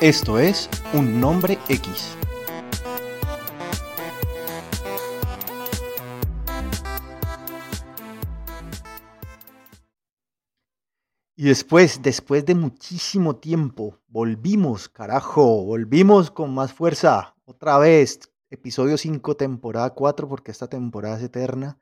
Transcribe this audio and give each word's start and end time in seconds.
Esto 0.00 0.38
es 0.38 0.70
Un 0.92 1.20
Nombre 1.20 1.58
X. 1.68 2.16
Y 11.34 11.44
después, 11.44 12.00
después 12.00 12.46
de 12.46 12.54
muchísimo 12.54 13.36
tiempo, 13.36 13.98
volvimos, 14.06 14.88
carajo, 14.88 15.64
volvimos 15.64 16.30
con 16.30 16.54
más 16.54 16.72
fuerza. 16.72 17.34
Otra 17.44 17.78
vez, 17.78 18.20
episodio 18.50 18.96
5, 18.96 19.36
temporada 19.36 19.90
4, 19.90 20.28
porque 20.28 20.50
esta 20.50 20.68
temporada 20.68 21.16
es 21.16 21.24
eterna 21.24 21.78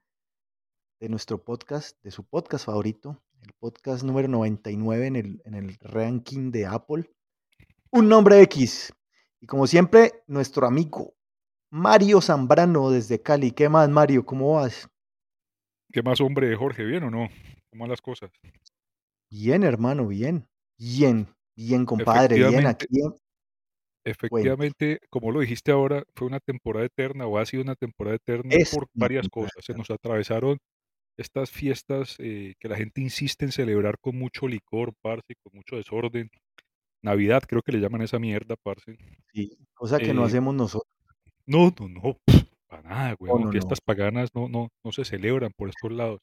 de 1.01 1.09
nuestro 1.09 1.43
podcast, 1.43 2.03
de 2.03 2.11
su 2.11 2.25
podcast 2.25 2.67
favorito, 2.67 3.23
el 3.43 3.53
podcast 3.53 4.03
número 4.03 4.29
99 4.29 5.07
en 5.07 5.17
el, 5.17 5.43
en 5.45 5.55
el 5.55 5.77
ranking 5.81 6.51
de 6.51 6.67
Apple. 6.67 7.11
Un 7.91 8.09
nombre 8.09 8.41
X. 8.43 8.93
Y 9.41 9.47
como 9.47 9.67
siempre, 9.67 10.25
nuestro 10.27 10.67
amigo 10.67 11.15
Mario 11.71 12.21
Zambrano 12.21 12.91
desde 12.91 13.21
Cali. 13.23 13.53
¿Qué 13.53 13.69
más, 13.69 13.89
Mario? 13.89 14.25
¿Cómo 14.25 14.55
vas? 14.55 14.89
¿Qué 15.93 16.03
más, 16.03 16.21
hombre, 16.21 16.55
Jorge? 16.57 16.85
¿Bien 16.85 17.05
o 17.05 17.11
no? 17.11 17.29
¿Cómo 17.71 17.83
van 17.83 17.91
las 17.91 18.03
cosas? 18.03 18.31
Bien, 19.31 19.63
hermano, 19.63 20.07
bien. 20.09 20.49
Bien, 20.79 21.29
bien, 21.55 21.85
compadre, 21.85 22.37
bien 22.49 22.67
aquí. 22.67 22.87
Efectivamente, 24.07 25.01
como 25.11 25.33
lo 25.33 25.41
dijiste 25.41 25.73
ahora, 25.73 26.05
fue 26.15 26.29
una 26.29 26.41
temporada 26.41 26.87
eterna 26.87 27.27
o 27.27 27.39
ha 27.39 27.47
sido 27.47 27.63
una 27.63 27.75
temporada 27.75 28.17
eterna 28.17 28.55
por 28.73 28.87
varias 28.95 29.29
cosas. 29.29 29.65
Se 29.65 29.75
nos 29.75 29.91
atravesaron 29.91 30.59
estas 31.19 31.51
fiestas 31.51 32.17
eh, 32.19 32.55
que 32.61 32.69
la 32.69 32.77
gente 32.77 33.01
insiste 33.01 33.45
en 33.45 33.53
celebrar 33.53 33.97
con 34.01 34.17
mucho 34.17 34.47
licor, 34.49 34.93
parce, 35.03 35.35
con 35.43 35.53
mucho 35.55 35.77
desorden. 35.77 36.31
Navidad, 37.03 37.43
creo 37.49 37.63
que 37.63 37.73
le 37.73 37.81
llaman 37.81 38.03
esa 38.03 38.19
mierda, 38.19 38.55
parce. 38.63 38.97
Sí, 39.33 39.59
cosa 39.75 39.99
que 39.99 40.15
no 40.15 40.23
Eh, 40.23 40.27
hacemos 40.27 40.55
nosotros. 40.55 40.93
no, 41.47 41.73
no, 41.81 41.89
no, 41.89 42.17
para 42.69 42.83
nada, 42.83 43.11
No, 43.11 43.17
weón. 43.21 43.41
no, 43.41 43.47
no. 43.47 43.53
Fiestas 43.53 43.81
paganas 43.81 44.31
no, 44.35 44.49
no, 44.49 44.69
no 44.85 44.93
se 44.93 45.05
celebran 45.05 45.53
por 45.57 45.69
estos 45.69 45.93
lados. 45.93 46.21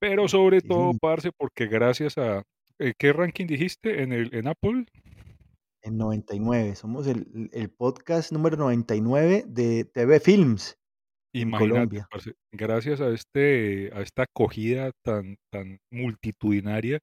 Pero 0.00 0.28
sobre 0.28 0.60
Sí, 0.60 0.68
todo, 0.68 0.92
parce, 1.00 1.30
porque 1.36 1.66
gracias 1.66 2.18
a... 2.18 2.42
eh, 2.78 2.92
¿Qué 2.98 3.12
ranking 3.12 3.46
dijiste 3.46 4.02
en, 4.02 4.12
el, 4.12 4.34
en 4.34 4.48
Apple? 4.48 4.86
En 5.84 5.98
99. 5.98 6.74
Somos 6.76 7.06
el, 7.06 7.50
el 7.52 7.70
podcast 7.70 8.32
número 8.32 8.56
99 8.56 9.44
de 9.46 9.84
TV 9.84 10.18
Films 10.18 10.78
Imagínate, 11.34 11.72
Colombia. 11.74 12.06
parce, 12.10 12.32
gracias 12.52 13.00
a, 13.00 13.10
este, 13.10 13.90
a 13.92 14.00
esta 14.00 14.22
acogida 14.22 14.92
tan, 15.04 15.36
tan 15.52 15.78
multitudinaria, 15.92 17.00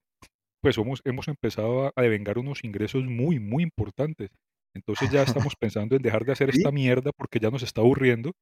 pues 0.62 0.74
somos, 0.76 1.00
hemos 1.04 1.28
empezado 1.28 1.86
a, 1.86 1.92
a 1.94 2.02
devengar 2.02 2.38
unos 2.38 2.64
ingresos 2.64 3.04
muy, 3.04 3.38
muy 3.38 3.62
importantes. 3.62 4.30
Entonces 4.74 5.10
ya 5.10 5.22
estamos 5.22 5.54
pensando 5.60 5.94
en 5.96 6.02
dejar 6.02 6.24
de 6.24 6.32
hacer 6.32 6.50
¿Sí? 6.50 6.58
esta 6.58 6.72
mierda 6.72 7.10
porque 7.16 7.38
ya 7.38 7.50
nos 7.50 7.62
está 7.62 7.82
aburriendo, 7.82 8.32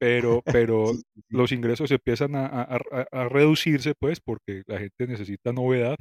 pero, 0.00 0.40
pero 0.46 0.86
Sí, 0.86 0.94
sí, 0.96 1.02
sí. 1.14 1.20
los 1.28 1.52
ingresos 1.52 1.90
empiezan 1.90 2.36
a, 2.36 2.46
a- 2.46 2.76
a- 2.92 3.06
a 3.12 3.28
reducirse, 3.28 3.92
pues, 4.00 4.20
porque 4.24 4.62
la 4.66 4.78
gente 4.78 5.06
necesita 5.06 5.52
novedad. 5.52 5.96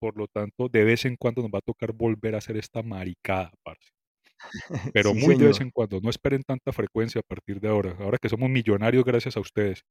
Por 0.00 0.16
lo 0.16 0.26
tanto, 0.28 0.68
de 0.68 0.84
vez 0.84 1.04
en 1.06 1.16
cuando 1.16 1.42
nos 1.42 1.50
va 1.50 1.58
a 1.58 1.62
tocar 1.62 1.92
volver 1.92 2.34
a 2.34 2.38
hacer 2.38 2.56
esta 2.56 2.82
maricada, 2.82 3.52
parce. 3.64 3.90
Pero 4.94 5.12
Sí, 5.12 5.18
muy 5.20 5.36
de 5.36 5.46
vez 5.46 5.60
en 5.60 5.70
cuando. 5.70 6.00
No 6.00 6.10
esperen 6.10 6.42
tanta 6.44 6.72
frecuencia 6.72 7.20
a 7.20 7.24
partir 7.28 7.60
de 7.60 7.68
ahora. 7.68 7.96
Ahora 8.00 8.18
que 8.20 8.28
somos 8.28 8.50
millonarios 8.50 9.04
gracias 9.04 9.36
a 9.36 9.40
ustedes. 9.40 9.82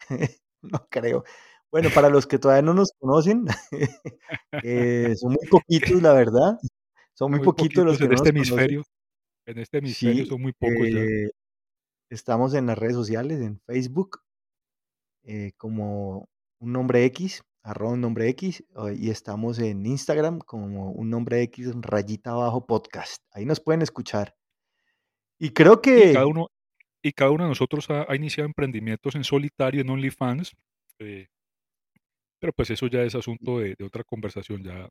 No 0.62 0.86
creo. 0.90 1.24
Bueno, 1.70 1.88
para 1.94 2.08
los 2.10 2.26
que 2.26 2.38
todavía 2.38 2.62
no 2.62 2.74
nos 2.74 2.92
conocen, 2.98 3.46
eh, 4.62 5.14
son 5.16 5.32
muy 5.34 5.46
poquitos, 5.48 6.02
la 6.02 6.12
verdad. 6.14 6.58
Son 7.14 7.30
muy 7.30 7.40
Muy 7.40 7.44
poquitos 7.44 7.84
los 7.84 7.98
que 7.98 8.04
en 8.04 8.10
no 8.10 8.14
este 8.14 8.32
nos 8.32 8.32
conocen. 8.32 8.70
hemisferio. 8.70 8.84
En 9.46 9.58
este 9.58 9.78
hemisferio 9.78 10.24
Sí, 10.24 10.26
son 10.26 10.42
muy 10.42 10.52
pocos 10.52 10.88
ya. 10.90 11.04
eh, 11.04 11.30
estamos 12.10 12.54
en 12.54 12.66
las 12.66 12.78
redes 12.78 12.94
sociales, 12.96 13.40
en 13.40 13.60
Facebook, 13.66 14.20
eh, 15.24 15.52
como 15.56 16.28
un 16.60 16.72
nombre 16.72 17.04
X, 17.06 17.42
arroba 17.68 17.92
un 17.92 18.00
nombre 18.00 18.28
X, 18.30 18.64
o- 18.74 18.90
y 18.90 19.10
estamos 19.10 19.58
en 19.58 19.84
Instagram 19.86 20.38
como 20.40 20.90
un 20.92 21.10
nombre 21.10 21.42
X 21.42 21.70
rayita 21.80 22.30
abajo 22.30 22.66
podcast. 22.66 23.22
Ahí 23.32 23.44
nos 23.44 23.60
pueden 23.60 23.82
escuchar. 23.82 24.34
Y 25.38 25.50
creo 25.50 25.74
Y 25.84 26.12
cada 26.12 26.24
que, 26.24 26.24
uno, 26.24 26.48
y 27.02 27.12
cada 27.12 27.30
uno 27.30 27.44
de 27.44 27.50
nosotros 27.50 27.88
ha, 27.90 28.10
ha 28.10 28.16
iniciado 28.16 28.46
emprendimientos 28.46 29.14
en 29.14 29.24
solitario, 29.24 29.80
en 29.82 29.90
OnlyFans. 29.90 30.52
eh, 31.00 31.26
pero 32.40 32.52
pues 32.52 32.70
eso 32.70 32.86
ya 32.86 33.02
es 33.02 33.14
asunto 33.14 33.58
de, 33.58 33.74
de 33.76 33.84
otra 33.84 34.04
conversación. 34.04 34.62
Ya, 34.62 34.88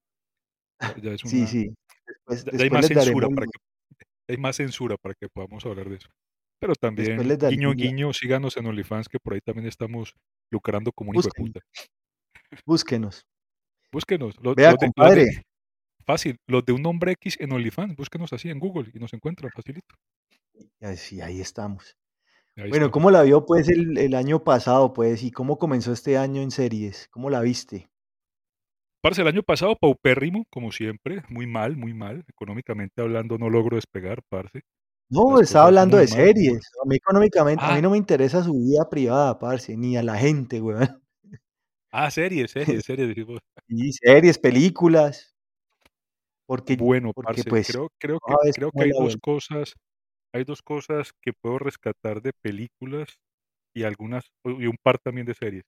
es 1.13 1.21
sí, 1.21 1.37
una. 1.39 1.47
sí, 1.47 1.73
después, 2.05 2.45
Ya, 2.45 2.63
hay 2.63 2.69
más 2.69 2.87
censura 2.87 3.27
para 3.29 3.45
que 3.47 3.51
hay 4.29 4.37
más 4.37 4.55
censura 4.57 4.97
para 4.97 5.15
que 5.15 5.27
podamos 5.29 5.65
hablar 5.65 5.89
de 5.89 5.95
eso. 5.95 6.09
Pero 6.59 6.73
también, 6.75 7.17
guiño, 7.49 7.71
guiño, 7.73 8.13
síganos 8.13 8.57
en 8.57 8.65
OnlyFans, 8.65 9.07
que 9.07 9.19
por 9.19 9.33
ahí 9.33 9.41
también 9.41 9.67
estamos 9.67 10.13
lucrando 10.51 10.91
como 10.91 11.11
un 11.11 11.15
hijo 11.17 11.23
de 11.23 11.27
búsquenos, 11.41 11.51
puta. 11.53 11.65
Búsquenos. 12.65 13.25
Búsquenos, 13.91 14.35
los, 14.41 14.55
Vea, 14.55 14.71
los 14.71 14.79
de, 14.79 14.85
los 14.87 14.95
de, 14.95 15.01
compadre, 15.03 15.43
fácil, 16.05 16.37
los 16.47 16.65
de 16.65 16.73
un 16.73 16.81
nombre 16.81 17.11
X 17.13 17.37
en 17.39 17.53
OnlyFans, 17.53 17.95
búsquenos 17.95 18.33
así 18.33 18.49
en 18.49 18.59
Google 18.59 18.91
y 18.93 18.99
nos 18.99 19.13
encuentran 19.13 19.51
facilito. 19.51 19.95
y 20.79 20.85
así, 20.85 21.21
ahí 21.21 21.39
estamos. 21.41 21.95
Ahí 22.55 22.69
Bueno, 22.69 22.87
estamos. 22.87 22.91
¿cómo 22.91 23.11
la 23.11 23.23
vio 23.23 23.45
pues 23.45 23.69
el, 23.69 23.97
el 23.97 24.13
año 24.15 24.43
pasado, 24.43 24.93
pues? 24.93 25.23
¿Y 25.23 25.31
cómo 25.31 25.57
comenzó 25.57 25.91
este 25.93 26.17
año 26.17 26.41
en 26.41 26.51
series? 26.51 27.07
¿Cómo 27.11 27.29
la 27.29 27.41
viste? 27.41 27.89
Parce, 29.01 29.21
el 29.21 29.27
año 29.27 29.43
pasado, 29.43 29.75
paupérrimo, 29.75 30.45
como 30.49 30.71
siempre, 30.71 31.23
muy 31.29 31.45
mal, 31.47 31.77
muy 31.77 31.93
mal. 31.93 32.25
Económicamente 32.27 33.01
hablando, 33.01 33.37
no 33.37 33.49
logro 33.49 33.75
despegar, 33.75 34.21
parce. 34.27 34.61
No, 35.09 35.37
Las 35.37 35.43
estaba 35.49 35.67
hablando 35.67 35.97
de 35.97 36.07
mal, 36.07 36.13
series. 36.13 36.69
A 36.83 36.87
mí 36.87 36.95
económicamente, 36.97 37.63
a 37.63 37.69
mí 37.69 37.73
Ah, 37.77 37.81
no 37.81 37.91
me 37.91 37.97
interesa 37.97 38.43
su 38.43 38.53
vida 38.53 38.89
privada, 38.89 39.37
parce, 39.39 39.77
ni 39.77 39.95
a 39.97 40.03
la 40.03 40.17
gente, 40.17 40.59
weón. 40.61 41.01
Ah, 41.97 42.11
series, 42.11 42.51
series, 42.51 42.85
series. 42.85 43.17
Y 43.67 43.91
series, 43.91 44.37
películas, 44.37 45.35
porque, 46.47 46.77
Bueno, 46.77 47.11
porque 47.13 47.27
parce, 47.33 47.49
pues, 47.49 47.67
creo, 47.67 47.89
creo 47.99 48.19
que, 48.19 48.33
sabes 48.33 48.55
creo 48.55 48.71
que 48.71 48.83
hay 48.83 48.91
dos 48.91 49.17
cosas, 49.17 49.73
hay 50.33 50.43
dos 50.43 50.61
cosas 50.61 51.11
que 51.21 51.33
puedo 51.33 51.59
rescatar 51.59 52.21
de 52.21 52.31
películas 52.41 53.17
y 53.75 53.83
algunas, 53.83 54.25
y 54.45 54.67
un 54.67 54.77
par 54.81 54.97
también 54.99 55.25
de 55.25 55.33
series. 55.33 55.63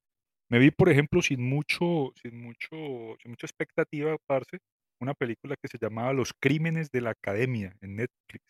Me 0.50 0.58
vi, 0.58 0.72
por 0.72 0.90
ejemplo, 0.90 1.22
sin 1.22 1.42
mucho, 1.48 2.12
sin 2.22 2.42
mucho, 2.42 3.18
sin 3.22 3.32
mucha 3.32 3.46
expectativa, 3.46 4.18
parce, 4.26 4.60
una 5.02 5.14
película 5.14 5.56
que 5.62 5.68
se 5.68 5.78
llamaba 5.80 6.14
Los 6.14 6.34
Crímenes 6.34 6.90
de 6.92 7.02
la 7.02 7.12
Academia 7.12 7.76
en 7.82 7.98
Netflix, 7.98 8.44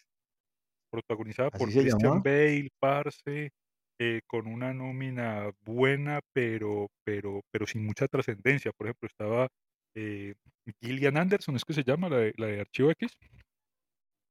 protagonizada 0.92 1.50
por 1.50 1.70
Christian 1.70 2.00
llama. 2.00 2.22
Bale, 2.24 2.70
parce, 2.80 3.52
eh, 4.00 4.22
con 4.28 4.48
una 4.48 4.74
nómina 4.74 5.52
buena, 5.66 6.22
pero, 6.34 6.88
pero, 7.04 7.42
pero 7.52 7.68
sin 7.68 7.86
mucha 7.86 8.08
trascendencia. 8.08 8.72
Por 8.72 8.88
ejemplo, 8.88 9.08
estaba 9.08 9.48
eh, 9.96 10.36
Gillian 10.82 11.18
Anderson, 11.18 11.56
es 11.56 11.66
que 11.66 11.74
se 11.74 11.84
llama 11.84 12.10
la 12.10 12.18
de, 12.18 12.34
la 12.38 12.48
de 12.48 12.62
Archivo 12.62 12.92
X. 12.92 13.12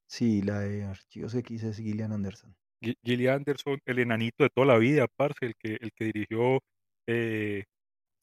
Sí, 0.09 0.41
la 0.41 0.59
de 0.61 0.83
Archivos 0.85 1.35
X 1.35 1.63
es 1.63 1.77
Gillian 1.77 2.11
Anderson. 2.11 2.55
Gi- 2.81 2.97
Gillian 3.03 3.35
Anderson, 3.37 3.79
el 3.85 3.99
enanito 3.99 4.43
de 4.43 4.49
toda 4.49 4.65
la 4.67 4.77
vida, 4.77 5.07
parce, 5.15 5.45
el 5.45 5.53
que, 5.55 5.77
el 5.79 5.91
que 5.93 6.05
dirigió 6.05 6.59
eh, 7.07 7.65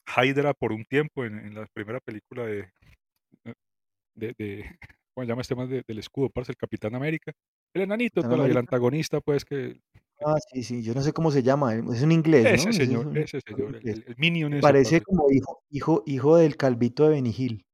Hydra 0.05 0.53
por 0.53 0.71
un 0.73 0.83
tiempo 0.85 1.23
en, 1.25 1.37
en 1.39 1.55
la 1.55 1.65
primera 1.73 1.99
película 2.01 2.45
de, 2.45 2.69
eh, 3.45 3.53
de, 4.15 4.33
de- 4.37 4.77
¿cómo 5.15 5.23
se 5.23 5.27
llama 5.29 5.41
este 5.41 5.55
más 5.55 5.69
de- 5.69 5.83
del 5.87 5.99
escudo, 5.99 6.29
parce, 6.29 6.51
el 6.51 6.57
Capitán 6.57 6.95
América. 6.95 7.31
El 7.73 7.83
enanito 7.83 8.21
toda 8.21 8.37
la 8.37 8.43
el 8.45 8.57
antagonista, 8.57 9.21
pues, 9.21 9.45
que- 9.45 9.79
Ah, 10.25 10.35
sí, 10.51 10.63
sí, 10.63 10.81
yo 10.83 10.93
no 10.93 11.01
sé 11.01 11.13
cómo 11.13 11.31
se 11.31 11.43
llama. 11.43 11.75
eh, 11.75 11.83
Es 11.93 12.01
un 12.01 12.11
inglés, 12.11 12.43
¿no? 12.43 12.53
Ese 12.53 12.69
es 12.69 12.75
señor, 12.75 13.07
un 13.07 13.17
ese 13.17 13.39
señor, 13.41 13.75
el, 13.83 14.03
el, 14.07 14.15
Minion 14.17 14.53
ese, 14.53 14.61
parece 14.61 15.01
como 15.01 15.31
hijo, 15.31 15.61
hijo, 15.69 16.03
hijo 16.05 16.37
del 16.37 16.57
calvito 16.57 17.03
de 17.03 17.09
Benny 17.11 17.33
Hill, 17.37 17.65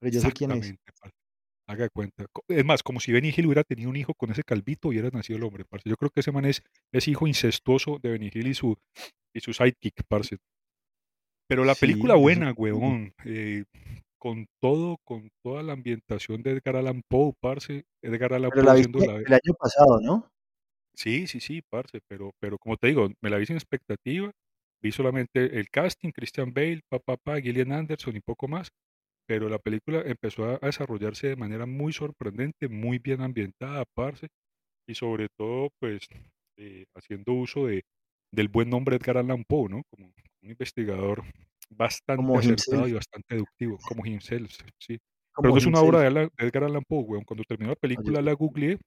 pero 0.00 0.12
yo 0.14 0.20
sé 0.20 0.32
quién 0.32 0.52
es. 0.52 0.74
Parce. 1.00 1.14
Haga 1.66 1.84
de 1.84 1.90
cuenta. 1.90 2.26
Es 2.48 2.64
más, 2.64 2.82
como 2.82 3.00
si 3.00 3.10
Benny 3.12 3.32
Hill 3.36 3.46
hubiera 3.46 3.64
tenido 3.64 3.88
un 3.90 3.96
hijo 3.96 4.12
con 4.14 4.30
ese 4.30 4.42
calvito 4.42 4.88
y 4.88 4.98
hubiera 4.98 5.10
nacido 5.10 5.38
el 5.38 5.44
hombre, 5.44 5.64
parce. 5.68 5.88
Yo 5.88 5.96
creo 5.96 6.10
que 6.10 6.20
ese 6.20 6.32
man 6.32 6.44
es, 6.44 6.62
es 6.92 7.08
hijo 7.08 7.26
incestuoso 7.26 7.98
de 8.02 8.10
Benny 8.10 8.30
Hill 8.32 8.48
y 8.48 8.54
su, 8.54 8.76
y 9.34 9.40
su 9.40 9.52
sidekick, 9.52 10.02
parce. 10.08 10.36
Pero 11.48 11.64
la 11.64 11.74
Sí, 11.74 11.80
película 11.82 12.14
buena, 12.14 12.52
huevón, 12.52 13.12
eh, 13.24 13.64
con 14.18 14.46
todo, 14.62 14.96
con 15.04 15.28
toda 15.44 15.62
la 15.62 15.74
ambientación 15.74 16.42
de 16.42 16.52
Edgar 16.52 16.76
Allan 16.76 17.02
Poe, 17.08 17.32
parce, 17.40 17.84
Edgar 18.02 18.32
Allan 18.32 18.50
Pero 18.50 18.62
la 18.62 18.72
Poe 18.72 18.78
viste 18.82 19.06
la... 19.06 19.16
el 19.18 19.32
año 19.32 19.54
pasado, 19.58 20.00
¿no? 20.00 20.28
Sí, 20.94 21.26
sí, 21.26 21.40
sí, 21.40 21.62
parce, 21.70 22.00
pero, 22.08 22.32
pero 22.40 22.58
como 22.58 22.76
te 22.76 22.88
digo, 22.88 23.10
me 23.20 23.30
la 23.30 23.38
vi 23.38 23.46
sin 23.46 23.56
expectativa, 23.56 24.30
vi 24.82 24.92
solamente 24.92 25.58
el 25.58 25.68
casting, 25.70 26.10
Christian 26.12 26.52
Bale, 26.52 26.82
papá, 26.88 27.16
papá, 27.16 27.40
Gillian 27.40 27.72
Anderson 27.72 28.16
y 28.16 28.20
poco 28.20 28.48
más, 28.48 28.68
pero 29.26 29.48
la 29.48 29.58
película 29.58 30.02
empezó 30.04 30.44
a, 30.44 30.58
desarrollarse 30.58 31.28
de 31.28 31.36
manera 31.36 31.66
muy 31.66 31.92
sorprendente, 31.92 32.68
muy 32.68 32.98
bien 32.98 33.22
ambientada, 33.22 33.84
parce, 33.94 34.28
y 34.88 34.94
sobre 34.94 35.28
todo, 35.36 35.70
pues, 35.80 36.06
eh, 36.58 36.84
haciendo 36.94 37.32
uso 37.32 37.66
de 37.66 37.82
del 38.34 38.48
buen 38.48 38.68
nombre 38.68 38.96
Edgar 38.96 39.18
Allan 39.18 39.44
Poe, 39.44 39.68
¿no? 39.68 39.82
Como 39.90 40.06
un 40.06 40.50
investigador 40.50 41.22
bastante 41.70 42.16
Como 42.16 42.38
acertado 42.38 42.78
himself. 42.78 42.90
y 42.90 42.94
bastante 42.94 43.34
deductivo, 43.34 43.78
como 43.86 44.04
himself, 44.06 44.52
sí. 44.78 44.98
Pero 44.98 45.34
Como 45.34 45.48
no 45.50 45.58
es 45.58 45.66
una 45.66 45.80
obra 45.80 46.00
de 46.00 46.30
Edgar 46.38 46.64
Allan 46.64 46.84
Poe, 46.86 47.02
weón. 47.02 47.24
Cuando 47.24 47.44
terminó 47.44 47.70
la 47.70 47.76
película 47.76 48.18
sé 48.18 48.22
la 48.22 48.32
googleé 48.32 48.78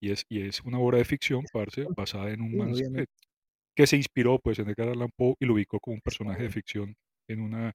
y 0.00 0.12
es 0.12 0.24
y 0.28 0.42
es 0.42 0.60
una 0.62 0.78
obra 0.78 0.98
de 0.98 1.04
ficción, 1.04 1.44
parce, 1.52 1.86
basada 1.96 2.30
en 2.30 2.42
un 2.42 2.52
Sí, 2.52 2.56
man 2.56 2.72
que 3.76 3.86
se 3.86 3.96
inspiró, 3.96 4.38
pues, 4.40 4.58
en 4.58 4.68
Edgar 4.70 4.88
Allan 4.90 5.10
Poe 5.16 5.34
y 5.40 5.46
lo 5.46 5.54
ubicó 5.54 5.80
como 5.80 5.94
un 5.96 6.00
Está 6.04 6.04
personaje 6.04 6.42
de 6.44 6.50
ficción 6.50 6.94
en 7.28 7.40
una 7.40 7.72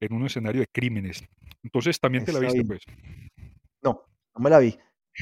en 0.00 0.14
un 0.14 0.26
escenario 0.26 0.62
de 0.62 0.68
crímenes. 0.72 1.24
Entonces, 1.64 2.00
¿también 2.00 2.24
te 2.24 2.32
la 2.32 2.40
viste, 2.40 2.64
pues? 2.64 2.82
No, 3.82 4.02
no 4.34 4.40
me 4.42 4.50
la 4.50 4.58
vi. 4.58 4.76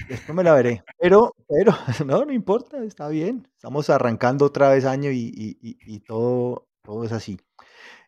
Después 0.08 0.34
me 0.36 0.44
la 0.44 0.54
veré, 0.54 0.82
pero 0.98 1.32
pero 1.48 1.72
no, 2.06 2.24
no 2.24 2.32
importa, 2.32 2.82
está 2.84 3.08
bien. 3.08 3.48
Estamos 3.56 3.90
arrancando 3.90 4.46
otra 4.46 4.70
vez 4.70 4.84
año 4.84 5.10
y 5.10 5.32
y 5.34 5.58
y 5.60 5.76
y 5.86 6.00
todo 6.00 6.68
todo 6.82 7.04
es 7.04 7.12
así. 7.12 7.38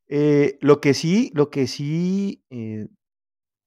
Eh, 0.08 0.58
lo 0.60 0.80
que 0.80 0.94
sí 0.94 1.30
lo 1.34 1.50
que 1.50 1.66
sí, 1.66 2.44
eh, 2.50 2.88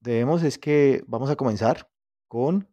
debemos 0.00 0.42
es 0.44 0.58
que 0.58 1.02
vamos 1.06 1.30
a 1.30 1.36
comenzar 1.36 1.90
con 2.28 2.68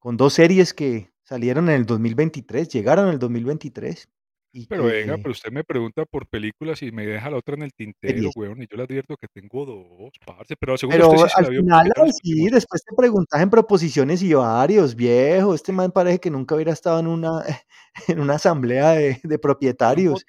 con 0.00 0.16
2 0.16 0.34
series 0.34 0.74
que 0.74 1.09
salieron 1.30 1.68
en 1.68 1.76
el 1.76 1.86
2023, 1.86 2.68
llegaron 2.68 3.06
en 3.06 3.12
el 3.12 3.18
2023 3.20 4.08
y 4.52 4.66
Pero 4.66 4.86
venga, 4.86 5.16
pero 5.16 5.30
usted 5.30 5.52
me 5.52 5.62
pregunta 5.62 6.04
por 6.04 6.26
películas 6.26 6.82
y 6.82 6.90
me 6.90 7.06
deja 7.06 7.30
la 7.30 7.36
otra 7.36 7.54
en 7.54 7.62
el 7.62 7.72
tintero, 7.72 8.30
weón, 8.34 8.60
y 8.60 8.66
yo 8.68 8.76
le 8.76 8.82
advierto 8.82 9.16
que 9.16 9.28
tengo 9.32 9.64
2, 9.64 10.10
parce, 10.26 10.56
pero 10.58 10.76
seguro 10.76 11.08
usted 11.08 11.28
sí 11.28 11.32
se 11.32 11.38
al 11.38 11.54
la 11.54 11.60
final, 11.60 12.12
sí, 12.20 12.48
después 12.50 12.82
te 12.82 12.96
preguntas 12.96 13.40
en 13.40 13.48
proposiciones 13.48 14.22
y 14.24 14.34
varios, 14.34 14.96
viejo, 14.96 15.54
este 15.54 15.70
man 15.70 15.92
parece 15.92 16.18
que 16.18 16.32
nunca 16.32 16.56
hubiera 16.56 16.72
estado 16.72 16.98
en 16.98 17.06
una 17.06 17.44
en 18.08 18.18
una 18.18 18.34
asamblea 18.34 18.90
de 18.90 19.38
propietarios, 19.38 20.26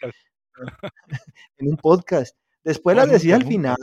en 1.58 1.68
un 1.68 1.78
podcast. 1.78 2.36
Después 2.64 2.96
No, 2.96 3.02
las 3.02 3.12
decía 3.12 3.38
al 3.38 3.46
final, 3.46 3.76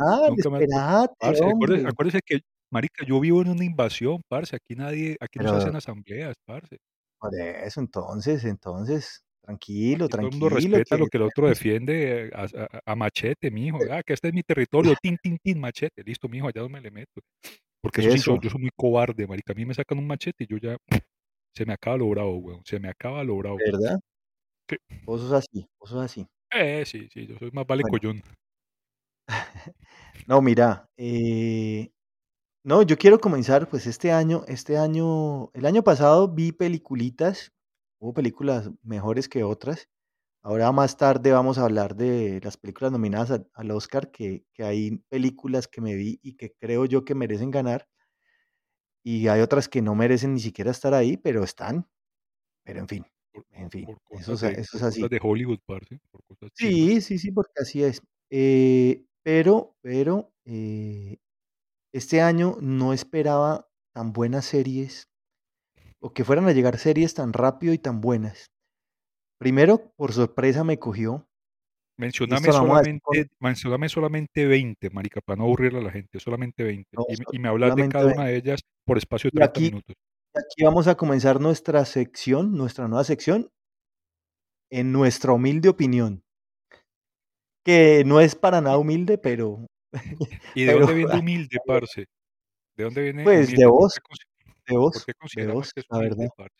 Parce, 1.18 1.42
acuérdese 1.84 2.20
que, 2.24 2.42
marica, 2.70 3.04
yo 3.04 3.18
vivo 3.18 3.42
en 3.42 3.48
una 3.48 3.64
invasión, 3.64 4.22
parce, 4.28 4.54
aquí 4.54 4.76
nadie 4.76 5.16
aquí 5.20 5.40
no 5.40 5.50
se 5.50 5.56
hacen 5.56 5.74
asambleas, 5.74 6.36
parce. 6.46 6.78
Por 7.18 7.34
eso, 7.38 7.80
entonces 7.80 8.44
entonces, 8.44 9.24
tranquilo, 9.42 10.08
el 10.10 10.18
mundo 10.18 10.48
tranquilo, 10.48 10.50
respeta 10.50 10.96
que 10.96 10.98
lo 10.98 11.06
que 11.08 11.16
el 11.18 11.22
otro 11.24 11.48
defiende 11.48 12.30
a 12.34 12.42
a 12.44 12.80
a 12.92 12.96
machete, 12.96 13.50
mijo. 13.50 13.78
Ah, 13.90 14.02
que 14.02 14.12
este 14.14 14.28
es 14.28 14.34
mi 14.34 14.42
territorio, 14.42 14.94
tin, 14.96 15.16
tin, 15.18 15.38
tin, 15.42 15.58
machete. 15.60 16.02
Listo, 16.04 16.28
mijo, 16.28 16.48
allá 16.48 16.62
donde 16.62 16.78
me 16.78 16.82
le 16.82 16.90
meto. 16.90 17.20
Porque 17.82 18.00
eso 18.02 18.10
sí, 18.10 18.22
yo 18.24 18.34
eso, 18.34 18.40
yo 18.40 18.50
soy 18.50 18.60
muy 18.62 18.70
cobarde, 18.76 19.26
marica. 19.26 19.52
A 19.52 19.56
mí 19.56 19.66
me 19.66 19.74
sacan 19.74 19.98
un 19.98 20.06
machete 20.06 20.44
y 20.44 20.48
yo 20.48 20.58
ya 20.58 20.76
se 21.54 21.66
me 21.66 21.74
acaba 21.74 21.98
lo 21.98 22.08
bravo, 22.10 22.36
weón, 22.38 22.62
se 22.66 22.80
me 22.80 22.88
acaba 22.90 23.24
lo 23.24 23.36
bravo. 23.38 23.58
¿verdad? 23.58 24.00
Sí. 24.68 24.76
Vos 25.06 25.20
sos 25.22 25.32
así, 25.32 25.68
vos 25.80 25.90
sos 25.90 26.04
así. 26.04 26.28
Eh, 26.50 26.84
sí, 26.86 27.08
sí, 27.12 27.26
yo 27.26 27.36
soy 27.38 27.50
más 27.52 27.66
vale 27.66 27.82
Bueno, 27.82 27.98
collón. 27.98 28.22
no, 30.28 30.42
mira, 30.42 30.88
eh, 30.96 31.90
no, 32.68 32.82
yo 32.82 32.98
quiero 32.98 33.18
comenzar, 33.20 33.68
pues, 33.68 33.86
este 33.86 34.12
año 34.12 34.44
este 34.48 34.76
año 34.78 35.50
el 35.54 35.66
año 35.66 35.82
pasado 35.84 36.28
vi 36.28 36.52
peliculitas, 36.52 37.52
hubo 37.98 38.12
películas 38.14 38.70
mejores 38.82 39.28
que 39.28 39.42
otras. 39.44 39.88
Ahora 40.42 40.72
más 40.72 40.96
tarde 40.98 41.32
vamos 41.32 41.58
a 41.58 41.64
hablar 41.64 41.96
de 41.96 42.40
las 42.44 42.56
películas 42.58 42.92
nominadas 42.92 43.30
al 43.32 43.50
al 43.54 43.70
Oscar, 43.72 44.10
que 44.12 44.44
que 44.54 44.64
hay 44.64 44.98
películas 45.10 45.68
que 45.68 45.80
me 45.82 45.94
vi 45.96 46.20
y 46.22 46.34
que 46.36 46.54
creo 46.60 46.84
yo 46.86 47.04
que 47.04 47.14
merecen 47.16 47.50
ganar, 47.52 47.88
y 49.04 49.28
hay 49.28 49.40
otras 49.40 49.68
que 49.68 49.82
no 49.82 49.94
merecen 49.94 50.34
ni 50.34 50.40
siquiera 50.40 50.70
estar 50.70 50.94
ahí, 50.94 51.16
pero 51.16 51.44
están, 51.44 51.88
pero 52.64 52.80
en 52.80 52.88
fin, 52.88 53.06
en 53.52 53.70
fin, 53.70 53.88
eso 54.10 54.36
de 54.36 54.52
eso 54.52 54.76
es 54.78 54.82
así. 54.84 55.08
de 55.08 55.20
Hollywood, 55.22 55.60
chimbas. 55.60 56.00
Sí, 56.54 57.00
sí, 57.00 57.18
sí, 57.18 57.32
porque 57.32 57.52
así 57.62 57.82
es. 57.84 58.02
Eh, 58.30 59.04
pero 59.22 59.76
pero, 59.82 60.32
eh, 60.44 61.18
este 61.92 62.20
año 62.20 62.56
no 62.60 62.92
esperaba 62.92 63.68
tan 63.94 64.12
buenas 64.12 64.44
series, 64.44 65.08
o 66.00 66.12
que 66.12 66.24
fueran 66.24 66.46
a 66.48 66.52
llegar 66.52 66.78
series 66.78 67.14
tan 67.14 67.32
rápido 67.32 67.72
y 67.72 67.78
tan 67.78 68.00
buenas. 68.00 68.46
Primero, 69.40 69.92
por 69.96 70.12
sorpresa 70.12 70.64
me 70.64 70.78
cogió, 70.78 71.28
con 71.98 72.52
solamente 72.52 73.28
mencióname 73.40 73.88
solamente 73.88 74.46
20, 74.46 74.90
marica, 74.90 75.20
para 75.20 75.38
no 75.38 75.44
aburrirle 75.44 75.80
a 75.80 75.82
la 75.82 75.90
gente, 75.90 76.20
solamente 76.20 76.62
20. 76.62 76.88
no, 76.96 77.04
Y 77.08 77.16
me 77.16 77.16
so 77.16 77.30
y 77.32 77.38
me 77.38 77.48
hablas 77.48 77.74
de 77.74 77.88
cada 77.88 78.06
una 78.06 78.26
de 78.26 78.36
ellas 78.36 78.60
por 78.86 78.98
espacio 78.98 79.30
de 79.32 79.36
Y 79.36 79.38
30 79.38 79.50
aquí 79.50 79.64
minutos. 79.64 79.96
aquí 80.34 80.64
vamos 80.64 80.86
a 80.86 80.96
comenzar 80.96 81.40
nuestra 81.40 81.84
sección, 81.84 82.56
nuestra 82.56 82.86
nueva 82.88 83.04
sección, 83.04 83.50
en 84.70 84.92
nuestra 84.92 85.32
humilde 85.32 85.68
opinión, 85.68 86.22
que 87.64 88.04
no 88.06 88.20
es 88.20 88.34
para 88.34 88.60
nada 88.60 88.76
¿Y 88.76 88.80
humilde, 88.80 89.18
pero 89.18 89.66
y 90.54 90.64
de 90.64 90.72
pero 90.72 90.86
dónde 90.86 90.94
viene 90.94 91.14
humilde, 91.22 91.58
parce? 91.66 92.06
¿De 92.76 92.84
dónde 92.84 93.02
viene 93.02 93.24
pues 93.24 93.48
de 93.50 93.66
humilde? 93.66 93.66
¿Por 93.66 93.92
qué 94.64 94.76
vos, 94.76 95.04
de 95.04 95.12
vos, 95.20 95.34
de 95.34 95.46
vos, 95.46 95.72
que 95.72 95.80
es 95.80 95.86
la 95.90 95.98
verdad, 95.98 96.28
parce? 96.36 96.56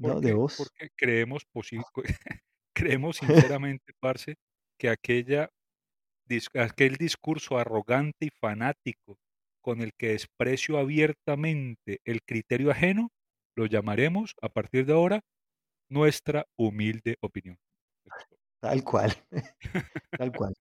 ¿Por 0.00 0.14
no, 0.14 0.20
de 0.20 0.32
vos, 0.32 0.56
Porque 0.56 0.88
creemos 0.96 1.44
posi 1.52 1.78
creemos 2.74 3.16
sinceramente, 3.16 3.92
parce, 4.00 4.36
que 4.78 4.88
aquella 4.88 5.50
aquel 6.54 6.96
discurso 6.96 7.58
arrogante 7.58 8.26
y 8.26 8.30
fanático 8.40 9.18
con 9.62 9.80
el 9.80 9.92
que 9.98 10.08
desprecio 10.08 10.78
abiertamente 10.78 12.00
el 12.04 12.22
criterio 12.22 12.70
ajeno, 12.70 13.10
lo 13.56 13.66
llamaremos, 13.66 14.34
a 14.40 14.48
partir 14.48 14.86
de 14.86 14.92
ahora, 14.92 15.20
nuestra 15.90 16.46
humilde 16.56 17.16
opinión. 17.20 17.58
Tal 18.60 18.82
cual, 18.84 19.12
tal 20.10 20.32
cual. 20.32 20.54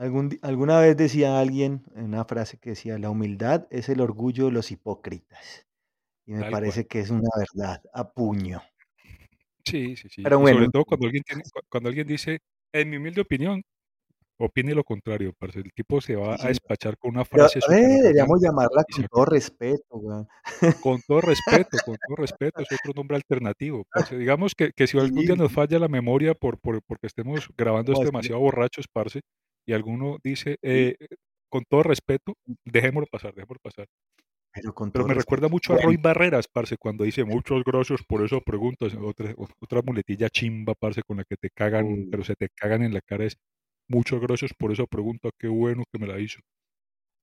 Algún 0.00 0.38
alguna 0.40 0.80
vez 0.80 0.96
decía 0.96 1.38
alguien 1.40 1.84
en 1.94 2.04
una 2.06 2.24
frase 2.24 2.56
que 2.58 2.70
decía: 2.70 2.98
"La 2.98 3.10
humildad 3.10 3.66
es 3.70 3.90
el 3.90 4.00
orgullo 4.00 4.46
de 4.46 4.52
los 4.52 4.70
hipócritas", 4.70 5.66
y 6.26 6.32
me 6.34 6.44
Tal 6.44 6.58
cual. 6.60 6.76
parece 6.76 6.86
que 6.88 7.00
es 7.00 7.10
una 7.10 7.30
verdad 7.38 7.82
a 7.94 8.12
puño. 8.14 8.62
Sí, 9.66 9.96
sí, 9.96 10.08
sí. 10.08 10.24
Pero 10.24 10.38
bueno, 10.38 10.44
sobre 10.44 10.68
todo 10.68 10.84
cuando 10.84 11.06
alguien 11.06 11.22
tiene 11.24 11.42
cua 11.52 11.62
cuando 11.68 11.88
alguien 11.88 12.06
dice: 12.06 12.40
"En 12.72 12.90
mi 12.90 12.96
humilde 12.96 13.20
opinión", 13.20 13.62
opine 14.38 14.74
lo 14.74 14.84
contrario, 14.84 15.34
parce. 15.38 15.60
El 15.60 15.72
tipo 15.74 16.00
se 16.00 16.16
va 16.16 16.36
sí, 16.36 16.44
a 16.44 16.48
despachar 16.48 16.98
con 16.98 17.12
una 17.12 17.24
Pero, 17.30 17.48
frase 17.48 17.62
eh, 17.70 18.00
deberíamos 18.02 18.40
llamarla 18.42 18.84
con 18.84 19.06
todo 19.06 19.24
respeto, 19.26 19.96
weón. 19.98 20.28
Con 20.82 21.02
todo 21.06 21.20
respeto, 21.20 21.80
con 21.82 21.98
todo 22.06 22.16
respeto, 22.16 22.62
es 22.62 22.72
otro 22.72 22.92
nombre 22.96 23.14
alternativo, 23.16 23.84
parce. 23.92 24.16
Digamos 24.16 24.54
que 24.54 24.72
que 24.74 24.86
si 24.86 24.98
algún 24.98 25.26
día 25.26 25.36
nos 25.36 25.52
falla 25.52 25.78
la 25.78 25.88
memoria 25.88 26.34
por 26.34 26.58
por 26.58 26.82
porque 26.82 27.06
estemos 27.06 27.48
grabando 27.54 27.92
a 27.92 27.94
esto 27.94 28.06
demasiado 28.06 28.40
borrachos, 28.40 28.86
parce, 28.90 29.20
y 29.70 29.74
alguno 29.74 30.18
dice, 30.24 30.58
sí, 30.72 30.90
eh, 30.90 30.96
con 31.50 31.64
todo 31.68 31.84
respeto, 31.84 32.34
dejémoslo 32.66 33.08
pasar, 33.10 33.34
dejémoslo 33.34 33.60
pasar. 33.62 33.86
pero 34.52 34.74
con 34.74 34.92
Pero 34.94 35.04
me 35.04 35.14
recuerda 35.14 35.48
respeto. 35.48 35.48
mucho 35.48 35.72
a 35.72 35.76
Roy 35.76 35.96
Barreras, 35.96 36.46
parce, 36.52 36.76
cuando 36.76 37.04
dice: 37.04 37.24
"Muchas 37.24 37.62
gracias 37.64 38.00
por 38.06 38.24
esa 38.24 38.40
pregunta", 38.40 38.86
es 38.86 38.94
otra 38.96 39.34
otra 39.60 39.82
muletilla 39.82 40.28
chimba, 40.30 40.74
parce, 40.74 41.02
con 41.02 41.18
la 41.18 41.24
que 41.24 41.36
te 41.36 41.50
cagan, 41.50 41.86
uy, 41.86 42.06
pero 42.10 42.24
se 42.24 42.34
te 42.34 42.48
cagan 42.56 42.82
en 42.82 42.94
la 42.94 43.00
cara 43.00 43.24
es: 43.24 43.36
"Muchas 43.88 44.20
gracias 44.20 44.52
por 44.58 44.72
esa 44.72 44.86
pregunta, 44.86 45.30
qué 45.38 45.48
bueno 45.48 45.84
que 45.92 45.98
me 46.00 46.06
la 46.08 46.18
hizo". 46.20 46.40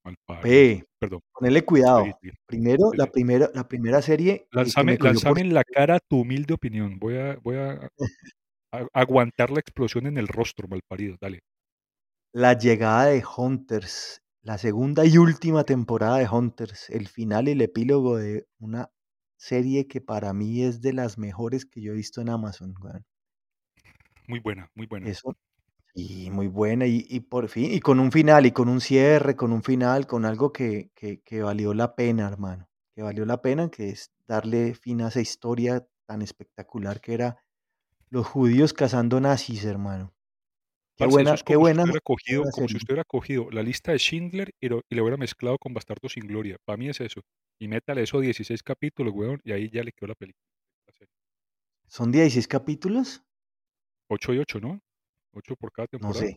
Malparidos. 0.05 0.65
ve, 0.65 0.85
Perdón, 0.99 1.21
ponele 1.33 1.65
cuidado. 1.65 2.19
seguí. 2.21 2.31
Primero, 2.45 2.91
Sí, 2.91 2.97
la 2.97 3.07
sí. 3.07 3.11
primera 3.11 3.49
la 3.53 3.67
primera 3.67 4.01
serie, 4.01 4.49
que 4.61 4.71
Lánzame 4.71 4.95
me 4.95 4.97
cogió 4.97 5.21
por 5.21 5.39
en 5.39 5.53
la 5.53 5.63
cara 5.65 5.99
tu 5.99 6.21
humilde 6.21 6.53
opinión. 6.53 6.99
Voy 6.99 7.17
a 7.17 7.35
voy 7.37 7.57
a 7.57 7.89
a 8.73 8.87
aguantar 8.93 9.51
la 9.51 9.59
explosión 9.61 10.07
en 10.07 10.17
el 10.17 10.27
rostro, 10.27 10.67
malparido, 10.67 11.17
dale. 11.21 11.41
La 12.31 12.53
llegada 12.57 13.05
de 13.05 13.23
Hunters, 13.37 14.21
la 14.41 14.57
segunda 14.57 15.05
y 15.05 15.17
última 15.17 15.63
temporada 15.63 16.17
de 16.17 16.29
Hunters, 16.29 16.89
el 16.89 17.07
final 17.07 17.47
y 17.47 17.51
el 17.51 17.61
epílogo 17.61 18.17
de 18.17 18.47
una 18.59 18.89
serie 19.37 19.87
que 19.87 20.01
para 20.01 20.33
mí 20.33 20.63
es 20.63 20.81
de 20.81 20.93
las 20.93 21.17
mejores 21.17 21.65
que 21.65 21.81
yo 21.81 21.91
he 21.91 21.95
visto 21.95 22.21
en 22.21 22.29
Amazon. 22.29 22.75
Muy 24.27 24.39
buena, 24.39 24.69
muy 24.75 24.87
buena. 24.87 25.07
Eso 25.09 25.35
y 25.93 26.29
muy 26.29 26.47
buena, 26.47 26.85
y 26.85 27.05
y 27.09 27.21
por 27.21 27.49
fin 27.49 27.73
y 27.73 27.79
con 27.79 27.99
un 27.99 28.11
final, 28.11 28.45
y 28.45 28.51
con 28.51 28.69
un 28.69 28.81
cierre, 28.81 29.35
con 29.35 29.51
un 29.51 29.63
final, 29.63 30.05
con 30.05 30.25
algo 30.25 30.51
que 30.51 30.91
que 30.93 31.21
que 31.21 31.41
valió 31.41 31.73
la 31.73 31.95
pena, 31.95 32.27
hermano, 32.27 32.69
que 32.95 33.01
valió 33.01 33.25
la 33.25 33.41
pena, 33.41 33.69
que 33.69 33.89
es 33.89 34.11
darle 34.27 34.75
fin 34.75 35.01
a 35.01 35.07
esa 35.07 35.21
historia 35.21 35.87
tan 36.05 36.21
espectacular 36.21 37.01
que 37.01 37.15
era 37.15 37.37
los 38.09 38.27
judíos 38.27 38.73
cazando 38.73 39.19
nazis, 39.19 39.65
hermano. 39.65 40.13
Qué 40.99 41.05
Parce, 41.05 41.07
buena 41.07 41.35
es 41.35 41.43
qué 41.45 41.55
como 41.55 41.65
si 41.65 41.73
buena 41.73 41.83
usted 41.83 41.89
hubiera 41.89 42.01
qué 42.01 42.01
cogido 42.01 42.47
buena 42.51 42.51
como 42.51 42.67
si 42.67 42.77
usted 42.77 42.93
hubiera 42.93 43.03
cogido 43.05 43.49
la 43.51 43.61
lista 43.63 43.91
de 43.91 43.99
Schindler 43.99 44.51
y 44.59 44.67
lo 44.69 44.81
y 44.89 44.95
lo 44.95 45.03
hubiera 45.03 45.17
mezclado 45.17 45.57
con 45.59 45.73
Bastardos 45.73 46.13
sin 46.13 46.27
Gloria. 46.27 46.57
Para 46.65 46.77
mí 46.77 46.89
es 46.89 46.99
eso. 47.01 47.21
Y 47.59 47.67
métale 47.67 48.01
eso 48.03 48.19
16 48.19 48.63
capítulos, 48.63 49.13
weón, 49.15 49.39
y 49.43 49.51
ahí 49.51 49.69
ya 49.69 49.83
le 49.83 49.91
quedó 49.91 50.07
la 50.07 50.15
película, 50.15 50.43
la. 50.87 51.07
¿Son 51.89 52.11
16 52.13 52.47
capítulos? 52.47 53.23
8 54.09 54.33
y 54.33 54.39
8, 54.39 54.59
¿no? 54.59 54.79
8 55.33 55.55
por 55.57 55.71
cada 55.71 55.87
No 55.99 56.13
sé, 56.13 56.27
temporada. 56.27 56.35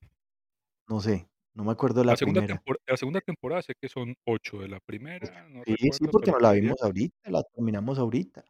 no 0.89 1.01
sé, 1.01 1.31
no 1.55 1.65
me 1.65 1.73
acuerdo 1.73 2.01
de 2.03 2.07
La 2.07 2.13
la 2.13 2.17
segunda 2.17 2.43
primera. 2.43 2.63
la 2.87 2.97
segunda 2.97 3.21
temporada 3.21 3.63
sé 3.63 3.75
que 3.81 3.89
son 3.89 4.15
8, 4.27 4.59
de 4.61 4.69
la 4.69 4.81
primera 4.81 5.49
no 5.49 5.65
Sí, 5.67 5.75
sí, 5.93 6.09
porque 6.09 6.31
nos 6.33 6.41
la 6.43 6.53
vimos 6.53 6.81
ahorita, 6.83 7.31
la 7.31 7.43
terminamos 7.43 7.99
ahorita. 7.99 8.45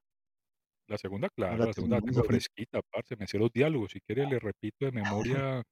La 0.89 0.99
segunda, 0.99 1.29
No 1.49 1.57
claro, 1.57 1.57
la 1.57 1.67
la 1.67 1.73
segunda 1.73 1.97
la 1.97 2.03
tengo 2.03 2.23
fresquita, 2.23 2.81
parce, 2.91 3.17
me 3.17 3.27
sé 3.27 3.39
los 3.39 3.53
diálogos, 3.53 3.93
si 3.93 4.01
quiere 4.01 4.27
le 4.27 4.39
repito 4.39 4.85
de 4.87 4.93
memoria 4.93 5.63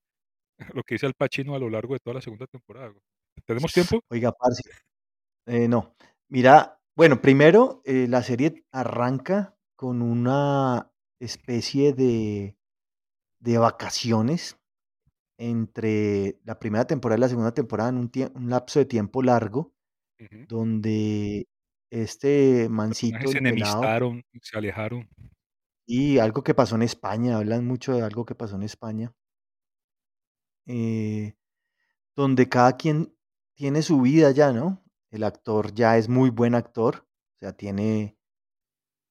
lo 0.74 0.82
que 0.82 0.94
dice 0.94 1.06
Al 1.06 1.14
Pacino 1.14 1.54
a 1.54 1.58
lo 1.58 1.70
largo 1.70 1.94
de 1.94 2.00
toda 2.00 2.14
la 2.14 2.20
segunda 2.20 2.46
temporada, 2.46 2.88
güey. 2.88 3.02
¿Tenemos 3.44 3.72
tiempo? 3.72 4.00
Oiga, 4.10 4.32
parce, 4.32 4.62
eh, 5.46 5.68
no. 5.68 5.94
Mira, 6.28 6.80
bueno, 6.96 7.20
primero, 7.20 7.82
eh, 7.84 8.06
la 8.08 8.22
serie 8.22 8.64
arranca 8.72 9.56
con 9.76 10.02
una 10.02 10.90
especie 11.20 11.92
de 11.92 12.58
de 13.40 13.58
vacaciones 13.58 14.58
entre 15.38 16.38
la 16.44 16.58
primera 16.58 16.86
temporada 16.86 17.18
y 17.18 17.20
la 17.20 17.28
segunda 17.28 17.54
temporada 17.54 17.90
en 17.90 17.98
un 17.98 18.10
un 18.34 18.50
lapso 18.50 18.80
de 18.80 18.86
tiempo 18.86 19.22
largo, 19.22 19.72
donde 20.48 21.46
este 21.90 22.68
mancito, 22.68 23.18
se 23.18 23.38
pelado 23.38 23.38
enemistaron, 23.38 24.24
se 24.42 24.58
alejaron. 24.58 25.08
y 25.86 26.18
algo 26.18 26.42
que 26.42 26.54
pasó 26.54 26.74
en 26.74 26.82
España, 26.82 27.36
hablan 27.36 27.66
mucho 27.66 27.92
de 27.94 28.02
algo 28.02 28.24
que 28.24 28.34
pasó 28.34 28.56
en 28.56 28.64
España. 28.64 29.12
Eh, 30.68 31.34
donde 32.14 32.48
cada 32.48 32.76
quien 32.76 33.14
tiene 33.54 33.82
su 33.82 34.02
vida 34.02 34.30
ya, 34.32 34.52
¿no? 34.52 34.84
El 35.10 35.24
actor 35.24 35.74
ya 35.74 35.96
es 35.96 36.08
muy 36.08 36.30
buen 36.30 36.54
actor, 36.54 37.08
o 37.36 37.38
sea, 37.40 37.52
tiene 37.54 38.16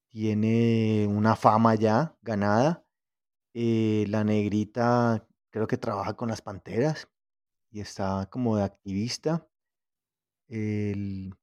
tiene 0.09 1.07
una 1.09 1.35
fama 1.35 1.75
ya 1.75 2.15
ganada. 2.21 2.85
Eh, 3.53 4.05
la 4.09 4.23
negrita 4.23 5.27
creo 5.49 5.67
que 5.67 5.77
trabaja 5.77 6.15
con 6.15 6.29
las 6.29 6.41
Panteras 6.41 7.09
y 7.71 7.81
está 7.81 8.27
como 8.31 8.57
de 8.57 8.63
activista. 8.63 9.47
El 10.47 11.35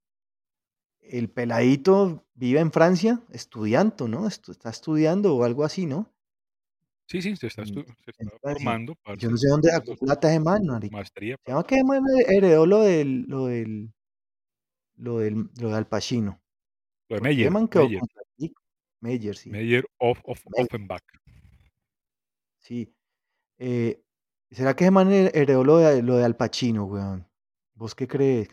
el 1.05 1.31
peladito 1.31 2.25
vive 2.35 2.61
en 2.61 2.73
Francia 2.73 3.23
estudiando, 3.31 4.09
¿no? 4.09 4.27
Está 4.27 4.71
estudiando 4.71 5.37
o 5.37 5.45
algo 5.45 5.65
así, 5.65 5.87
¿no? 5.87 6.14
Sí, 7.09 7.21
sí, 7.23 7.37
se 7.37 7.47
está 7.49 7.65
se 7.67 7.81
está 8.07 8.25
formando, 8.41 8.95
Y 9.13 9.19
yo 9.19 9.29
parce, 9.29 9.29
no 9.31 9.37
sé 9.37 9.49
dónde 9.49 9.71
sacó 9.71 9.97
plata 9.97 10.29
man, 10.41 10.67
marica. 10.67 10.97
maestría, 10.97 11.37
¿Se 11.45 11.53
llama 11.53 11.65
parce. 11.65 11.77
qué 11.77 11.85
man 11.85 12.03
heredó 12.29 12.67
lo 12.67 12.81
del 12.83 13.23
lo 13.29 13.47
del 13.47 13.93
lo 14.97 15.19
del 15.19 15.51
lo 15.61 15.69
de 15.71 15.75
Al 15.77 15.87
Pacino? 15.89 16.41
Lo 17.09 17.17
de 17.17 17.23
Meyer, 17.23 17.51
man 17.51 17.69
quedó 17.69 17.89
Meyer, 19.01 19.37
sí. 19.37 19.51
Meyer 19.51 19.85
of 19.99 20.21
of 20.25 20.41
Meyer, 20.47 20.67
Offenbach. 20.67 21.05
sí. 22.59 22.95
Eh, 23.59 24.03
¿será 24.51 24.75
que 24.77 24.85
ese 24.85 24.91
man 24.93 25.13
heredó 25.13 25.65
lo 25.65 25.79
de 25.79 26.03
lo 26.03 26.17
de 26.17 26.25
Al 26.25 26.37
Pacino, 26.37 26.85
weón? 26.87 27.29
¿Vos 27.75 27.95
qué 27.95 28.09
crees? 28.09 28.49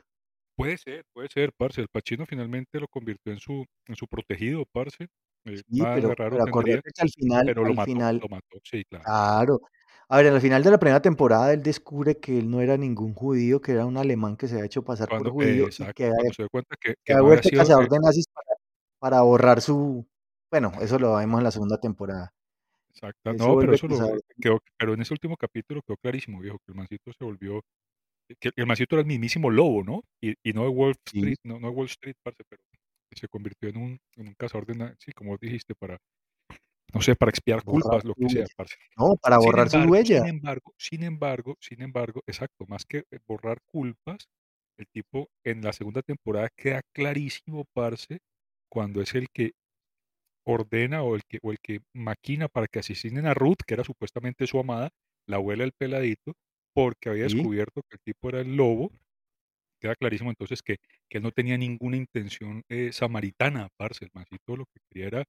Puede 0.58 0.78
ser, 0.78 1.06
puede 1.14 1.28
ser, 1.30 1.52
parce. 1.58 1.82
Al 1.82 1.88
Pacino 1.88 2.26
finalmente 2.26 2.80
lo 2.80 2.88
convirtió 2.88 3.32
en 3.34 3.40
su 3.40 3.66
en 3.88 3.96
su 3.96 4.08
protegido, 4.08 4.66
parce. 4.72 5.08
Eh, 5.46 5.62
Sí, 5.70 5.88
pero 5.94 6.14
raro 6.16 6.38
pero 6.38 6.44
tendría, 6.44 6.50
acuérdate 6.50 6.92
que 6.94 7.02
al 7.02 7.10
final 7.10 7.46
pero 7.46 7.66
lo 7.66 7.72
al 7.72 7.74
mató, 7.74 7.90
final 7.90 8.18
lo 8.20 8.28
mató, 8.30 8.60
sí, 8.64 8.84
claro. 8.86 9.06
claro. 9.06 9.62
A 10.10 10.18
ver, 10.18 10.28
al 10.28 10.42
final 10.42 10.64
de 10.64 10.72
la 10.72 10.80
primera 10.80 11.02
temporada, 11.02 11.54
él 11.54 11.64
descubre 11.64 12.20
que 12.20 12.40
él 12.40 12.50
no 12.52 12.62
era 12.62 12.78
ningún 12.78 13.14
judío, 13.14 13.62
que 13.62 13.72
era 13.74 13.86
un 13.86 13.98
alemán 13.98 14.38
que 14.38 14.48
se 14.48 14.56
había 14.56 14.66
hecho 14.66 14.84
pasar 14.84 15.14
por 15.14 15.14
Cuando 15.18 15.32
judío 15.32 15.66
y 15.78 15.90
que 15.94 16.06
exacto, 16.06 16.06
había 16.08 16.32
se 16.32 16.48
cuenta 16.50 16.76
que 16.80 16.96
que 17.06 17.14
que 17.14 17.14
había 17.14 17.22
vuelto 17.22 17.50
sido, 17.50 17.62
cazador 17.62 17.86
eh 17.86 17.90
de 17.90 18.00
nazis 18.00 18.26
para 18.34 18.48
para 19.00 19.22
borrar 19.24 19.62
su 19.62 20.08
bueno, 20.52 20.74
eso 20.82 21.00
lo 21.00 21.16
vemos 21.18 21.40
en 21.40 21.44
la 21.46 21.52
segunda 21.52 21.80
temporada. 21.80 22.34
se 22.94 23.08
no, 23.38 23.58
pero 23.58 23.74
eso 23.74 23.88
lo 23.88 23.98
quedó 24.40 24.60
pero 24.78 24.94
en 24.94 25.02
ese 25.02 25.14
último 25.14 25.38
capítulo 25.38 25.82
quedó 25.82 25.98
clarísimo, 25.98 26.40
viejo, 26.40 26.58
que 26.60 26.72
el 26.72 26.76
mancito 26.78 27.12
se 27.18 27.24
volvió 27.24 27.62
que 28.40 28.52
el 28.56 28.68
mancito 28.68 28.96
era 28.96 29.02
el 29.02 29.08
mismísimo 29.08 29.50
lobo, 29.52 29.84
¿no? 29.84 30.04
Y 30.22 30.36
y 30.44 30.54
no 30.54 30.64
de 30.64 30.70
Wall 30.70 30.96
sí, 31.06 31.20
Street, 31.20 31.38
no 31.44 31.60
no 31.60 31.70
de 31.70 31.74
Wall 31.76 31.88
Street, 31.88 32.16
parce, 32.24 32.44
pero 32.50 32.64
se 33.20 33.28
convirtió 33.30 33.70
en 33.70 33.78
un 33.78 34.00
en 34.18 34.28
un 34.30 34.36
cazador 34.36 34.66
de 34.68 34.76
na 34.76 34.96
sí, 35.00 35.12
como 35.14 35.38
dijiste, 35.38 35.76
para, 35.76 35.98
no 36.94 37.02
sé, 37.02 37.16
para 37.16 37.30
expiar 37.32 37.64
borrar 37.64 37.64
culpas, 37.66 38.04
lo 38.06 38.16
su 38.16 38.22
que 38.22 38.30
sea, 38.30 38.48
huella. 38.48 38.56
parce. 38.56 38.76
No, 38.98 39.16
para 39.22 39.38
Sin 39.40 39.60
borrar 39.60 39.68
embargo, 39.68 39.92
huellas. 39.92 40.24
sin 40.24 40.28
embargo, 40.28 40.74
sin 40.78 41.04
embargo, 41.04 41.58
sin 41.62 41.82
embargo, 41.84 42.22
exacto, 42.28 42.66
más 42.68 42.86
que 42.86 43.00
eh, 43.12 43.20
borrar 43.28 43.60
culpas, 43.68 44.30
el 44.78 44.88
tipo 44.94 45.30
en 45.46 45.62
la 45.64 45.74
segunda 45.74 46.02
temporada 46.04 46.50
queda 46.58 46.82
clarísimo, 46.94 47.66
parce, 47.74 48.20
cuando 48.70 49.02
es 49.02 49.16
el 49.16 49.30
que 49.34 49.54
ordena 50.46 51.04
o 51.04 51.16
el 51.16 51.24
que 51.28 51.40
o 51.44 51.52
el 51.52 51.60
que 51.62 51.82
maquina 51.94 52.48
para 52.50 52.68
que 52.68 52.80
asesinen 52.80 53.26
a 53.28 53.34
Ruth, 53.34 53.60
que 53.68 53.74
era 53.76 53.84
supuestamente 53.84 54.48
su 54.48 54.60
amada, 54.60 54.90
la 55.28 55.38
abuela 55.38 55.64
del 55.64 55.74
peladito, 55.74 56.34
porque 56.74 57.10
había 57.10 57.24
Sí, 57.26 57.26
descubierto 57.26 57.82
que 57.90 57.96
el 57.98 58.02
tipo 58.04 58.30
era 58.30 58.42
el 58.42 58.56
lobo. 58.58 58.92
Queda 59.82 59.96
clarísimo 59.96 60.30
entonces 60.32 60.62
que 60.64 60.78
que 61.10 61.18
él 61.20 61.24
no 61.24 61.32
tenía 61.32 61.58
ninguna 61.58 61.98
intención, 61.98 62.64
eh, 62.70 62.92
samaritana, 62.94 63.70
parce, 63.78 64.06
el 64.06 64.12
mancito 64.14 64.58
lo 64.58 64.66
que 64.66 64.80
quería 64.90 65.08
era 65.08 65.24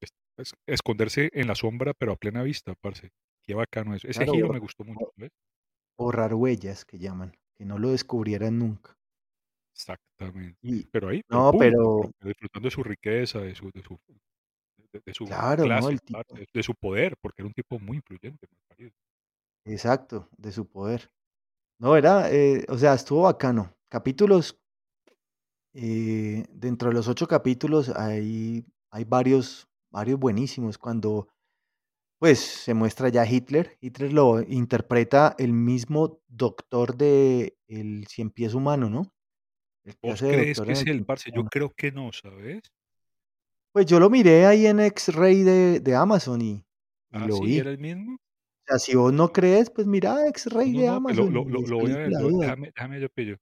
es 0.00 0.10
es 0.38 0.54
esconderse 0.66 1.30
en 1.34 1.48
la 1.48 1.54
sombra, 1.56 1.94
pero 1.98 2.12
a 2.12 2.16
plena 2.16 2.42
vista, 2.42 2.74
parce. 2.80 3.10
Qué 3.46 3.54
bacano 3.54 3.94
eso. 3.96 4.08
Ese 4.08 4.26
claro, 4.26 4.32
giro 4.32 4.50
me 4.50 4.58
gustó 4.60 4.84
mucho, 4.84 5.12
¿ves? 5.16 5.30
borrar 5.96 6.34
huellas 6.34 6.84
que 6.84 6.98
llaman, 6.98 7.36
que 7.54 7.64
no 7.64 7.78
lo 7.78 7.92
descubrieran 7.92 8.58
nunca. 8.58 8.98
Exactamente. 9.74 10.58
Y 10.62 10.90
Pero 10.90 11.08
ahí, 11.08 11.22
no, 11.28 11.54
pero 11.56 12.10
disfrutando 12.20 12.66
de 12.66 12.70
su 12.70 12.82
riqueza, 12.82 13.40
de 13.40 13.54
su 13.54 13.70
de 13.72 13.82
su 13.82 13.98
de 14.92 15.00
de 15.06 15.14
su 15.14 15.28
claro, 15.28 15.68
¿no? 15.70 15.88
clase, 15.88 15.90
El 15.90 16.00
tipo 16.02 16.36
parce, 16.36 16.46
de 16.52 16.62
su 16.62 16.74
poder, 16.74 17.16
porque 17.20 17.42
era 17.42 17.48
un 17.48 17.54
tipo 17.54 17.78
muy 17.80 17.96
influyente, 17.98 18.46
malparido. 18.50 18.92
exacto, 19.64 20.28
de 20.36 20.52
su 20.52 20.68
poder. 20.68 21.10
No, 21.80 21.96
era, 21.96 22.30
eh, 22.30 22.66
o 22.68 22.76
sea, 22.76 22.92
estuvo 22.92 23.22
bacano. 23.22 23.74
Capítulos, 23.88 24.60
eh, 25.72 26.44
dentro 26.52 26.90
de 26.90 26.94
los 26.94 27.08
8 27.08 27.26
capítulos 27.26 27.88
hay 27.90 28.66
hay 28.90 29.04
varios 29.04 29.66
varios 29.90 30.20
buenísimos. 30.20 30.76
Cuando, 30.76 31.28
pues, 32.18 32.40
se 32.40 32.74
muestra 32.74 33.08
ya 33.08 33.26
Hitler, 33.26 33.78
Hitler 33.80 34.12
lo 34.12 34.42
interpreta 34.42 35.34
el 35.38 35.52
mismo 35.54 36.20
doctor 36.28 36.96
de 36.96 37.56
El 37.68 38.06
Cien 38.08 38.30
Pies 38.30 38.54
Humano, 38.54 38.90
¿no? 38.90 39.12
El 39.84 39.96
que 39.98 40.10
¿Vos 40.10 40.14
hace 40.14 40.26
de 40.26 40.32
crees 40.34 40.60
que 40.60 40.72
es 40.72 40.86
El 40.86 41.06
parce? 41.06 41.30
Yo 41.34 41.44
creo 41.46 41.70
que 41.74 41.92
no, 41.92 42.10
¿sabes? 42.12 42.62
Pues, 43.74 43.86
yo 43.86 44.00
lo 44.00 44.10
miré 44.10 44.46
ahí 44.46 44.66
en 44.66 44.80
X-Ray 44.80 45.42
de 45.44 45.80
de 45.80 45.94
Amazon 45.94 46.42
y 46.42 46.64
y 47.12 47.18
Ah, 47.18 47.26
lo 47.26 47.36
¿sí? 47.36 47.46
vi. 47.46 47.58
¿Era 47.58 47.70
el 47.70 47.78
mismo? 47.78 48.18
Sea, 48.70 48.78
si 48.78 48.96
vos 48.96 49.12
no 49.12 49.32
crees, 49.32 49.70
pues 49.70 49.86
mira 49.86 50.14
No, 50.14 50.28
X-Ray 50.28 50.72
no, 50.72 50.80
de 50.80 50.86
no, 50.86 51.00
pues 51.02 51.16
lo 51.16 51.24
Amazon 51.26 51.32
lo 51.32 51.44
lo 51.44 51.60
le 51.62 51.68
lo 51.68 51.78
voy 51.78 51.92
a 51.92 51.96
ver, 51.96 52.10
lo 52.12 52.28
déjame 52.38 52.68
déjame 52.68 53.00
yo 53.00 53.08
pillo. 53.10 53.36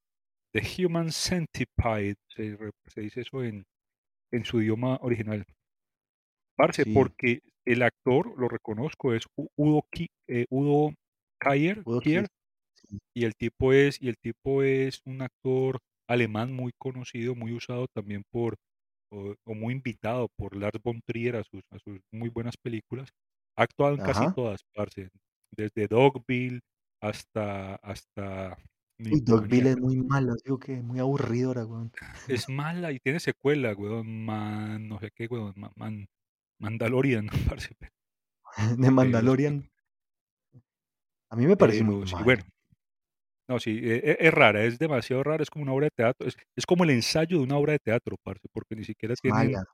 The 0.54 0.62
Human 0.86 1.12
Centipede, 1.12 2.16
se 2.34 2.56
se 2.86 3.00
dice 3.02 3.20
eso 3.22 3.42
en 3.44 3.64
en 4.32 4.44
su 4.44 4.60
idioma 4.62 4.98
original. 5.02 5.44
Parce, 6.56 6.84
Sí, 6.84 6.92
porque 6.92 7.40
el 7.66 7.82
actor, 7.82 8.34
lo 8.38 8.48
reconozco, 8.48 9.14
es 9.14 9.24
Udo 9.56 9.82
Ki 9.92 10.08
eh, 10.28 10.46
Udo 10.50 10.92
Kier 11.40 11.84
que 11.84 12.00
Kier, 12.00 12.26
sí. 12.74 12.98
y 13.14 13.24
el 13.24 13.34
tipo 13.36 13.72
es 13.72 14.00
y 14.02 14.08
el 14.08 14.16
tipo 14.18 14.62
es 14.62 15.00
un 15.06 15.22
actor 15.22 15.78
alemán 16.08 16.52
muy 16.52 16.72
conocido, 16.78 17.34
muy 17.34 17.52
usado 17.52 17.86
también 17.94 18.24
por 18.32 18.56
o 19.12 19.34
o 19.46 19.54
muy 19.54 19.74
invitado 19.74 20.28
por 20.36 20.56
Lars 20.56 20.80
von 20.82 21.00
Trier 21.06 21.36
a 21.36 21.44
sus 21.44 21.62
a 21.72 21.78
sus 21.78 22.00
muy 22.12 22.28
buenas 22.30 22.56
películas. 22.56 23.10
Ha 23.58 23.64
actuado 23.64 23.94
en 23.94 24.00
casi 24.00 24.26
todas, 24.28 24.60
parce, 24.74 25.10
desde 25.56 25.86
Dogville 25.88 26.60
hasta 27.02 27.74
hasta 27.76 28.56
Uy, 29.10 29.20
Dogville 29.20 29.70
es 29.70 29.78
muy 29.80 29.96
mala, 29.96 30.34
digo 30.44 30.58
que 30.58 30.80
muy 30.82 30.98
aburridora, 31.00 31.64
weón. 31.66 31.92
Es 32.28 32.48
mala 32.48 32.92
y 32.92 33.00
tiene 33.00 33.20
secuela, 33.20 33.74
weón, 33.74 34.24
man 34.24 34.86
no 34.88 35.00
sé 35.00 35.10
qué, 35.14 35.26
weón, 35.26 35.54
ma 35.56 35.70
man 35.76 36.06
Mandalorian, 36.60 37.28
parce, 37.58 37.74
De 38.78 38.90
es 38.90 38.92
Mandalorian, 38.92 39.70
a 41.30 41.36
mí 41.36 41.46
me 41.46 41.56
pareció 41.56 41.84
muy 41.86 41.96
pero 41.96 42.06
sí, 42.06 42.14
mala. 42.14 42.24
bueno, 42.24 42.44
no, 43.48 43.58
sí, 43.60 43.78
e 43.82 43.94
e 44.12 44.16
es 44.28 44.34
rara, 44.34 44.64
es 44.64 44.78
demasiado 44.78 45.22
rara, 45.24 45.42
es 45.42 45.50
como 45.50 45.62
una 45.62 45.72
obra 45.72 45.86
de 45.86 45.90
teatro, 45.96 46.26
es 46.28 46.36
es 46.56 46.66
como 46.66 46.84
el 46.84 46.90
ensayo 46.90 47.38
de 47.38 47.44
una 47.44 47.56
obra 47.56 47.72
de 47.72 47.78
teatro, 47.78 48.16
parce, 48.22 48.46
porque 48.52 48.76
ni 48.76 48.84
siquiera 48.84 49.14
Es 49.14 49.20
tienen 49.22 49.50
mala, 49.50 49.64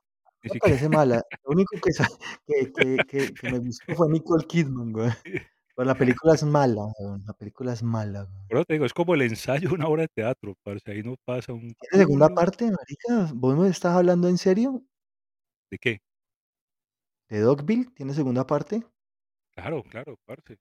me 0.45 0.49
siquiera 0.49 0.59
parece 0.59 0.89
mala. 0.89 1.21
Lo 1.43 1.51
único 1.51 1.75
que 2.47 3.03
que 3.07 3.33
que 3.39 3.47
me 3.47 3.59
gustó 3.59 3.95
fue 3.95 4.09
Nicole 4.09 4.45
Kidman, 4.47 4.95
weón. 4.95 5.13
Pero 5.75 5.85
la 5.87 5.97
película 5.97 6.33
es 6.35 6.43
mala, 6.43 6.83
weón, 6.99 7.23
la 7.25 7.33
película 7.33 7.73
es 7.73 7.83
mala, 7.83 8.27
por 8.47 8.57
eso 8.57 8.65
te 8.65 8.73
digo, 8.73 8.85
es 8.85 8.93
como 8.93 9.13
el 9.15 9.21
ensayo 9.23 9.69
de 9.69 9.75
una 9.75 9.87
obra 9.87 10.03
de 10.03 10.07
teatro, 10.09 10.55
parce, 10.63 10.91
ahí 10.91 11.03
no 11.03 11.15
pasa 11.25 11.53
un 11.53 11.73
¿Tiene 11.79 12.03
segunda 12.05 12.29
parte, 12.29 12.65
marica? 12.71 13.31
¿Vos 13.33 13.57
me 13.57 13.67
estás 13.69 13.95
hablando 13.95 14.27
en 14.27 14.37
serio? 14.37 14.83
¿de 15.71 15.77
qué? 15.79 15.99
¿De 17.29 17.39
Dogville? 17.39 17.91
¿Tiene 17.93 18.15
segunda 18.15 18.47
parte? 18.47 18.83
Claro, 19.53 19.83
claro, 19.83 20.15
parce, 20.25 20.57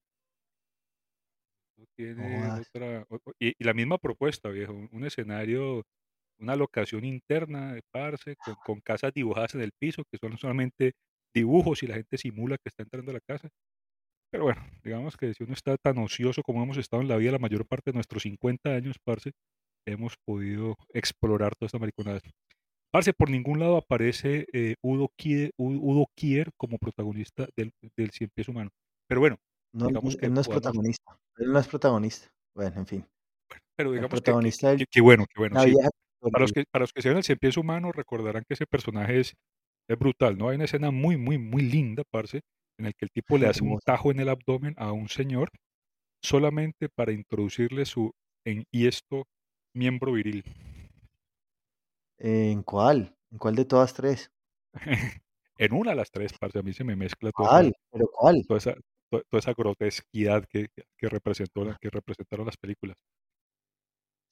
no 1.77 1.87
No 2.17 2.27
tiene 2.27 2.29
jodas. 2.29 2.67
otra 2.75 3.07
y 3.39 3.55
y 3.59 3.65
la 3.65 3.75
misma 3.75 3.99
propuesta, 3.99 4.49
viejo, 4.51 4.73
un 4.73 5.05
escenario 5.05 5.83
Una 6.45 6.57
locación 6.57 7.05
interna 7.07 7.73
de 7.75 7.81
parce, 7.91 8.37
con 8.37 8.55
con 8.65 8.81
casas 8.81 9.13
dibujadas 9.15 9.55
en 9.55 9.63
el 9.63 9.71
piso, 9.81 10.03
que 10.13 10.19
son 10.21 10.37
solamente 10.39 10.93
dibujos 11.35 11.83
y 11.83 11.87
la 11.87 11.95
gente 11.95 12.19
simula 12.19 12.57
que 12.59 12.69
está 12.69 12.83
entrando 12.83 13.11
a 13.13 13.15
la 13.15 13.21
casa. 13.27 13.49
Pero 14.31 14.45
bueno, 14.45 14.63
digamos 14.83 15.17
que 15.17 15.33
si 15.33 15.43
uno 15.45 15.55
está 15.55 15.77
tan 15.79 15.97
ocioso 15.99 16.43
como 16.43 16.63
hemos 16.63 16.77
estado 16.77 17.03
en 17.03 17.09
la 17.09 17.17
vida 17.17 17.33
la 17.33 17.39
mayor 17.39 17.67
parte 17.67 17.91
de 17.93 17.95
nuestros 17.95 18.25
50 18.25 18.71
años, 18.75 18.97
parce, 19.05 19.33
hemos 19.87 20.15
podido 20.27 20.77
explorar 20.93 21.55
toda 21.57 21.67
esta 21.69 21.79
mariconada. 21.79 22.21
Parce, 22.93 23.13
por 23.15 23.31
ningún 23.31 23.59
lado 23.59 23.77
aparece 23.79 24.47
eh, 24.53 24.75
Udo, 24.83 25.09
Kier, 25.17 25.51
Udo 25.59 26.07
Kier 26.17 26.51
como 26.59 26.79
protagonista 26.79 27.49
del, 27.57 27.73
del 27.97 28.11
Cien 28.11 28.31
Pies 28.35 28.49
Humano. 28.49 28.71
Pero 29.09 29.21
bueno, 29.21 29.37
No, 29.73 29.87
digamos 29.89 30.17
que 30.17 30.27
él 30.27 30.35
no 30.35 30.41
es 30.43 30.47
podamos, 30.47 30.63
protagonista. 30.63 31.17
Él 31.39 31.53
no 31.53 31.59
es 31.59 31.69
protagonista. 31.69 32.29
Bueno, 32.55 32.79
en 32.81 32.87
fin. 32.87 33.07
pero 33.77 33.91
El 33.91 33.97
digamos 33.97 34.11
que, 34.11 34.17
que, 34.17 34.23
protagonista 34.23 34.69
del 34.71 34.79
que- 34.79 34.87
que 34.91 35.01
bueno, 35.01 35.25
que 35.27 35.41
bueno, 35.41 35.55
la 35.57 35.63
sí. 35.63 35.71
vieja 35.71 35.91
Para 36.31 36.43
los 36.43 36.53
que, 36.53 36.65
para 36.71 36.83
los 36.83 36.93
que 36.93 37.03
se 37.03 37.09
ven 37.09 37.19
el 37.19 37.25
Cien 37.25 37.39
Pies 37.39 37.57
Humano 37.57 37.93
recordarán 37.93 38.45
que 38.47 38.55
ese 38.55 38.67
personaje 38.67 39.21
es, 39.21 39.35
es 39.89 39.99
brutal, 39.99 40.39
¿no? 40.39 40.49
Hay 40.49 40.57
una 40.57 40.65
escena 40.65 40.91
muy, 40.91 41.17
muy, 41.17 41.39
muy 41.39 41.63
linda, 41.63 42.03
parce, 42.11 42.41
en 42.79 42.87
el 42.87 42.95
que 42.95 43.05
el 43.05 43.11
tipo 43.11 43.39
le 43.39 43.47
hace 43.49 43.63
un 43.63 43.79
tajo 43.81 44.11
en 44.11 44.21
el 44.21 44.29
abdomen 44.29 44.75
a 44.77 44.93
un 44.93 45.09
señor 45.09 45.51
solamente 46.23 46.89
para 46.89 47.13
introducirle 47.13 47.85
su 47.85 48.13
en 48.47 48.65
y 48.71 48.87
esto 48.87 49.25
miembro 49.75 50.13
viril. 50.13 50.45
¿En 52.19 52.63
cuál? 52.63 53.15
¿En 53.31 53.39
cuál 53.39 53.55
de 53.57 53.65
todas 53.65 53.93
tres? 53.93 54.31
en 55.59 55.73
una 55.73 55.91
de 55.91 55.97
las 55.97 56.11
tres, 56.11 56.33
parce, 56.39 56.59
a 56.59 56.63
mí 56.63 56.73
se 56.73 56.85
me 56.85 56.97
mezcla 56.97 57.31
esa, 57.31 57.37
¿Cuál? 57.37 57.75
¿Pero 57.91 58.07
cuál? 58.13 58.45
toda 58.47 58.59
esa, 58.59 58.75
toda 59.11 59.39
esa 59.39 59.53
grotesquidad 59.53 60.45
que, 60.47 60.69
que, 60.97 61.09
representó, 61.09 61.65
que 61.81 61.91
representaron 61.91 62.47
las 62.47 62.57
películas. 62.57 62.97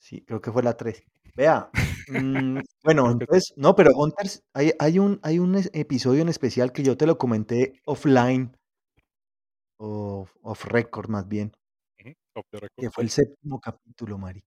Sí, 0.03 0.25
creo 0.25 0.41
que 0.41 0.51
fue 0.51 0.65
la 0.65 0.77
3. 0.77 1.05
Vea, 1.37 1.71
mm, 2.09 2.59
bueno, 2.85 3.11
entonces, 3.11 3.55
no, 3.57 3.75
pero 3.77 3.93
Hunters, 3.97 4.43
hay, 4.53 4.73
hay 4.81 4.99
un, 4.99 5.21
hay 5.23 5.39
un 5.39 5.57
episodio 5.73 6.23
en 6.23 6.29
especial 6.29 6.73
que 6.73 6.83
yo 6.83 6.97
te 6.97 7.07
lo 7.07 7.19
comenté 7.19 7.81
offline, 7.87 8.57
o 9.79 10.27
off 10.43 10.65
record 10.65 11.09
más 11.09 11.29
bien, 11.29 11.53
off 12.35 12.47
the 12.51 12.59
record, 12.59 12.75
que 12.77 12.91
fue 12.91 13.05
el 13.05 13.11
séptimo 13.11 13.61
capítulo, 13.61 14.19
Mari. 14.19 14.43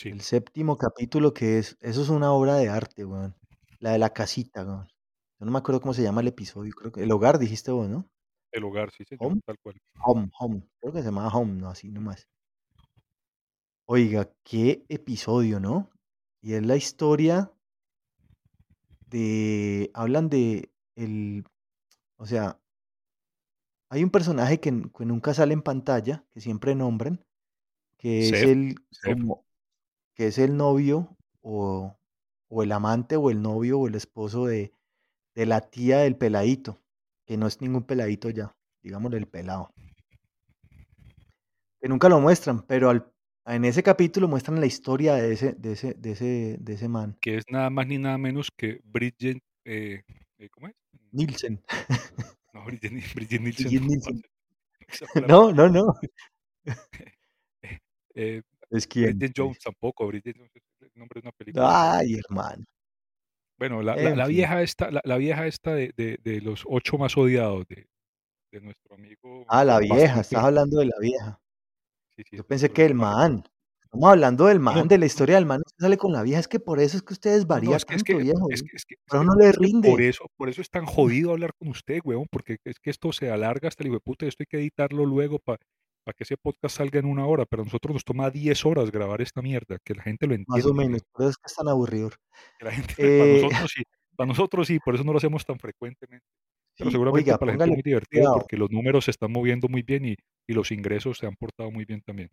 sí, 0.00 0.08
El 0.08 0.20
séptimo 0.20 0.76
capítulo 0.76 1.32
que 1.32 1.58
es, 1.58 1.76
eso 1.80 2.02
es 2.02 2.08
una 2.08 2.32
obra 2.32 2.56
de 2.56 2.68
arte, 2.68 3.04
weón. 3.04 3.36
La 3.78 3.92
de 3.92 3.98
la 3.98 4.10
casita, 4.12 4.64
weón. 4.64 4.88
Yo 5.38 5.46
no 5.46 5.52
me 5.52 5.58
acuerdo 5.58 5.80
cómo 5.80 5.94
se 5.94 6.02
llama 6.02 6.22
el 6.22 6.28
episodio, 6.28 6.72
creo 6.74 6.90
que 6.90 7.02
el 7.04 7.12
hogar 7.12 7.38
dijiste 7.38 7.70
vos, 7.70 7.88
¿no? 7.88 8.08
el 8.52 8.64
hogar, 8.64 8.90
sí, 8.90 9.04
señor, 9.04 9.32
Home, 9.32 9.40
tal 9.44 9.58
cual. 9.62 9.76
home, 10.04 10.30
home. 10.38 10.62
Creo 10.80 10.92
que 10.92 11.00
se 11.00 11.04
llama 11.06 11.28
home, 11.28 11.54
no, 11.60 11.68
así 11.68 11.90
nomás. 11.92 12.26
Oiga, 13.88 14.28
qué 14.42 14.84
episodio, 14.88 15.60
¿no? 15.60 15.88
Y 16.42 16.54
es 16.54 16.66
la 16.66 16.74
historia 16.74 17.52
de, 19.06 19.92
hablan 19.94 20.28
de 20.28 20.72
el, 20.96 21.44
o 22.16 22.26
sea, 22.26 22.60
hay 23.88 24.02
un 24.02 24.10
personaje 24.10 24.58
que, 24.58 24.82
que 24.92 25.04
nunca 25.04 25.34
sale 25.34 25.54
en 25.54 25.62
pantalla, 25.62 26.24
que 26.32 26.40
siempre 26.40 26.74
nombran, 26.74 27.24
que 27.96 28.28
es 28.28 28.32
el, 28.42 28.74
como, 29.04 29.46
que 30.16 30.26
es 30.26 30.38
el 30.38 30.56
novio 30.56 31.16
o, 31.42 31.96
o 32.48 32.62
el 32.64 32.72
amante 32.72 33.14
o 33.14 33.30
el 33.30 33.40
novio 33.40 33.78
o 33.78 33.86
el 33.86 33.94
esposo 33.94 34.46
de, 34.46 34.72
de 35.36 35.46
la 35.46 35.60
tía 35.60 35.98
del 35.98 36.16
peladito, 36.16 36.82
que 37.24 37.36
no 37.36 37.46
es 37.46 37.60
ningún 37.60 37.84
peladito 37.84 38.30
ya, 38.30 38.56
digámosle 38.82 39.18
el 39.18 39.28
pelado, 39.28 39.70
que 41.80 41.88
nunca 41.88 42.08
lo 42.08 42.18
muestran, 42.18 42.62
pero 42.66 42.90
al, 42.90 43.12
en 43.46 43.64
ese 43.64 43.82
capítulo 43.82 44.28
muestran 44.28 44.60
la 44.60 44.66
historia 44.66 45.14
de 45.14 45.32
ese, 45.32 45.52
de 45.52 45.72
ese, 45.72 45.94
de 45.94 46.12
ese, 46.12 46.56
de 46.58 46.72
ese 46.74 46.88
man, 46.88 47.16
que 47.20 47.36
es 47.38 47.44
nada 47.48 47.70
más 47.70 47.86
ni 47.86 47.98
nada 47.98 48.18
menos 48.18 48.50
que 48.56 48.80
Bridget, 48.84 49.38
eh, 49.64 50.02
eh, 50.38 50.48
¿cómo 50.50 50.68
es? 50.68 50.74
Nielsen, 51.12 51.62
No, 52.52 52.64
Bridget, 52.64 52.92
Ni- 52.92 53.02
Bridget 53.14 53.40
Nielsen, 53.40 53.66
Bridget 53.66 53.80
no, 53.82 53.86
Nielsen. 53.88 54.22
No, 55.28 55.52
no, 55.52 55.68
no. 55.68 55.94
eh, 58.14 58.42
Es 58.70 58.86
quien, 58.86 59.18
Bridget. 59.18 59.32
Jones 59.36 59.58
tampoco, 59.58 60.06
Bridget 60.06 60.36
Jones 60.36 60.52
es 60.54 60.62
el 60.80 60.90
nombre 60.94 61.20
de 61.20 61.28
una 61.28 61.32
película. 61.32 61.98
Ay, 61.98 62.14
hermano. 62.14 62.64
Bueno, 63.58 63.82
la, 63.82 63.94
vieja 64.26 64.60
esta, 64.62 64.90
la, 64.90 65.00
la 65.04 65.16
vieja 65.16 65.46
esta 65.46 65.74
de, 65.74 65.92
de, 65.96 66.18
de 66.22 66.40
los 66.42 66.64
ocho 66.66 66.98
más 66.98 67.16
odiados 67.16 67.66
de, 67.68 67.88
de 68.52 68.60
nuestro 68.60 68.94
amigo 68.94 69.46
Ah, 69.48 69.64
la 69.64 69.78
vieja, 69.78 70.20
estás 70.20 70.44
hablando 70.44 70.78
de 70.78 70.86
la 70.86 70.98
vieja. 71.00 71.40
Sí, 72.16 72.22
sí, 72.28 72.36
Yo 72.36 72.46
pensé 72.46 72.70
que 72.70 72.84
el 72.84 72.94
man. 72.94 73.44
Estamos 73.84 74.10
hablando 74.10 74.46
del 74.46 74.58
no, 74.58 74.64
man, 74.64 74.88
de 74.88 74.98
la 74.98 75.06
historia 75.06 75.36
del 75.36 75.46
man. 75.46 75.62
Usted 75.64 75.82
sale 75.84 75.96
con 75.96 76.12
la 76.12 76.22
vieja. 76.22 76.40
Es 76.40 76.48
que 76.48 76.60
por 76.60 76.80
eso 76.80 76.96
es 76.96 77.02
que 77.02 77.14
ustedes 77.14 77.46
No, 77.48 77.60
no, 77.62 77.74
es 77.74 77.84
que, 77.84 77.94
es 77.94 78.04
tanto, 78.04 78.04
que, 78.04 78.14
viejo. 78.14 78.48
es 78.50 78.62
que, 78.62 78.76
es 78.76 78.84
que, 78.84 78.94
es 78.94 79.00
Por 79.06 79.18
que, 79.20 79.24
eso 79.24 79.24
no 79.24 79.34
le 79.36 79.52
que 79.52 79.58
por 79.82 80.00
rinde. 80.00 80.08
eso, 80.08 80.26
por 80.36 80.48
eso 80.48 80.60
es 80.60 80.70
tan 80.70 80.86
jodido 80.86 81.32
hablar 81.32 81.52
con 81.58 81.68
usted, 81.68 82.00
weón, 82.04 82.26
porque 82.30 82.58
es 82.64 82.78
que 82.80 82.90
esto 82.90 83.12
se 83.12 83.30
alarga 83.30 83.68
hasta 83.68 83.82
el 83.84 83.88
hijo 83.88 83.96
de 83.96 84.00
puta, 84.00 84.26
esto 84.26 84.42
hay 84.42 84.46
que 84.46 84.58
editarlo 84.58 85.06
luego 85.06 85.38
para 85.40 85.58
que 86.16 86.24
ese 86.24 86.36
podcast 86.36 86.76
salga 86.78 86.98
en 87.00 87.06
una 87.06 87.26
hora, 87.26 87.46
pero 87.46 87.62
a 87.62 87.64
nosotros 87.66 87.94
nos 87.94 88.04
toma 88.04 88.30
10 88.30 88.64
horas 88.66 88.90
grabar 88.92 89.20
esta 89.22 89.42
mierda, 89.42 89.78
que 89.84 89.94
la 89.94 90.02
gente 90.04 90.26
lo 90.26 90.36
Más 90.46 90.64
o 90.66 90.70
entienda, 90.70 90.82
menos. 90.84 91.02
eso 91.18 91.28
es 91.30 91.36
que 91.36 91.42
es 91.46 91.54
tan 91.54 91.68
aburrido. 91.68 92.10
que 92.58 92.64
la 92.64 92.72
gente, 92.72 92.94
para 93.18 93.30
Eh, 93.30 93.42
nosotros 93.42 93.70
sí, 93.74 93.82
para 94.16 94.28
nosotros 94.28 94.66
sí, 94.68 94.78
por 94.80 94.94
eso 94.94 95.04
no 95.04 95.12
lo 95.12 95.18
hacemos 95.18 95.44
tan 95.44 95.58
frecuentemente, 95.58 96.26
pero 96.76 96.90
seguramente 96.90 97.32
oiga, 97.32 97.38
para 97.38 97.52
la 97.52 97.58
gente 97.58 97.70
es 97.70 97.72
muy 97.72 97.82
divertido 97.82 98.26
cuidado. 98.26 98.34
porque 98.34 98.56
los 98.56 98.70
números 98.70 99.06
se 99.06 99.10
están 99.12 99.32
moviendo 99.32 99.68
muy 99.68 99.82
bien 99.82 100.04
y, 100.06 100.16
y 100.48 100.52
los 100.54 100.70
ingresos 100.72 101.18
se 101.18 101.26
han 101.26 101.36
portado 101.36 101.70
muy 101.70 101.84
bien 101.84 102.02
también. 102.02 102.30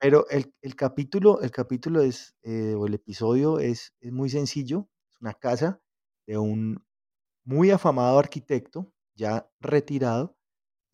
Pero 0.00 0.26
el, 0.30 0.52
el 0.62 0.74
capítulo, 0.74 1.40
el 1.42 1.50
capítulo 1.50 2.02
es, 2.02 2.34
eh, 2.42 2.74
o 2.76 2.86
el 2.86 2.94
episodio 2.94 3.58
es, 3.60 3.92
es 4.00 4.12
muy 4.12 4.28
sencillo. 4.30 4.88
Es 5.10 5.16
una 5.20 5.34
casa 5.34 5.80
de 6.26 6.38
un 6.38 6.84
muy 7.44 7.70
afamado 7.70 8.18
arquitecto, 8.18 8.92
ya 9.16 9.48
retirado, 9.60 10.36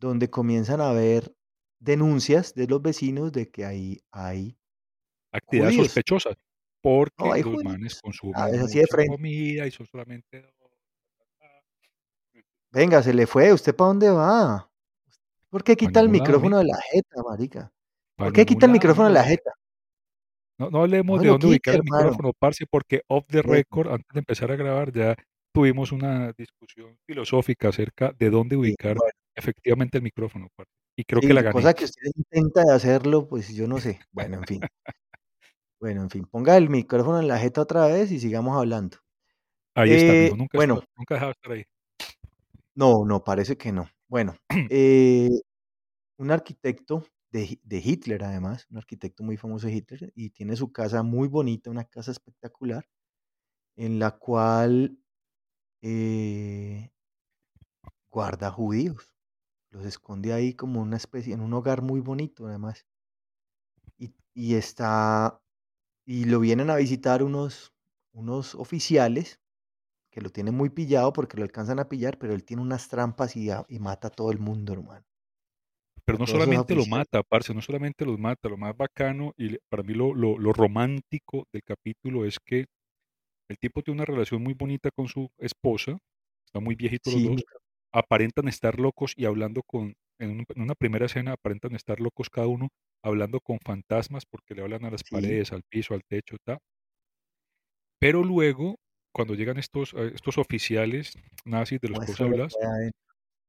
donde 0.00 0.30
comienzan 0.30 0.80
a 0.80 0.90
haber 0.90 1.34
denuncias 1.80 2.54
de 2.54 2.66
los 2.68 2.82
vecinos 2.82 3.32
de 3.32 3.50
que 3.50 3.64
hay, 3.64 4.00
hay 4.12 4.58
Actividades 5.32 5.76
judíos. 5.76 5.76
sospechosas, 5.76 6.36
porque 6.82 7.34
los 7.34 7.56
manes 7.62 7.94
judíos. 7.94 8.00
consumen 8.00 8.50
de 8.50 8.58
mucha 8.58 8.82
frente. 8.86 9.06
comida 9.06 9.66
y 9.66 9.70
son 9.70 9.86
solamente 9.86 10.42
dos. 10.42 10.52
Venga, 12.70 13.02
se 13.02 13.14
le 13.14 13.26
fue. 13.26 13.52
¿Usted 13.52 13.74
para 13.74 13.88
dónde 13.88 14.10
va? 14.10 14.70
¿Por 15.50 15.64
qué 15.64 15.76
quita 15.76 16.00
el 16.00 16.06
lado, 16.06 16.18
micrófono 16.18 16.58
de 16.58 16.64
la 16.64 16.78
jeta, 16.92 17.22
marica? 17.28 17.72
¿Por 18.16 18.32
qué 18.32 18.44
quita 18.44 18.66
el 18.66 18.72
micrófono 18.72 19.08
de 19.08 19.14
la 19.14 19.24
jeta? 19.24 19.52
No, 20.58 20.70
no 20.70 20.80
hablemos 20.82 21.16
No 21.18 21.22
de 21.22 21.28
dónde 21.28 21.46
ubicar 21.46 21.74
el 21.74 21.80
hermano. 21.80 22.02
micrófono, 22.02 22.32
parce, 22.38 22.66
porque 22.68 23.02
off 23.06 23.24
the 23.28 23.42
record, 23.42 23.88
antes 23.92 24.08
de 24.12 24.18
empezar 24.18 24.50
a 24.50 24.56
grabar, 24.56 24.92
ya 24.92 25.14
tuvimos 25.52 25.92
una 25.92 26.32
discusión 26.32 26.98
filosófica 27.06 27.68
acerca 27.68 28.12
de 28.18 28.28
dónde 28.30 28.56
Sí, 28.56 28.60
ubicar 28.60 28.96
bueno, 28.96 29.12
efectivamente 29.34 29.98
el 29.98 30.02
micrófono, 30.04 30.48
parce. 30.56 30.70
Y 30.96 31.04
creo 31.04 31.20
que 31.20 31.32
la 31.32 31.42
gané. 31.42 31.52
cosa 31.52 31.74
que 31.74 31.84
usted 31.84 32.10
intenta 32.14 32.64
de 32.64 32.72
hacerlo, 32.74 33.28
pues 33.28 33.54
yo 33.54 33.68
no 33.68 33.78
sé. 33.78 34.00
Bueno, 34.12 34.38
en 34.38 34.44
fin. 34.44 34.60
Bueno, 35.80 36.02
en 36.02 36.10
fin. 36.10 36.24
Ponga 36.26 36.56
el 36.56 36.68
micrófono 36.70 37.20
en 37.20 37.28
la 37.28 37.38
jeta 37.38 37.60
otra 37.60 37.86
vez 37.86 38.10
y 38.10 38.18
sigamos 38.18 38.56
hablando. 38.58 38.96
Ahí 39.76 39.92
está, 39.92 40.12
Eh, 40.12 40.24
mijo. 40.24 40.36
Nunca, 40.36 40.58
bueno, 40.58 40.82
nunca 40.96 41.14
dejaba 41.14 41.28
de 41.28 41.32
estar 41.32 41.52
ahí. 41.52 41.64
No, 42.78 43.04
no, 43.04 43.24
parece 43.24 43.56
que 43.56 43.72
no. 43.72 43.88
Bueno, 44.08 44.36
eh, 44.70 45.28
un 46.18 46.32
arquitecto 46.32 47.04
de, 47.32 47.60
de 47.64 47.78
Hitler, 47.84 48.24
además, 48.24 48.66
un 48.70 48.78
arquitecto 48.78 49.24
muy 49.24 49.36
famoso 49.36 49.66
de 49.68 49.74
Hitler, 49.74 50.12
y 50.16 50.30
tiene 50.30 50.56
su 50.56 50.72
casa 50.72 51.02
muy 51.02 51.28
bonita, 51.28 51.70
una 51.70 51.84
casa 51.86 52.12
espectacular, 52.12 52.86
en 53.76 53.98
la 54.00 54.12
cual 54.18 54.98
eh, 55.82 56.90
guarda 58.10 58.50
judíos. 58.50 59.14
Los 59.70 59.86
esconde 59.86 60.32
ahí 60.32 60.54
como 60.54 60.82
una 60.82 60.96
especie, 60.98 61.34
en 61.34 61.40
un 61.42 61.54
hogar 61.54 61.82
muy 61.82 62.00
bonito, 62.00 62.46
además. 62.48 62.86
Y, 63.98 64.14
y 64.34 64.54
está, 64.54 65.40
y 66.06 66.24
lo 66.26 66.40
vienen 66.40 66.70
a 66.70 66.76
visitar 66.76 67.22
unos, 67.22 67.74
unos 68.12 68.54
oficiales 68.56 69.40
que 70.18 70.24
lo 70.24 70.30
tienen 70.30 70.54
muy 70.56 70.70
pillado 70.70 71.12
porque 71.12 71.36
lo 71.36 71.44
alcanzan 71.44 71.78
a 71.78 71.88
pillar, 71.88 72.18
pero 72.18 72.34
él 72.34 72.44
tiene 72.44 72.62
unas 72.62 72.88
trampas 72.88 73.36
y, 73.36 73.50
a- 73.50 73.64
y 73.68 73.78
mata 73.78 74.08
a 74.08 74.10
todo 74.10 74.32
el 74.32 74.40
mundo, 74.40 74.72
hermano. 74.74 75.06
Pero 76.04 76.18
no 76.18 76.26
todos 76.26 76.26
solamente 76.26 76.74
lo 76.74 76.86
mata, 76.86 77.22
parce, 77.22 77.52
no 77.54 77.60
solamente 77.60 78.04
los 78.06 78.18
mata, 78.18 78.48
lo 78.48 78.56
más 78.56 78.76
bacano 78.76 79.32
y 79.36 79.58
para 79.68 79.82
mí 79.82 79.92
lo, 79.94 80.14
lo, 80.14 80.38
lo 80.38 80.52
romántico 80.52 81.46
del 81.52 81.62
capítulo 81.62 82.24
es 82.24 82.38
que 82.44 82.66
el 83.48 83.58
tipo 83.58 83.82
tiene 83.82 83.98
una 83.98 84.06
relación 84.06 84.42
muy 84.42 84.54
bonita 84.54 84.90
con 84.90 85.08
su 85.08 85.30
esposa, 85.38 85.98
están 86.46 86.64
muy 86.64 86.76
viejitos 86.76 87.12
los 87.14 87.22
Sí, 87.22 87.24
dos, 87.24 87.46
aparentan 87.92 88.48
estar 88.48 88.80
locos 88.80 89.14
y 89.16 89.26
hablando 89.26 89.62
con, 89.64 89.94
en, 90.20 90.30
un- 90.40 90.46
en 90.54 90.62
una 90.62 90.74
primera 90.76 91.06
escena 91.06 91.32
aparentan 91.34 91.74
estar 91.76 92.00
locos 92.00 92.30
cada 92.30 92.48
uno, 92.48 92.68
hablando 93.04 93.40
con 93.40 93.58
fantasmas 93.64 94.26
porque 94.26 94.54
le 94.54 94.62
hablan 94.62 94.84
a 94.86 94.90
las 94.92 95.04
sí, 95.04 95.04
paredes, 95.04 95.52
al 95.52 95.62
piso, 95.70 95.94
al 95.94 96.04
techo, 96.08 96.36
ta. 96.44 96.58
Pero 98.00 98.24
luego, 98.24 98.76
cuando 99.12 99.34
llegan 99.34 99.58
estos, 99.58 99.94
eh, 99.94 100.12
estos 100.14 100.38
oficiales 100.38 101.14
nazis 101.44 101.80
de 101.80 101.88
los 101.88 102.00
adentro. 102.00 102.98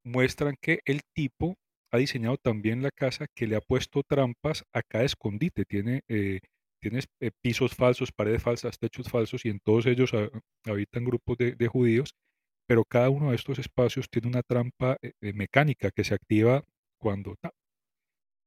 muestran 0.04 0.56
que 0.62 0.80
el 0.86 1.02
tipo 1.13 1.56
ha 1.91 1.98
diseñado 1.98 2.38
también 2.38 2.84
la 2.84 2.91
casa 2.91 3.26
que 3.36 3.48
le 3.48 3.56
ha 3.56 3.62
puesto 3.62 4.04
trampas 4.08 4.63
a 4.74 4.82
cada 4.84 5.06
escondite. 5.06 5.65
Tiene, 5.65 6.02
eh, 6.08 6.39
tienes 6.82 7.08
eh, 7.19 7.32
pisos 7.41 7.76
falsos, 7.76 8.12
paredes 8.12 8.43
falsas, 8.43 8.78
techos 8.80 9.10
falsos 9.10 9.45
y 9.45 9.50
en 9.50 9.60
todos 9.63 9.86
ellos 9.88 10.13
ha- 10.13 10.30
habitan 10.69 11.06
grupos 11.06 11.38
de, 11.38 11.56
de 11.56 11.67
judíos, 11.67 12.12
pero 12.67 12.86
cada 12.86 13.10
uno 13.10 13.32
de 13.32 13.38
estos 13.38 13.60
espacios 13.60 14.10
tiene 14.10 14.30
una 14.30 14.43
trampa 14.43 14.98
eh, 15.02 15.13
eh, 15.22 15.34
mecánica 15.34 15.91
que 15.91 16.04
se 16.04 16.15
activa 16.15 16.63
cuando, 17.00 17.36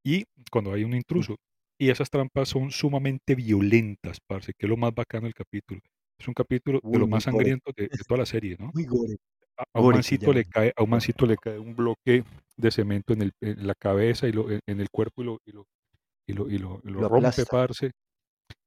y 0.05 0.25
cuando 0.51 0.73
hay 0.73 0.85
un 0.85 0.95
Sí, 1.17 1.25
intruso. 1.25 1.37
Y 1.79 1.91
esas 1.91 2.11
trampas 2.11 2.49
son 2.49 2.71
sumamente 2.71 3.35
violentas, 3.35 4.19
parce, 4.27 4.53
que 4.57 4.67
es 4.67 4.71
lo 4.71 4.77
más 4.77 4.95
bacano 4.95 5.25
del 5.25 5.35
capítulo. 5.35 5.81
Es 6.21 6.29
un 6.29 6.35
capítulo 6.35 6.81
de 6.91 6.99
lo 6.99 7.09
más 7.09 7.25
sangriento 7.25 7.73
de 7.77 7.85
de 7.93 8.05
toda 8.05 8.19
la 8.21 8.27
serie, 8.27 8.57
¿no? 8.59 8.75
Muy 8.75 8.85
gore. 8.87 9.17
A 9.59 9.65
a 9.75 9.81
un 9.83 9.91
mancito 9.91 10.33
le 10.33 10.45
cae 10.47 10.73
a 10.77 10.83
un 10.85 10.91
mancito 10.91 11.27
le 11.27 11.37
cae 11.39 11.59
un 11.59 11.77
bloque 11.77 12.25
de 12.57 12.71
cemento 12.71 13.13
en 13.15 13.23
el 13.23 13.33
en 13.43 13.67
la 13.67 13.75
cabeza 13.75 14.29
y 14.29 14.33
lo 14.33 14.51
en 14.51 14.61
en 14.67 14.81
el 14.81 14.91
cuerpo 14.91 15.23
y 15.23 15.27
lo 15.27 15.39
y 15.47 15.53
lo 15.53 15.67
y 16.29 16.35
lo 16.35 16.51
y 16.51 16.59
lo 16.59 16.81
y 16.85 16.91
lo 16.91 17.01
Lo 17.01 17.09
rompe, 17.09 17.47
aplasta. 17.47 17.47
parce. 17.47 17.93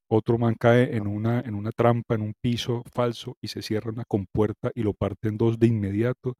Otro 0.10 0.38
man 0.40 0.56
cae 0.60 0.98
en 0.98 1.08
No, 1.08 1.08
una 1.08 1.42
en 1.42 1.56
una 1.56 1.72
trampa, 1.72 2.16
en 2.16 2.22
un 2.24 2.34
piso 2.42 2.84
falso 2.94 3.38
y 3.42 3.50
se 3.50 3.62
cierra 3.64 3.92
una 3.92 4.06
compuerta 4.08 4.72
y 4.76 4.84
lo 4.84 4.94
parte 4.94 5.30
en 5.30 5.38
2 5.38 5.60
de 5.60 5.68
inmediato. 5.68 6.36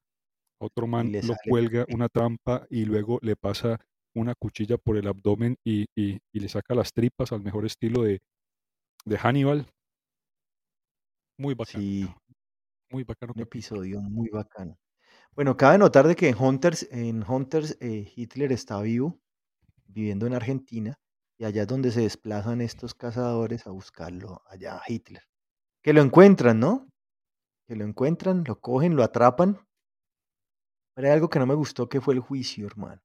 Otro 0.60 0.88
man 0.88 1.14
lo 1.22 1.38
sale 1.38 1.38
cuelga 1.38 1.86
una 1.90 2.10
trampa 2.10 2.68
y 2.70 2.86
luego 2.86 3.20
le 3.24 3.36
pasa 3.38 3.80
una 4.16 4.36
cuchilla 4.36 4.78
por 4.78 4.98
el 4.98 5.08
abdomen 5.08 5.58
y 5.66 5.88
y 5.96 6.20
y 6.34 6.40
le 6.42 6.50
saca 6.50 6.76
las 6.76 6.94
tripas 6.94 7.32
al 7.34 7.42
mejor 7.44 7.66
estilo 7.66 8.04
de 8.04 8.20
de 9.06 9.18
Hannibal. 9.20 9.68
Muy 11.40 11.54
bacano, 11.54 11.84
sí. 12.00 12.16
Muy 12.92 13.04
bacano 13.04 13.34
un 13.36 13.42
episodio 13.44 14.02
muy 14.02 14.30
bacano. 14.30 14.78
Bueno, 15.36 15.58
cabe 15.58 15.78
notar 15.80 16.08
de 16.08 16.16
que 16.16 16.30
en 16.30 16.38
Hunters 16.42 16.88
en 16.92 17.24
Hunters, 17.30 17.78
eh, 17.82 18.12
Hitler 18.16 18.52
está 18.54 18.82
vivo, 18.82 19.20
viviendo 19.88 20.28
en 20.28 20.34
Argentina, 20.36 21.00
y 21.40 21.46
allá 21.46 21.64
es 21.64 21.68
donde 21.70 21.92
se 21.92 22.02
desplazan 22.02 22.62
estos 22.62 22.96
cazadores 22.96 23.68
a 23.68 23.72
buscarlo 23.72 24.42
allá 24.48 24.78
a 24.78 24.84
Hitler. 24.88 25.24
Que 25.84 25.94
lo 25.94 26.02
encuentran, 26.02 26.60
¿no? 26.60 26.88
Que 27.68 27.76
lo 27.76 27.86
encuentran, 27.86 28.44
lo 28.48 28.60
cogen, 28.62 28.96
lo 28.96 29.04
atrapan. 29.04 29.60
Pero 30.98 31.08
hay 31.10 31.14
algo 31.14 31.30
que 31.30 31.40
no 31.40 31.46
me 31.46 31.56
gustó, 31.56 31.90
que 31.90 32.00
fue 32.00 32.14
el 32.14 32.22
juicio, 32.22 32.66
hermano. 32.68 33.02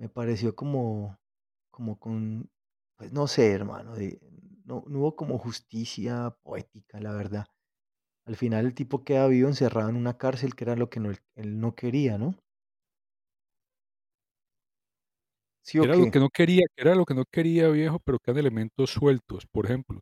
Me 0.00 0.08
pareció 0.08 0.54
como 0.54 1.18
como 1.70 1.98
con, 1.98 2.50
pues, 2.96 3.12
no 3.12 3.26
sé, 3.26 3.52
hermano, 3.52 3.94
de 3.96 4.20
no 4.64 4.84
no 4.86 4.98
hubo 5.00 5.16
como 5.16 5.38
justicia 5.38 6.36
poética, 6.42 7.00
la 7.00 7.12
verdad. 7.12 7.46
Al 8.26 8.36
final 8.36 8.66
el 8.66 8.74
tipo 8.74 9.04
queda 9.04 9.28
vivo 9.28 9.48
encerrado 9.48 9.88
en 9.90 9.96
una 9.96 10.18
cárcel, 10.18 10.54
que 10.54 10.64
era 10.64 10.76
lo 10.76 10.90
que 10.90 11.00
no 11.00 11.12
él 11.36 11.60
no 11.60 11.74
quería, 11.74 12.18
¿no? 12.18 12.36
¿Sí 15.64 15.78
o 15.78 15.84
Era 15.84 15.94
lo 15.96 16.10
que 16.10 16.18
no 16.18 16.28
quería 16.28 16.62
era 16.76 16.94
lo 16.94 17.04
que 17.04 17.14
no 17.14 17.24
quería, 17.30 17.68
viejo, 17.68 17.98
pero 18.04 18.18
quedan 18.18 18.38
elementos 18.38 18.90
sueltos. 18.90 19.46
Por 19.46 19.66
ejemplo, 19.66 20.00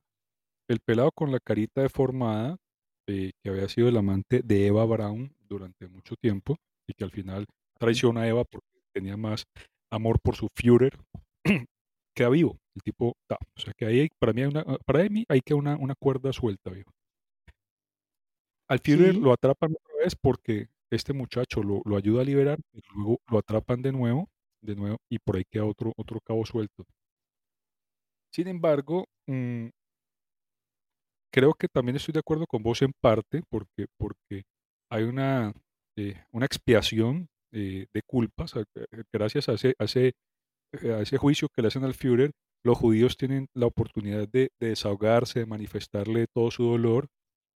el 0.68 0.80
pelado 0.80 1.10
con 1.12 1.32
la 1.32 1.40
carita 1.40 1.82
deformada, 1.82 2.56
eh, 3.08 3.32
que 3.42 3.50
había 3.50 3.68
sido 3.68 3.88
el 3.88 3.96
amante 3.96 4.42
de 4.44 4.66
Eva 4.68 4.84
Braun 4.86 5.34
durante 5.48 5.88
mucho 5.88 6.16
tiempo 6.16 6.56
y 6.88 6.94
que 6.94 7.04
al 7.04 7.10
final 7.10 7.46
traiciona 7.78 8.22
a 8.22 8.28
Eva 8.28 8.44
porque 8.44 8.68
tenía 8.94 9.16
más 9.16 9.44
amor 9.92 10.20
por 10.22 10.36
su 10.36 10.48
Führer, 10.54 10.98
queda 12.20 12.28
vivo. 12.28 12.58
El 12.74 12.82
tipo 12.82 13.16
ta. 13.26 13.36
O 13.56 13.60
sea 13.60 13.72
que 13.76 13.86
ahí 13.86 14.00
hay 14.00 14.08
para 14.18 14.32
mí 14.32 14.42
hay 14.42 14.48
una 14.48 14.64
para 14.84 15.08
mí 15.08 15.24
hay 15.28 15.40
que 15.40 15.54
una 15.54 15.76
una 15.76 15.94
cuerda 15.94 16.32
suelta, 16.32 16.70
viejo. 16.70 16.92
Al 18.68 18.80
Führer 18.80 19.14
Sí, 19.14 19.20
lo 19.20 19.32
atrapan 19.32 19.72
otra 19.72 20.04
vez 20.04 20.14
porque 20.16 20.68
este 20.90 21.12
muchacho 21.12 21.62
lo 21.62 21.80
lo 21.84 21.96
ayuda 21.96 22.22
a 22.22 22.24
liberar 22.24 22.58
y 22.72 22.80
luego 22.94 23.20
lo 23.30 23.38
atrapan 23.38 23.80
de 23.82 23.92
nuevo 23.92 24.28
de 24.62 24.76
nuevo 24.76 24.98
y 25.08 25.18
por 25.18 25.36
ahí 25.36 25.44
queda 25.50 25.64
otro 25.64 25.92
otro 25.96 26.20
cabo 26.20 26.44
suelto. 26.44 26.84
Sin 28.32 28.46
embargo, 28.48 29.06
mm, 29.26 29.68
creo 31.32 31.54
que 31.54 31.68
también 31.68 31.96
estoy 31.96 32.12
de 32.12 32.20
acuerdo 32.20 32.46
con 32.46 32.62
vos 32.62 32.82
en 32.82 32.92
parte 33.00 33.42
porque 33.48 33.86
porque 33.96 34.42
hay 34.90 35.04
una, 35.04 35.52
eh, 35.96 36.24
una 36.32 36.46
expiación, 36.46 37.28
eh, 37.52 37.86
de 37.92 38.02
culpas, 38.02 38.54
eh, 38.56 38.64
eh, 38.76 39.02
gracias 39.12 39.48
a 39.48 39.54
ese 39.54 39.74
a 39.78 39.84
ese, 39.84 40.12
a 40.74 41.02
ese 41.02 41.18
juicio 41.18 41.48
que 41.54 41.62
le 41.62 41.68
hacen 41.68 41.84
al 41.84 41.94
Führer, 41.94 42.32
los 42.64 42.78
judíos 42.78 43.16
tienen 43.16 43.46
la 43.54 43.66
oportunidad 43.66 44.28
de 44.28 44.50
de 44.60 44.68
desahogarse, 44.70 45.40
de 45.40 45.46
manifestarle 45.46 46.26
todo 46.34 46.50
su 46.50 46.64
dolor, 46.64 47.08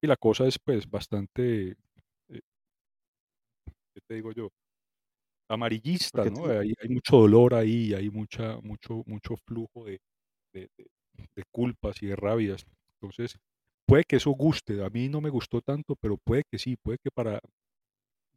y 0.03 0.07
la 0.09 0.17
cosa 0.17 0.47
es, 0.47 0.59
pues, 0.65 0.89
bastante, 0.91 1.77
eh, 2.31 2.41
¿qué 3.95 4.01
te 4.07 4.15
digo 4.15 4.33
yo? 4.33 4.49
Amarillista, 5.49 6.25
¿no? 6.27 6.47
Hay 6.47 6.73
hay 6.81 6.89
mucho 6.89 7.19
dolor 7.19 7.55
ahí, 7.55 7.93
hay 7.95 8.11
mucha 8.11 8.59
mucho 8.63 9.03
mucho 9.07 9.37
flujo 9.47 9.85
de 9.85 9.99
de 10.55 10.69
de 10.79 10.87
de 11.37 11.45
culpas 11.53 12.03
y 12.03 12.07
de 12.09 12.17
rabias. 12.17 12.67
Entonces, 13.01 13.37
puede 13.87 14.05
que 14.05 14.17
eso 14.17 14.31
guste, 14.33 14.85
a 14.85 14.91
mí 14.91 15.09
no 15.09 15.21
me 15.21 15.31
gustó 15.31 15.61
tanto, 15.63 15.97
pero 16.01 16.19
puede 16.19 16.45
que 16.51 16.59
sí, 16.59 16.77
puede 16.83 16.99
que 17.03 17.11
para 17.13 17.41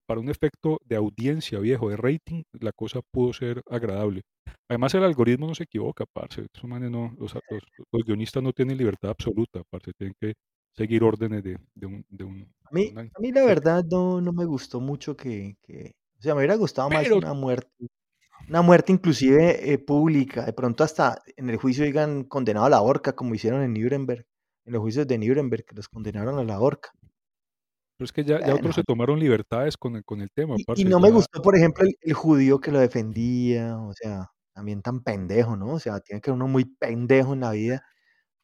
para 0.07 0.21
un 0.21 0.29
efecto 0.29 0.79
de 0.85 0.95
audiencia, 0.95 1.59
viejo, 1.59 1.89
de 1.89 1.97
rating, 1.97 2.43
la 2.59 2.71
cosa 2.71 3.01
pudo 3.11 3.33
ser 3.33 3.61
agradable. 3.69 4.21
Además, 4.69 4.93
el 4.95 5.03
algoritmo 5.03 5.47
no 5.47 5.55
se 5.55 5.63
equivoca, 5.63 6.05
parce, 6.11 6.47
esos 6.53 6.69
manes 6.69 6.91
no 6.91 7.13
los 7.19 7.33
los 7.35 7.63
los 7.91 8.03
guionistas 8.05 8.43
no 8.43 8.53
tienen 8.53 8.77
libertad 8.77 9.11
absoluta, 9.11 9.61
parce, 9.69 9.91
tienen 9.97 10.15
que 10.19 10.33
seguir 10.75 11.03
órdenes 11.03 11.43
de 11.43 11.57
de 11.75 11.85
un 11.87 12.05
de 12.09 12.23
un 12.23 12.53
a 12.65 12.69
mí 12.73 12.89
una 12.91 13.01
a 13.01 13.19
mí 13.19 13.31
la 13.31 13.45
verdad 13.45 13.83
no 13.89 14.21
no 14.21 14.31
me 14.33 14.45
gustó 14.45 14.79
mucho 14.79 15.15
que 15.15 15.55
que 15.63 15.93
o 16.19 16.21
sea, 16.21 16.33
me 16.33 16.39
hubiera 16.39 16.55
gustado 16.55 16.89
más 16.89 17.09
una 17.11 17.33
muerte 17.33 17.87
una 18.49 18.61
muerte 18.61 18.91
inclusive, 18.93 19.73
eh, 19.73 19.77
pública, 19.79 20.45
de 20.45 20.53
pronto 20.53 20.83
hasta 20.83 21.21
en 21.35 21.49
el 21.49 21.57
juicio 21.57 21.83
digan 21.85 22.23
condenado 22.23 22.65
a 22.65 22.69
la 22.69 22.81
horca, 22.81 23.13
como 23.13 23.35
hicieron 23.35 23.61
en 23.63 23.73
Nuremberg, 23.73 24.25
en 24.65 24.73
los 24.73 24.81
juicios 24.81 25.07
de 25.07 25.17
Nuremberg, 25.17 25.65
que 25.65 25.75
los 25.75 25.89
condenaron 25.89 26.39
a 26.39 26.43
la 26.43 26.59
horca. 26.59 26.91
Pero 27.97 28.05
es 28.05 28.11
que 28.11 28.23
ya 28.23 28.39
otros 28.53 28.75
se 28.75 28.83
tomaron 28.83 29.19
libertades 29.19 29.75
con 29.77 29.95
el 29.95 30.03
con 30.05 30.21
el 30.21 30.29
tema, 30.31 30.55
Y 30.57 30.81
y 30.81 30.85
no 30.85 30.99
me 30.99 31.11
gustó, 31.11 31.41
por 31.41 31.55
ejemplo, 31.55 31.83
el 31.85 31.95
el 32.01 32.13
judío 32.13 32.59
que 32.59 32.71
lo 32.71 32.79
defendía, 32.79 33.77
o 33.79 33.93
sea, 33.93 34.31
también 34.53 34.81
tan 34.81 35.01
pendejo, 35.03 35.55
¿no? 35.55 35.73
O 35.73 35.79
sea, 35.79 35.99
tiene 35.99 36.21
que 36.21 36.31
uno 36.31 36.47
muy 36.47 36.65
pendejo 36.65 37.33
en 37.33 37.41
la 37.41 37.51
vida, 37.51 37.83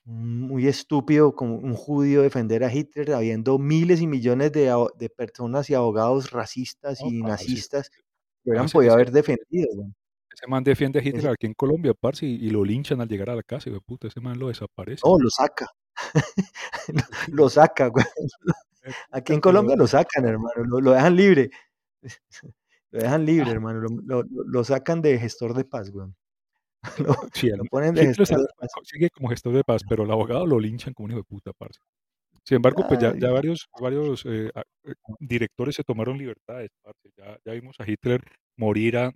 muy 0.06 0.68
estúpido 0.68 1.36
como 1.36 1.56
un 1.58 1.76
judío 1.76 2.22
defender 2.24 2.64
a 2.64 2.74
Hitler, 2.74 3.14
habiendo 3.14 3.60
miles 3.60 4.02
y 4.02 4.08
millones 4.08 4.52
de 4.52 4.74
de 4.98 5.10
personas 5.10 5.70
y 5.70 5.76
abogados 5.76 6.32
racistas 6.32 7.00
y 7.02 7.22
nazistas 7.24 7.90
que 7.90 8.02
hubieran 8.52 8.70
podido 8.70 8.92
ese 8.92 8.96
haber 8.96 9.12
defendido, 9.12 9.70
ese 10.34 10.48
man 10.48 10.64
defiende 10.64 11.00
a 11.00 11.04
Hitler 11.04 11.20
Ese 11.20 11.30
aquí 11.30 11.46
en 11.48 11.54
Colombia, 11.54 11.94
parce, 11.94 12.26
y 12.26 12.36
y 12.36 12.50
lo 12.50 12.64
linchan 12.66 13.02
al 13.02 13.08
llegar 13.08 13.30
a 13.30 13.36
la 13.36 13.44
casa, 13.44 13.70
hijueputa, 13.70 14.08
ese 14.08 14.20
man 14.22 14.40
lo 14.40 14.48
desaparecen. 14.50 15.10
no, 15.10 15.18
lo 15.20 15.30
saca, 15.30 15.68
lo 17.34 17.50
saca, 17.50 17.90
weón. 17.90 18.08
Aquí 19.12 19.34
en 19.34 19.42
Colombia 19.42 19.76
lo 19.76 19.88
sacan, 19.88 20.26
hermano, 20.26 20.64
lo 20.66 20.82
lo 20.82 20.92
dejan 20.92 21.16
libre. 21.16 21.50
Lo 22.92 23.00
dejan 23.02 23.26
libre, 23.26 23.50
hermano, 23.52 23.80
lo 23.82 23.90
lo 24.06 24.24
lo 24.46 24.64
sacan 24.64 25.02
de 25.02 25.18
gestor 25.18 25.56
de 25.56 25.66
paz, 25.66 25.90
weón. 25.92 26.16
Lo 27.08 27.16
Sí, 27.34 27.50
lo 27.50 27.66
ponen 27.66 27.96
de 27.96 28.06
gestor 28.08 28.28
de 28.28 28.46
paz. 28.60 28.72
sigue 28.84 29.10
como 29.12 29.30
gestor 29.30 29.54
de 29.56 29.64
paz, 29.64 29.82
pero 29.90 30.04
el 30.04 30.12
abogado 30.12 30.46
lo 30.48 30.60
linchan 30.60 30.94
como 30.94 31.06
un 31.06 31.12
hijo 31.12 31.20
de 31.20 31.24
puta, 31.26 31.52
parce. 31.58 31.80
Sin 32.46 32.58
embargo, 32.58 32.86
pues 32.88 33.00
ya 33.02 33.14
ya 33.18 33.32
varios 33.32 33.68
varios, 33.82 34.26
eh, 34.26 34.52
ah, 34.56 34.64
eh, 34.86 34.94
directores 35.20 35.76
se 35.76 35.84
tomaron 35.84 36.18
libertades, 36.18 36.70
parce. 36.84 37.10
Ya 37.18 37.38
ya 37.46 37.54
vimos 37.54 37.78
a 37.80 37.90
Hitler 37.90 38.22
morir 38.58 38.98
a 38.98 39.12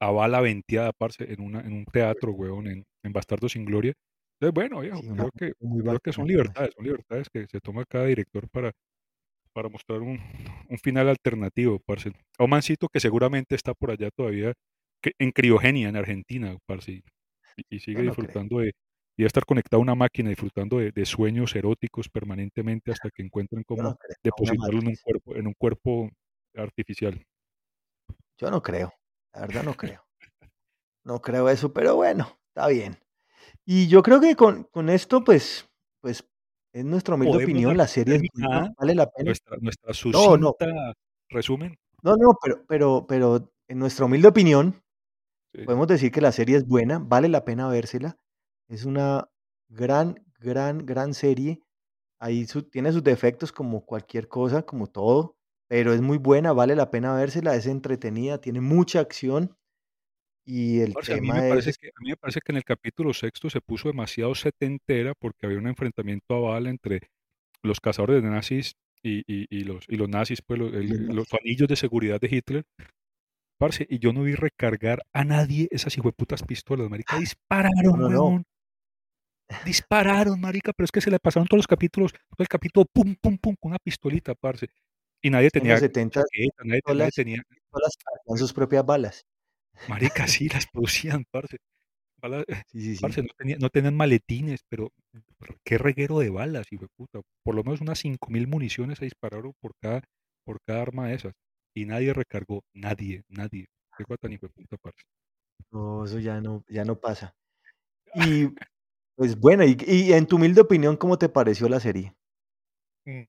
a 0.00 0.10
bala 0.12 0.40
venteada, 0.42 0.92
parce, 0.92 1.32
en 1.32 1.40
una 1.42 1.60
en 1.60 1.72
un 1.74 1.84
teatro, 1.86 2.32
huevón, 2.32 2.68
en 2.68 2.84
en 3.04 3.12
Bastardos 3.12 3.52
sin 3.52 3.64
Gloria. 3.66 3.94
Entonces, 4.40 4.54
bueno, 4.54 4.80
viejo, 4.80 4.98
sí, 5.02 5.08
creo 5.08 5.30
que 5.32 5.52
muy 5.60 5.82
creo 5.82 6.00
que 6.00 6.12
son 6.12 6.26
libertades, 6.28 6.72
son 6.76 6.84
libertades 6.84 7.28
que 7.30 7.46
se 7.48 7.60
toma 7.60 7.84
cada 7.88 8.06
director 8.06 8.48
para 8.50 8.72
para 9.56 9.70
mostrar 9.70 10.00
un 10.02 10.20
un 10.68 10.78
final 10.78 11.08
alternativo, 11.08 11.80
parce. 11.86 12.12
A 12.38 12.44
un 12.44 12.50
mancito 12.50 12.88
que 12.88 13.00
seguramente 13.00 13.54
está 13.54 13.72
por 13.72 13.90
allá 13.90 14.10
todavía 14.14 14.52
que 15.02 15.12
en 15.18 15.30
criogenia 15.32 15.88
en 15.88 15.96
Argentina, 15.96 16.58
parce, 16.66 16.92
y 16.92 17.02
y 17.70 17.78
sigue 17.80 18.00
creo, 18.00 18.10
disfrutando 18.10 18.58
de 18.58 18.72
y 19.18 19.24
a 19.24 19.26
estar 19.26 19.46
conectado 19.46 19.80
a 19.80 19.82
una 19.82 19.94
máquina, 19.94 20.28
disfrutando 20.28 20.76
de 20.78 20.92
de 20.92 21.06
sueños 21.06 21.56
eróticos 21.56 22.10
permanentemente 22.10 22.92
hasta 22.92 23.08
que 23.10 23.22
encuentren 23.22 23.62
cómo 23.64 23.82
no 23.82 23.96
depositarlo 24.22 24.78
en 24.80 24.88
un 24.88 24.96
cuerpo 25.02 25.36
en 25.36 25.46
un 25.46 25.54
cuerpo 25.54 26.10
artificial. 26.54 27.24
Yo 28.38 28.50
no 28.50 28.60
creo, 28.60 28.92
la 29.32 29.40
verdad 29.40 29.62
no 29.64 29.74
creo. 29.74 30.02
No 31.02 31.22
creo 31.22 31.48
eso, 31.48 31.72
pero 31.72 31.96
bueno, 31.96 32.38
está 32.48 32.68
bien. 32.68 32.98
Y 33.64 33.88
yo 33.88 34.02
creo 34.02 34.20
que 34.20 34.36
con 34.36 34.64
con 34.64 34.90
esto, 34.90 35.24
pues 35.24 35.66
pues, 36.06 36.22
es 36.78 36.84
nuestra 36.84 37.14
humilde 37.14 37.38
opinión, 37.38 37.76
la 37.76 37.86
serie 37.86 38.16
es 38.16 38.22
buena, 38.32 38.48
terminada 38.48 38.74
vale 38.78 38.94
la 38.94 39.10
pena. 39.10 39.26
nuestra 39.28 39.56
nuestra 39.60 39.92
No, 40.12 40.36
no, 40.36 40.54
sucinta 40.58 40.94
resumen. 41.30 41.76
no, 42.02 42.16
no, 42.16 42.38
pero 42.42 42.64
pero 42.68 43.06
pero 43.08 43.50
en 43.68 43.78
nuestra 43.78 44.04
humilde 44.06 44.28
opinión, 44.28 44.82
Sí, 45.54 45.62
podemos 45.64 45.86
decir 45.88 46.12
que 46.12 46.20
la 46.20 46.32
serie 46.32 46.56
es 46.56 46.66
buena, 46.66 46.98
vale 46.98 47.28
la 47.28 47.44
pena 47.44 47.68
vérsela. 47.68 48.16
Es 48.68 48.84
una 48.84 49.28
gran, 49.68 50.16
gran, 50.40 50.84
gran 50.86 51.14
serie. 51.14 51.60
Ahí 52.20 52.46
su 52.46 52.62
tiene 52.64 52.92
sus 52.92 53.02
defectos 53.04 53.52
como 53.52 53.84
cualquier 53.86 54.28
cosa, 54.28 54.62
como 54.62 54.86
todo, 54.88 55.36
pero 55.68 55.92
es 55.94 56.00
muy 56.02 56.18
buena, 56.18 56.52
vale 56.52 56.76
la 56.76 56.90
pena 56.90 57.14
vérsela, 57.14 57.54
es 57.56 57.66
entretenida, 57.66 58.38
tiene 58.40 58.60
mucha 58.60 59.00
acción 59.00 59.56
y 60.46 60.80
el 60.80 60.92
parce, 60.92 61.12
a 61.12 61.16
mí 61.16 61.26
me 61.26 61.34
tema 61.34 61.48
parece 61.48 61.70
es 61.70 61.78
que 61.78 61.88
a 61.88 62.00
mí 62.00 62.10
me 62.10 62.16
parece 62.16 62.40
que 62.40 62.52
en 62.52 62.56
el 62.56 62.64
capítulo 62.64 63.12
sexto 63.12 63.50
se 63.50 63.60
puso 63.60 63.88
demasiado 63.88 64.34
setentera, 64.34 65.14
porque 65.14 65.46
había 65.46 65.58
un 65.58 65.66
enfrentamiento 65.66 66.34
a 66.34 66.52
bala 66.52 66.70
entre 66.70 67.10
los 67.62 67.80
cazadores 67.80 68.22
de 68.22 68.30
nazis 68.30 68.76
y 69.02 69.24
y 69.26 69.46
y 69.50 69.64
los 69.64 69.84
y 69.88 69.96
los 69.96 70.08
nazis, 70.08 70.40
pues, 70.42 70.60
lo 70.60 70.68
el 70.68 71.06
los 71.08 71.16
los 71.16 71.26
anillos 71.34 71.68
de 71.68 71.76
seguridad 71.76 72.20
de 72.20 72.28
Hitler. 72.30 72.64
Parce, 73.58 73.86
y 73.88 73.98
yo 73.98 74.12
no 74.12 74.22
vi 74.22 74.34
recargar 74.34 75.02
a 75.12 75.24
nadie 75.24 75.66
esas 75.70 75.96
hijueputas 75.96 76.42
pistolas, 76.42 76.90
marica, 76.90 77.14
No, 77.14 77.20
dispararon, 77.20 78.12
no. 78.12 78.42
Dispararon, 79.64 80.40
marica, 80.40 80.72
pero 80.76 80.84
es 80.84 80.92
que 80.92 81.00
se 81.00 81.10
le 81.10 81.18
pasaron 81.18 81.46
todos 81.46 81.60
los 81.60 81.66
capítulos, 81.66 82.12
todo 82.12 82.40
el 82.40 82.48
capítulo, 82.48 82.84
pum, 82.92 83.16
pum, 83.20 83.38
pum, 83.38 83.54
con 83.58 83.70
una 83.70 83.78
pistolita, 83.78 84.34
parce. 84.34 84.68
Y 85.22 85.30
nadie 85.30 85.50
que 85.50 85.58
en 85.58 85.68
los 85.68 85.80
tenía 85.80 85.88
70 85.88 86.20
chaqueta, 86.20 86.64
nadie, 86.64 87.10
tenía, 87.10 87.42
hacían 87.72 88.38
sus 88.38 88.52
propias 88.52 88.84
balas. 88.84 89.24
Marica, 89.86 90.26
sí, 90.28 90.48
las 90.48 90.66
producían, 90.66 91.24
parce. 91.30 91.58
Balas, 92.22 92.44
Sí, 92.66 92.80
sí, 92.82 92.96
sí. 92.96 93.02
parce, 93.02 93.22
no, 93.22 93.28
tenía- 93.38 93.58
no 93.58 93.70
tenían 93.70 93.96
maletines, 93.96 94.60
pero 94.68 94.90
qué 95.64 95.78
reguero 95.78 96.18
de 96.20 96.30
balas, 96.30 96.66
de 96.70 96.88
puta. 96.96 97.20
Por 97.44 97.54
lo 97.54 97.64
menos 97.64 97.80
unas 97.82 97.98
5.000 98.00 98.48
municiones 98.48 98.98
se 98.98 99.06
dispararon 99.06 99.52
por 99.60 99.72
cada, 99.82 100.02
por 100.44 100.58
cada 100.66 100.82
arma 100.82 101.08
de 101.08 101.14
esas. 101.16 101.34
Y 101.74 101.86
nadie 101.86 102.12
recargó, 102.14 102.62
nadie, 102.74 103.22
nadie. 103.28 103.66
Qué 103.98 104.04
tan 104.20 104.32
hijo 104.32 104.48
puta, 104.50 104.76
parce. 104.82 105.02
No, 105.72 106.04
eso 106.04 106.18
ya 106.20 106.40
no 106.40 106.64
ya 106.68 106.84
no 106.84 106.98
pasa. 107.00 107.34
Y, 108.14 108.48
pues, 109.16 109.38
bueno, 109.40 109.64
y 109.64 109.76
y 109.86 110.12
en 110.14 110.26
tu 110.26 110.36
humilde 110.36 110.62
opinión, 110.62 110.96
¿cómo 110.98 111.18
te 111.18 111.28
pareció 111.30 111.68
la 111.68 111.80
serie? 111.80 112.14
Mm. 113.06 113.24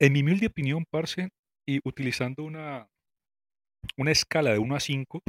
En 0.00 0.12
mi 0.12 0.22
humilde 0.22 0.46
opinión, 0.46 0.84
parce, 0.90 1.28
y 1.66 1.80
utilizando 1.84 2.44
una, 2.44 2.88
una 3.96 4.12
escala 4.12 4.52
de 4.52 4.58
1 4.58 4.76
a 4.76 4.80
5, 4.80 5.22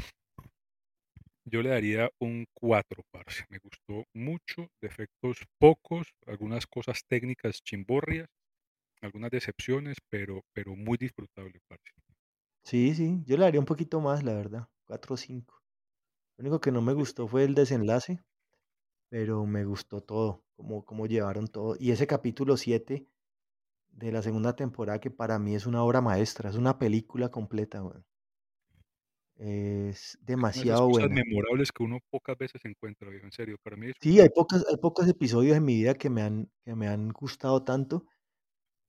yo 1.45 1.62
le 1.62 1.69
daría 1.69 2.10
un 2.19 2.45
4, 2.54 3.04
parce. 3.12 3.45
Me 3.50 3.60
gustó 3.60 4.06
mucho, 4.13 4.67
defectos 4.82 5.39
pocos, 5.58 6.13
algunas 6.28 6.67
cosas 6.67 7.04
técnicas 7.08 7.63
chimborrias, 7.63 8.28
algunas 9.02 9.32
decepciones, 9.32 9.98
pero, 10.10 10.43
pero 10.54 10.76
muy 10.76 10.98
disfrutable, 10.98 11.60
parce. 11.67 11.93
Sí, 12.63 12.93
sí, 12.93 13.24
yo 13.26 13.38
le 13.38 13.43
daría 13.43 13.60
un 13.60 13.65
poquito 13.65 14.00
más, 14.02 14.24
la 14.24 14.34
verdad, 14.34 14.67
4 14.86 15.15
o 15.15 15.17
5. 15.17 15.62
Lo 16.38 16.43
único 16.43 16.62
que 16.62 16.72
no 16.72 16.82
me 16.82 16.93
gustó 16.93 17.28
fue 17.28 17.43
el 17.43 17.56
desenlace, 17.56 18.24
pero 19.10 19.45
me 19.45 19.65
gustó 19.65 20.02
todo, 20.02 20.43
cómo 20.86 21.08
llevaron 21.08 21.48
todo. 21.48 21.76
Y 21.80 21.91
ese 21.91 22.06
capítulo 22.06 22.58
7 22.58 23.08
de 23.91 24.12
la 24.12 24.22
segunda 24.22 24.56
temporada, 24.56 25.00
que 25.00 25.10
para 25.10 25.39
mí 25.39 25.56
es 25.56 25.65
una 25.65 25.84
obra 25.84 26.02
maestra, 26.02 26.50
es 26.50 26.56
una 26.56 26.78
película 26.78 27.30
completa, 27.30 27.84
weón. 27.84 28.06
Es 29.39 30.17
demasiado 30.21 30.88
buena. 30.89 31.15
memorables 31.15 31.71
que 31.71 31.84
uno 31.84 31.99
pocas 32.10 32.38
veces 32.38 32.62
encuentra, 32.65 33.10
en 33.10 33.32
serio. 33.32 33.58
Para 33.63 33.78
mí 33.78 33.88
es 33.88 33.95
Sí, 34.02 34.19
hay 34.21 34.30
pocas 34.30 34.65
hay 34.69 34.78
pocos 34.78 35.08
episodios 35.10 35.58
en 35.58 35.65
mi 35.65 35.75
vida 35.75 35.93
que 35.93 36.10
me 36.10 36.21
han 36.21 36.49
que 36.63 36.73
me 36.75 36.88
han 36.88 37.10
gustado 37.10 37.63
tanto 37.63 38.06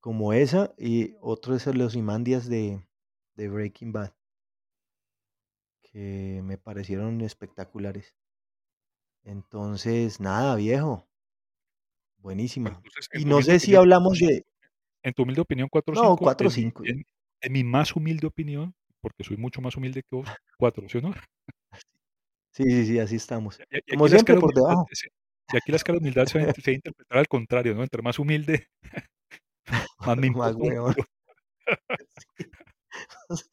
como 0.00 0.32
esa, 0.34 0.74
y 0.78 1.16
otro 1.20 1.54
es 1.56 1.66
el 1.66 1.80
Ozymandias 1.82 2.48
de 2.48 2.86
de 3.36 3.48
Breaking 3.48 3.92
Bad, 3.92 4.14
que 5.82 6.40
me 6.42 6.56
parecieron 6.56 7.20
espectaculares. 7.20 8.16
Entonces, 9.24 10.20
nada, 10.20 10.56
viejo, 10.56 11.08
Bueno, 12.62 12.78
buenísima. 12.78 12.84
entonces, 12.84 13.08
Y 13.12 13.24
no 13.26 13.42
sé 13.42 13.58
si 13.60 13.74
opinión, 13.74 13.80
hablamos 13.80 14.18
de 14.18 14.44
En 15.02 15.12
tu 15.14 15.22
humilde 15.24 15.42
opinión, 15.42 15.68
4 15.70 15.92
o 15.94 15.96
no, 15.96 16.16
5. 16.16 16.18
4 16.18 16.48
o 16.48 16.50
En 16.50 16.54
mi, 16.54 16.72
5. 16.72 16.84
en, 16.84 17.04
en 17.42 17.52
mi 17.52 17.64
más 17.64 17.96
humilde 17.96 18.26
opinión, 18.26 18.74
porque 19.00 19.24
soy 19.24 19.36
mucho 19.36 19.60
más 19.60 19.76
humilde 19.76 20.02
que 20.02 20.16
vos, 20.16 20.28
4, 20.58 20.88
¿sí 20.88 20.98
o 20.98 21.00
no? 21.02 21.14
Sí, 22.52 22.64
sí, 22.64 22.86
sí, 22.86 22.98
así 22.98 23.16
estamos. 23.16 23.60
Y, 23.70 23.78
y 23.78 23.96
Como 23.96 24.08
siempre, 24.08 24.34
por 24.36 24.44
humildad, 24.50 24.62
debajo. 24.62 24.88
se- 24.92 25.08
y 25.52 25.56
aquí 25.56 25.72
la 25.72 25.76
escala 25.76 25.96
de 25.98 26.00
humildad 26.02 26.26
se 26.26 26.38
va, 26.38 26.44
a 26.44 26.48
int- 26.48 26.62
se 26.62 26.72
interpretar 26.72 27.18
al 27.18 27.28
contrario, 27.28 27.74
¿no? 27.74 27.82
Entre 27.82 28.02
más 28.02 28.18
humilde, 28.18 28.68
más 29.98 30.16
me 30.16 30.26
importa. 30.26 31.04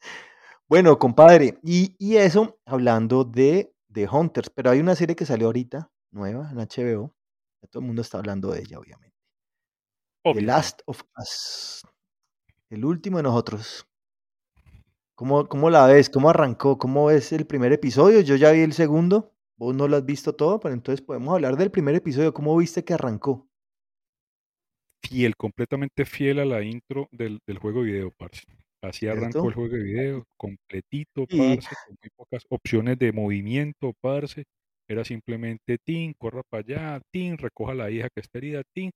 Bueno, 0.68 0.98
compadre, 0.98 1.58
y 1.62 1.94
y 1.98 2.16
eso 2.16 2.58
hablando 2.66 3.24
de 3.24 3.72
de 3.88 4.06
Hunters, 4.06 4.50
pero 4.50 4.70
hay 4.70 4.80
una 4.80 4.94
serie 4.94 5.16
que 5.16 5.24
salió 5.24 5.46
ahorita, 5.46 5.90
nueva 6.12 6.50
en 6.50 6.58
HBO, 6.58 7.14
ya 7.62 7.68
todo 7.68 7.80
el 7.80 7.86
mundo 7.86 8.02
está 8.02 8.18
hablando 8.18 8.50
de 8.52 8.60
ella, 8.60 8.78
obviamente. 8.78 9.16
The 10.24 10.30
Obviamente. 10.30 10.46
Last 10.52 10.80
of 10.86 11.02
Us, 11.18 11.82
el 12.70 12.84
último 12.84 13.16
de 13.18 13.24
nosotros. 13.24 13.86
¿Cómo 15.18 15.48
cómo 15.48 15.68
la 15.68 15.84
ves? 15.84 16.10
¿Cómo 16.10 16.30
arrancó? 16.30 16.78
¿Cómo 16.78 17.06
ves 17.06 17.32
el 17.32 17.44
primer 17.44 17.72
episodio? 17.72 18.20
Yo 18.20 18.36
ya 18.36 18.52
vi 18.52 18.60
el 18.60 18.72
segundo, 18.72 19.34
vos 19.56 19.74
no 19.74 19.88
lo 19.88 19.96
has 19.96 20.04
visto 20.04 20.36
todo, 20.36 20.60
pero 20.60 20.72
entonces 20.72 21.04
podemos 21.04 21.34
hablar 21.34 21.56
del 21.56 21.72
primer 21.72 21.96
episodio, 21.96 22.32
¿cómo 22.32 22.56
viste 22.56 22.84
que 22.84 22.94
arrancó? 22.94 23.50
Fiel, 25.02 25.34
completamente 25.34 26.04
fiel 26.04 26.38
a 26.38 26.44
la 26.44 26.62
intro 26.62 27.08
del, 27.10 27.40
del 27.44 27.58
juego 27.58 27.82
de 27.82 27.90
video, 27.90 28.12
parce. 28.12 28.44
Así 28.80 29.08
arrancó 29.08 29.48
el 29.48 29.54
juego 29.54 29.74
de 29.74 29.82
video, 29.82 30.24
completito, 30.36 31.26
parce, 31.26 31.68
con 31.84 31.96
muy 32.00 32.10
pocas 32.14 32.46
opciones 32.48 32.96
de 32.96 33.10
movimiento, 33.10 33.94
parce. 34.00 34.44
Era 34.88 35.04
simplemente, 35.04 35.78
tin, 35.84 36.14
corra 36.14 36.42
para 36.48 36.60
allá, 36.60 37.00
tin, 37.10 37.38
recoja 37.38 37.72
a 37.72 37.74
la 37.74 37.90
hija 37.90 38.08
que 38.14 38.20
está 38.20 38.38
herida, 38.38 38.62
tin. 38.72 38.92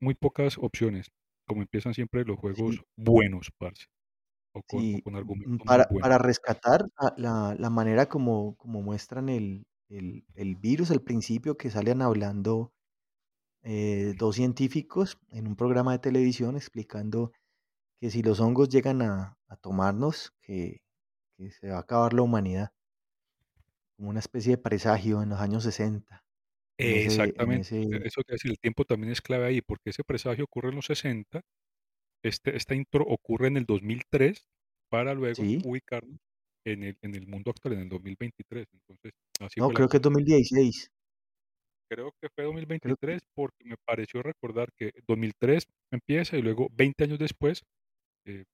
Muy 0.00 0.14
pocas 0.14 0.56
opciones, 0.56 1.08
como 1.46 1.60
empiezan 1.60 1.92
siempre 1.92 2.24
los 2.24 2.38
juegos 2.38 2.76
sí. 2.76 2.80
buenos, 2.96 3.50
parce, 3.58 3.84
o 4.54 4.62
con, 4.62 4.84
o 4.92 4.98
Sí, 4.98 5.02
con 5.02 5.14
mm, 5.44 5.58
muy 5.58 5.60
para 5.64 5.86
buenos. 5.88 5.98
para 5.98 6.18
rescatar 6.18 6.86
la 7.16 7.54
la 7.58 7.70
manera 7.70 8.06
como 8.08 8.54
como 8.56 8.82
muestran 8.82 9.28
el 9.30 9.66
el 9.88 10.26
el 10.34 10.56
virus 10.56 10.90
al 10.90 11.00
principio, 11.02 11.56
que 11.56 11.70
salen 11.70 12.02
hablando, 12.02 12.72
eh, 13.62 14.14
2 14.18 14.36
científicos 14.36 15.18
en 15.30 15.48
un 15.48 15.56
programa 15.56 15.92
de 15.92 16.00
televisión 16.00 16.56
explicando 16.56 17.32
que 18.00 18.10
si 18.10 18.22
los 18.22 18.40
hongos 18.40 18.68
llegan 18.70 19.02
a 19.02 19.38
a 19.48 19.56
tomarnos, 19.56 20.32
que 20.42 20.82
que 21.38 21.50
se 21.52 21.70
va 21.70 21.78
a 21.78 21.80
acabar 21.80 22.14
la 22.14 22.22
humanidad, 22.22 22.70
como 23.96 24.10
una 24.10 24.20
especie 24.20 24.52
de 24.56 24.62
presagio 24.62 25.22
en 25.22 25.28
los 25.30 25.40
años 25.40 25.64
60 25.64 26.24
en 26.78 26.92
ese 26.94 27.34
en 27.38 27.54
Exactamente, 27.56 27.74
ese 27.90 28.04
eso 28.04 28.22
te 28.22 28.34
decir, 28.34 28.50
el 28.52 28.58
tiempo 28.60 28.84
también 28.84 29.10
es 29.12 29.20
clave 29.20 29.46
ahí, 29.46 29.60
porque 29.62 29.90
ese 29.90 30.04
presagio 30.04 30.44
ocurre 30.44 30.68
en 30.70 30.76
los 30.76 30.86
60 30.86 31.42
Este, 32.24 32.56
esta 32.56 32.74
intro 32.74 33.04
ocurre 33.06 33.48
en 33.48 33.56
el 33.56 33.66
2003 33.66 34.48
para 34.90 35.14
luego 35.14 35.44
sí, 35.44 35.62
ubicarnos 35.62 36.18
en 36.66 36.84
el, 36.84 36.98
en 37.02 37.14
el 37.14 37.26
mundo 37.26 37.50
actual, 37.50 37.74
en 37.74 37.80
el 37.82 37.88
2023. 37.88 38.66
Entonces, 38.72 39.12
así 39.40 39.60
no, 39.60 39.72
la 39.72 39.74
creo 39.74 39.90
que 39.90 39.98
es 39.98 40.02
cosa. 40.02 40.06
2016, 40.06 40.90
Creo 41.90 42.12
que 42.20 42.28
fue 42.34 42.44
creo 42.80 42.96
que 43.00 43.06
2023 43.06 43.22
porque 43.34 43.64
me 43.64 43.76
pareció 43.84 44.22
recordar 44.22 44.68
que 44.76 44.92
2003 45.06 45.66
empieza 45.90 46.36
y 46.36 46.42
luego 46.42 46.68
20 46.72 47.04
años 47.04 47.18
después, 47.18 47.62
eh, 48.26 48.44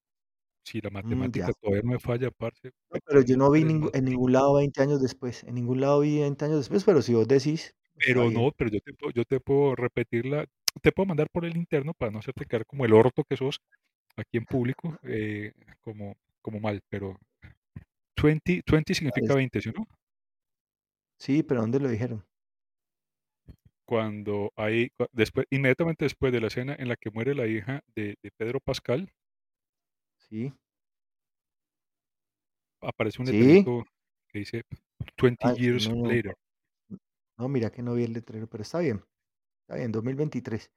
si 0.64 0.80
la 0.80 0.90
mm, 1.02 1.28
matemática 1.30 1.52
todavía 1.60 1.82
no 1.84 1.92
me 1.92 2.00
falla, 2.00 2.30
parce, 2.32 2.72
No, 2.90 2.98
pero 3.06 3.20
yo 3.22 3.36
no 3.36 3.50
vi 3.50 3.62
2003 3.62 3.70
ningu 3.70 3.90
más 3.90 3.92
en 3.92 4.04
20. 4.06 4.06
ningún 4.06 4.32
lado 4.32 4.54
20 4.54 4.80
años 4.82 5.02
después, 5.02 5.44
en 5.44 5.54
ningún 5.56 5.80
lado 5.82 6.00
vi 6.00 6.20
20 6.20 6.44
años 6.46 6.58
después, 6.58 6.84
pero 6.84 7.02
si 7.02 7.12
vos 7.14 7.28
decís, 7.28 7.74
está 7.98 8.22
Pero 8.22 8.30
no, 8.30 8.50
pero 8.56 8.70
yo 8.70 8.80
te, 8.80 8.92
puedo- 8.92 9.12
yo 9.12 9.24
te 9.24 9.40
puedo 9.40 9.74
repetirla, 9.76 10.46
te 10.82 10.92
puedo 10.92 11.06
mandar 11.06 11.28
por 11.30 11.44
el 11.44 11.56
interno 11.56 11.94
para 11.94 12.10
no 12.12 12.18
hacerte 12.20 12.46
quedar 12.46 12.66
como 12.66 12.84
el 12.84 12.92
orto 12.94 13.24
que 13.24 13.36
sos 13.36 13.60
aquí 14.16 14.38
en 14.38 14.46
público, 14.46 14.98
eh, 15.04 15.52
como, 15.82 16.16
como 16.42 16.60
mal, 16.60 16.82
pero 16.90 17.18
20, 18.22 18.62
20 18.70 18.94
significa 18.94 19.34
20, 19.34 19.60
¿sí 19.60 19.70
o 19.70 19.72
no? 19.72 19.86
Sí, 21.18 21.42
pero 21.42 21.60
¿dónde 21.62 21.80
lo 21.80 21.88
dijeron? 21.88 22.24
cuando 23.86 24.52
hay, 24.56 24.90
después, 25.12 25.46
inmediatamente 25.50 26.04
después 26.04 26.32
de 26.32 26.40
la 26.40 26.48
escena 26.48 26.74
en 26.78 26.88
la 26.88 26.96
que 26.96 27.10
muere 27.10 27.34
la 27.34 27.46
hija 27.46 27.80
de, 27.94 28.16
de 28.22 28.30
Pedro 28.36 28.60
Pascal, 28.60 29.10
Sí, 30.18 30.52
aparece 32.80 33.20
un 33.20 33.26
sí. 33.26 33.66
letrerito 33.66 33.84
que 34.28 34.38
dice 34.40 34.62
20 35.20 35.48
Ah, 35.48 35.54
sí, 35.56 35.60
years 35.60 35.88
no, 35.88 35.94
no. 35.94 36.10
later. 36.10 36.34
No, 37.38 37.48
mira 37.48 37.70
que 37.70 37.80
no 37.82 37.94
vi 37.94 38.02
el 38.04 38.12
letrero, 38.12 38.48
pero 38.48 38.62
está 38.62 38.80
bien, 38.80 39.04
está 39.64 39.76
bien, 39.76 39.92
2023. 39.92 40.70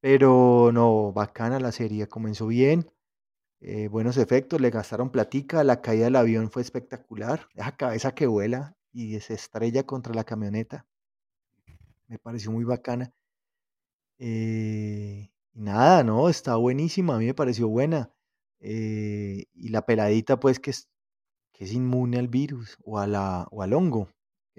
Pero 0.00 0.70
no, 0.72 1.12
bacana 1.12 1.60
la 1.60 1.72
serie, 1.72 2.08
comenzó 2.08 2.46
bien, 2.46 2.90
eh, 3.60 3.88
buenos 3.88 4.16
efectos, 4.16 4.60
le 4.60 4.70
gastaron 4.70 5.10
platica, 5.10 5.64
la 5.64 5.82
caída 5.82 6.04
del 6.06 6.16
avión 6.16 6.50
fue 6.50 6.62
espectacular, 6.62 7.48
esa 7.54 7.76
cabeza 7.76 8.14
que 8.14 8.26
vuela 8.26 8.76
y 8.92 9.20
se 9.20 9.34
estrella 9.34 9.84
contra 9.84 10.14
la 10.14 10.24
camioneta, 10.24 10.86
me 12.08 12.18
pareció 12.18 12.52
muy 12.52 12.64
bacana. 12.64 13.12
Eh, 14.18 15.30
nada, 15.54 16.04
no, 16.04 16.28
está 16.28 16.56
buenísima, 16.56 17.16
a 17.16 17.18
mí 17.18 17.26
me 17.26 17.34
pareció 17.34 17.68
buena. 17.68 18.10
Eh, 18.60 19.46
y 19.54 19.68
la 19.68 19.86
peladita, 19.86 20.38
pues, 20.40 20.60
que 20.60 20.70
es, 20.70 20.88
que 21.52 21.64
es 21.64 21.72
inmune 21.72 22.18
al 22.18 22.28
virus 22.28 22.76
o, 22.84 22.98
a 22.98 23.06
la, 23.06 23.46
o 23.50 23.62
al 23.62 23.72
hongo. 23.74 24.08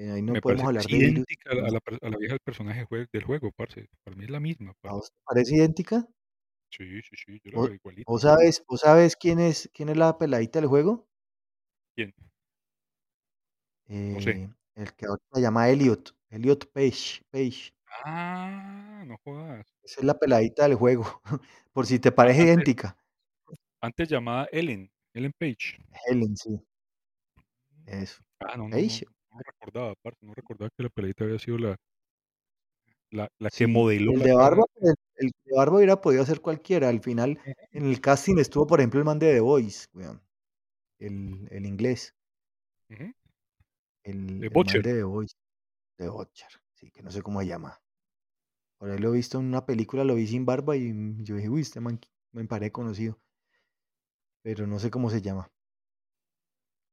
Que 0.06 0.12
ahí 0.12 0.22
no 0.22 0.34
Me 0.34 0.42
podemos 0.42 0.66
hablar 0.66 0.86
de 0.88 0.98
virus. 0.98 1.14
idéntica 1.14 1.52
a 1.52 1.56
la, 1.56 1.68
a 1.68 1.72
la 1.72 1.80
a 2.02 2.10
la 2.10 2.18
vieja 2.18 2.34
del 2.34 2.40
personaje 2.40 2.86
jue- 2.86 3.08
del 3.12 3.24
juego, 3.24 3.52
parce. 3.52 3.88
Para 4.04 4.16
mí 4.18 4.24
es 4.26 4.30
la 4.32 4.40
misma, 4.40 4.74
¿A 4.84 4.94
vos 4.94 5.12
te 5.12 5.18
parece 5.26 5.56
idéntica? 5.56 6.08
Sí, 6.72 7.02
sí, 7.02 7.16
sí, 7.26 7.40
yo 7.44 7.52
la 7.52 7.58
¿Vos, 7.58 7.68
veo 7.68 7.76
igualita. 7.76 8.12
vos 8.12 8.22
sabes, 8.22 8.64
vos 8.68 8.80
sabes 8.80 9.16
quién 9.16 9.40
es, 9.40 9.70
quién 9.74 9.90
es 9.90 9.98
la 9.98 10.18
peladita 10.18 10.60
del 10.60 10.70
juego? 10.70 11.08
¿Quién? 11.96 12.14
No 13.90 14.22
sé. 14.22 14.32
Eh, 14.32 14.50
el 14.76 14.94
que 14.94 15.06
ahora 15.06 15.22
se 15.34 15.42
llama 15.42 15.70
Elliot, 15.70 16.16
Elliot 16.30 16.72
Page, 16.72 17.24
Page. 17.30 17.74
Ah, 18.06 19.04
no 19.06 19.18
jodas. 19.24 19.68
Esa 19.84 20.00
es 20.00 20.06
la 20.06 20.18
peladita 20.18 20.64
del 20.64 20.76
juego, 20.76 21.22
por 21.74 21.86
si 21.86 22.00
te 22.00 22.12
parece 22.12 22.42
antes, 22.42 22.48
idéntica. 22.56 22.98
antes 23.82 24.10
llamada 24.10 24.48
Ellen, 24.52 24.90
Ellen 25.14 25.34
Page. 25.38 25.78
Helen, 26.08 26.38
sí, 26.38 26.58
Mm. 27.76 27.90
eso. 27.90 28.24
Ah, 28.40 28.58
no, 28.58 28.68
no, 28.70 28.76
Page, 28.76 29.06
no 29.32 29.40
recordaba, 29.46 29.94
parce, 30.02 30.26
no 30.26 30.34
recordaba 30.34 30.70
que 30.76 30.84
la 30.84 30.90
peladita 30.90 31.24
había 31.26 31.40
sido 31.40 31.58
la, 31.58 31.76
la, 33.12 33.30
la 33.40 33.50
que 33.52 33.68
Sí, 33.68 33.68
modeló 33.68 34.14
el 34.14 34.22
la 34.24 34.34
de. 34.34 34.34
Barba, 34.36 34.64
el, 34.82 34.96
el 35.18 35.32
de 35.46 35.56
Barba 35.56 35.78
hubiera 35.78 36.02
podido 36.02 36.26
ser 36.26 36.42
cualquiera. 36.42 36.90
Al 36.90 37.02
final, 37.02 37.40
en 37.72 37.86
el 37.86 38.00
casting 38.02 38.38
estuvo, 38.40 38.66
por 38.68 38.80
ejemplo, 38.80 39.00
el 39.00 39.06
man 39.06 39.20
de 39.20 39.34
The 39.34 39.40
Voice, 39.42 39.86
weón, 39.94 40.22
el, 41.00 41.48
el 41.52 41.66
inglés, 41.68 42.16
el, 44.04 44.46
Eh, 44.46 44.50
el 44.52 44.64
man 44.64 44.82
de 44.82 44.94
The 44.94 45.04
Voice, 45.04 45.36
de 45.98 46.10
Butcher, 46.10 46.50
sí, 46.76 46.92
que 46.92 47.04
no 47.04 47.12
sé 47.12 47.22
cómo 47.24 47.42
se 47.42 47.48
llama. 47.48 47.82
Por 48.80 48.92
ahí 48.92 49.00
lo 49.00 49.10
he 49.14 49.18
visto 49.18 49.40
en 49.40 49.46
una 49.46 49.66
película, 49.66 50.04
lo 50.04 50.16
vi 50.16 50.28
sin 50.28 50.46
barba 50.46 50.76
y 50.76 50.94
yo 51.24 51.36
dije, 51.36 51.50
uy, 51.50 51.62
este 51.62 51.80
man 51.80 52.02
me 52.34 52.46
parece 52.46 52.74
conocido, 52.74 53.20
pero 54.44 54.68
no 54.68 54.78
sé 54.80 54.92
cómo 54.92 55.10
se 55.10 55.22
llama. 55.22 55.52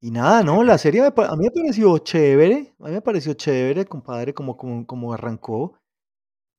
Y 0.01 0.11
nada, 0.13 0.43
no, 0.45 0.63
la 0.63 0.79
serie 0.79 1.03
me 1.03 1.09
a 1.25 1.37
mí 1.37 1.45
me 1.45 1.51
pareció 1.51 1.99
chévere, 1.99 2.73
a 2.79 2.85
mí 2.85 2.93
me 2.93 3.03
pareció 3.03 3.35
chévere, 3.35 3.85
compadre, 3.85 4.33
como, 4.33 4.57
como, 4.57 4.87
como 4.87 5.13
arrancó. 5.13 5.77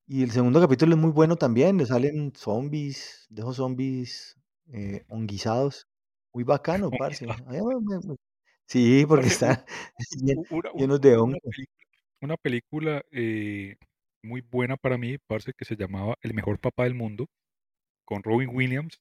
Y 0.07 0.23
el 0.23 0.31
segundo 0.31 0.61
capítulo 0.61 0.95
es 0.95 1.01
muy 1.01 1.11
bueno 1.11 1.37
también, 1.37 1.77
le 1.77 1.85
salen 1.87 2.33
zombies, 2.35 3.27
de 3.29 3.41
esos 3.43 3.57
zombies 3.57 4.37
eh, 4.73 5.05
honguizados. 5.09 5.87
Muy 6.33 6.43
bacano, 6.45 6.95
parce. 6.95 7.27
me- 7.47 7.99
me- 7.99 8.15
Sí, 8.67 9.05
porque 9.07 9.27
parce, 9.27 9.33
u 9.35 9.37
están 9.37 9.63
llen- 10.25 10.45
u 10.49 10.57
una 10.59 10.71
un 10.73 10.79
llenos 10.79 11.01
de 11.01 11.17
una 11.23 11.37
hongo. 11.39 11.39
película 11.49 11.75
una 12.21 12.37
película, 12.37 13.03
eh, 13.11 13.77
muy 14.23 14.41
buena 14.41 14.77
para 14.77 14.97
mí, 14.97 15.17
parce, 15.27 15.53
que 15.53 15.65
se 15.65 15.75
llamaba 15.77 16.15
El 16.21 16.33
mejor 16.35 16.59
papá 16.59 16.85
del 16.85 16.95
mundo, 16.95 17.27
con 18.05 18.23
Robin 18.23 18.49
Williams. 18.53 18.99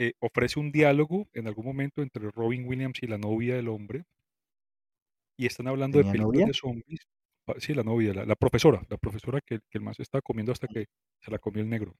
Eh, 0.00 0.14
ofrece 0.18 0.58
un 0.58 0.72
diálogo 0.72 1.28
en 1.32 1.46
algún 1.46 1.64
momento 1.66 2.02
entre 2.02 2.28
Robin 2.32 2.66
Williams 2.66 3.00
y 3.02 3.06
la 3.06 3.18
novia 3.18 3.54
del 3.54 3.68
hombre, 3.68 4.04
y 5.36 5.46
están 5.46 5.68
hablando 5.68 5.98
de 5.98 6.04
¿Tenía 6.04 6.12
películas 6.12 6.44
novia? 6.44 6.46
de 6.46 6.54
zombies. 6.54 7.00
Sí, 7.58 7.74
la 7.74 7.82
novia, 7.82 8.14
la 8.14 8.24
la 8.24 8.36
profesora, 8.36 8.80
la 8.88 8.96
profesora 8.96 9.40
que 9.44 9.58
que 9.70 9.78
el 9.78 9.94
se 9.94 10.02
estaba 10.02 10.22
comiendo 10.22 10.52
hasta 10.52 10.68
que 10.68 10.86
se 11.20 11.30
la 11.32 11.38
comió 11.38 11.62
el 11.62 11.68
negro. 11.70 11.96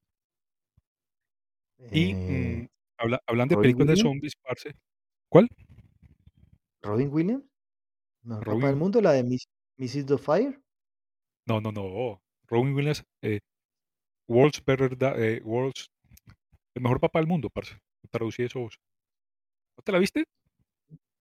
Y, 1.91 2.15
Eh, 2.15 2.63
mm, 2.63 2.69
habla 2.99 3.21
hablan 3.27 3.49
de 3.49 3.57
películas 3.57 3.89
de 3.89 3.97
zombies, 3.97 4.35
parce. 4.43 4.73
¿Cuál? 5.31 5.49
Robin 6.83 7.09
Williams, 7.11 7.45
del 8.23 8.43
Robin 8.45 8.79
mundo, 8.79 9.01
la 9.01 9.13
de 9.13 9.25
Miss, 9.25 9.47
Mrs. 9.79 10.21
Fire. 10.21 10.61
no, 11.47 11.61
no, 11.61 11.73
no. 11.73 12.21
Robin 12.49 12.75
Williams, 12.75 13.05
eh, 13.23 13.41
World's 14.29 14.65
Better 14.65 14.97
Da 14.97 15.15
eh, 15.19 15.41
World's 15.45 15.89
El 16.75 16.83
mejor 16.83 17.01
papá 17.01 17.21
del 17.21 17.29
mundo, 17.29 17.51
parce. 17.51 17.79
Traducí 18.11 18.43
eso 18.43 18.61
vos. 18.61 18.79
¿No 19.77 19.83
te 19.83 19.93
la 19.93 19.99
viste? 19.99 20.25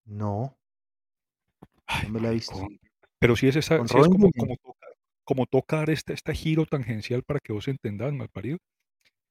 No, 0.06 0.56
Ay, 1.86 2.06
no 2.06 2.14
me 2.14 2.20
la 2.20 2.28
he 2.30 2.34
visto. 2.34 2.54
maricón. 2.56 2.78
Pero 3.18 3.36
sí 3.36 3.48
es 3.48 3.56
esa 3.56 3.76
sí 3.86 3.98
es 3.98 4.08
como 4.08 4.30
como 4.32 4.56
toca 4.56 4.86
como 5.24 5.46
toca 5.46 5.76
dar 5.76 5.90
este 5.90 6.12
este 6.14 6.34
giro 6.34 6.66
tangencial 6.66 7.22
para 7.22 7.38
que 7.40 7.52
vos 7.52 7.68
entendás, 7.68 8.12
malparido. 8.12 8.58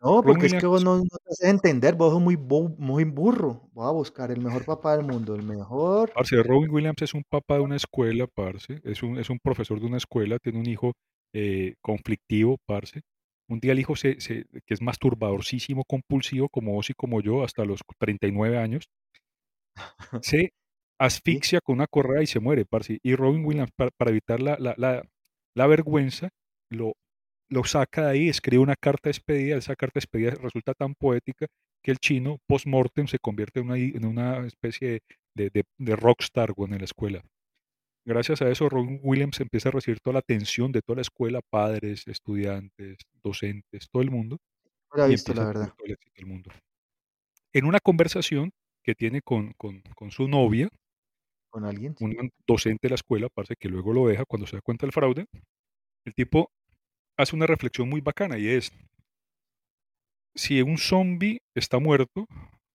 No, 0.02 0.22
Robin 0.22 0.34
porque 0.34 0.46
es 0.48 0.54
que 0.54 0.66
vos 0.66 0.84
no, 0.84 0.98
no 0.98 1.04
te 1.04 1.30
haces 1.32 1.50
entender, 1.50 1.96
vos 1.96 2.14
sos 2.14 2.22
muy, 2.22 2.38
bo- 2.38 2.70
muy 2.78 3.04
burro. 3.04 3.70
Voy 3.74 3.86
a 3.86 3.92
buscar 3.92 4.32
el 4.32 4.42
mejor 4.42 4.64
papá 4.66 4.96
del 4.96 5.06
mundo, 5.06 5.36
el 5.36 5.44
mejor. 5.44 6.12
parce, 6.14 6.42
Robin 6.42 6.70
Williams 6.72 7.02
es 7.02 7.14
un 7.14 7.24
papá 7.30 7.56
de 7.56 7.62
una 7.62 7.76
escuela, 7.76 8.26
parce. 8.28 8.80
Es 8.86 9.04
un 9.04 9.18
es 9.20 9.30
un 9.30 9.40
profesor 9.40 9.80
de 9.80 9.88
una 9.88 9.98
escuela, 9.98 10.38
tiene 10.40 10.60
un 10.60 10.68
hijo, 10.68 10.94
eh, 11.34 11.74
conflictivo, 11.82 12.58
parce. 12.66 13.02
Un 13.50 13.60
día 13.60 13.74
el 13.74 13.80
hijo 13.80 13.96
se 13.98 14.22
se 14.22 14.46
que 14.66 14.74
es 14.76 14.82
masturbadorcísimo, 14.82 15.84
compulsivo, 15.86 16.50
como 16.50 16.74
vos 16.74 16.90
y 16.90 16.94
como 16.96 17.22
yo, 17.22 17.44
hasta 17.44 17.66
los 17.66 17.82
39 18.00 18.58
años. 18.60 18.90
Se 20.24 20.38
Sí, 20.40 20.50
asfixia 21.00 21.62
con 21.62 21.76
una 21.76 21.88
correa 21.88 22.22
y 22.24 22.28
se 22.28 22.40
muere, 22.40 22.66
parce. 22.66 23.00
Y 23.04 23.16
Robin 23.16 23.46
Williams, 23.46 23.72
para, 23.76 23.92
para 23.92 24.12
evitar 24.12 24.40
la, 24.42 24.58
la, 24.60 24.76
la, 24.78 25.04
la 25.56 25.68
vergüenza, 25.68 26.30
lo, 26.70 26.94
lo 27.50 27.64
saca 27.66 28.06
de 28.08 28.12
ahí, 28.12 28.30
escribe 28.30 28.64
una 28.64 28.76
carta 28.76 29.10
de 29.10 29.12
despedida. 29.12 29.58
Esa 29.58 29.76
carta 29.76 29.96
de 30.00 30.02
despedida 30.02 30.32
resulta 30.32 30.74
tan 30.74 30.96
poética 30.96 31.48
que 31.84 31.92
el 31.92 32.00
chino, 32.00 32.40
post-mortem, 32.48 33.08
se 33.08 33.20
convierte 33.20 33.62
en 33.62 33.68
una, 33.68 33.78
en 33.78 34.06
una 34.06 34.48
especie 34.48 35.02
de, 35.36 35.50
de, 35.52 35.64
de 35.78 35.96
rockstar 35.96 36.54
en 36.58 36.78
la 36.80 36.86
escuela. 36.86 37.22
Gracias 38.06 38.42
a 38.42 38.50
eso, 38.50 38.70
Robin 38.70 39.00
Williams 39.04 39.40
empieza 39.40 39.70
a 39.70 39.72
recibir 39.74 40.00
toda 40.00 40.14
la 40.14 40.20
atención 40.20 40.72
de 40.72 40.82
toda 40.82 40.98
la 40.98 41.02
escuela, 41.02 41.42
padres, 41.50 42.08
estudiantes, 42.08 42.98
docentes, 43.24 43.88
todo 43.92 44.02
el 44.02 44.10
mundo, 44.12 44.38
he 44.96 45.08
y 45.08 45.10
visto, 45.10 45.34
la 45.34 45.46
verdad. 45.46 45.74
todo 45.78 45.86
el 45.86 45.92
éxito 45.94 46.14
del 46.16 46.26
mundo. 46.26 46.52
En 47.54 47.66
una 47.66 47.80
conversación 47.80 48.52
que 48.84 48.96
tiene 48.96 49.22
con, 49.22 49.54
con, 49.58 49.82
con 49.96 50.12
su 50.12 50.28
novia, 50.28 50.70
¿Con 51.52 51.66
alguien? 51.66 51.96
Sí. 51.96 52.06
un 52.06 52.30
docente 52.48 52.80
de 52.84 52.90
la 52.90 52.96
escuela, 52.96 53.28
parce, 53.34 53.56
que 53.60 53.70
luego 53.70 53.94
lo 53.94 54.08
deja 54.08 54.24
cuando 54.26 54.48
se 54.48 54.56
da 54.58 54.62
cuenta 54.62 54.86
del 54.86 54.94
fraude, 54.94 55.26
el 56.06 56.14
tipo 56.14 56.50
hace 57.18 57.36
una 57.36 57.48
reflexión 57.48 57.90
muy 57.90 58.02
bacana 58.02 58.38
y 58.38 58.48
es, 58.48 58.72
si 60.36 60.62
un 60.62 60.78
zombie 60.78 61.40
está 61.56 61.80
muerto, 61.80 62.28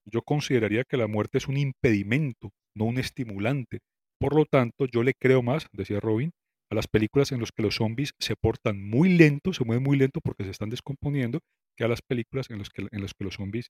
yo 0.05 0.23
consideraría 0.23 0.85
que 0.85 0.97
la 0.97 1.07
muerte 1.07 1.39
es 1.39 1.49
un 1.49 1.57
impedimento, 1.57 2.51
no 2.77 2.85
un 2.85 2.99
estimulante. 2.99 3.79
Por 4.21 4.35
lo 4.35 4.45
tanto, 4.47 4.87
yo 4.87 5.03
le 5.03 5.15
creo 5.15 5.43
más, 5.43 5.67
decía 5.73 6.01
Robin, 6.01 6.33
a 6.71 6.75
las 6.75 6.89
películas 6.89 7.33
en 7.33 7.41
las 7.41 7.53
que 7.53 7.63
los 7.63 7.77
zombies 7.77 8.13
se 8.19 8.37
portan 8.37 8.83
muy 8.83 9.11
lento, 9.11 9.53
se 9.53 9.65
mueven 9.65 9.83
muy 9.85 9.97
lento 9.99 10.21
porque 10.23 10.45
se 10.45 10.51
están 10.51 10.71
descomponiendo, 10.71 11.41
que 11.77 11.85
a 11.85 11.89
las 11.89 12.01
películas 12.03 12.51
en 12.51 12.59
las 12.59 12.71
que, 12.71 12.87
en 12.91 13.03
las 13.03 13.13
que 13.15 13.25
los 13.25 13.35
zombies 13.35 13.69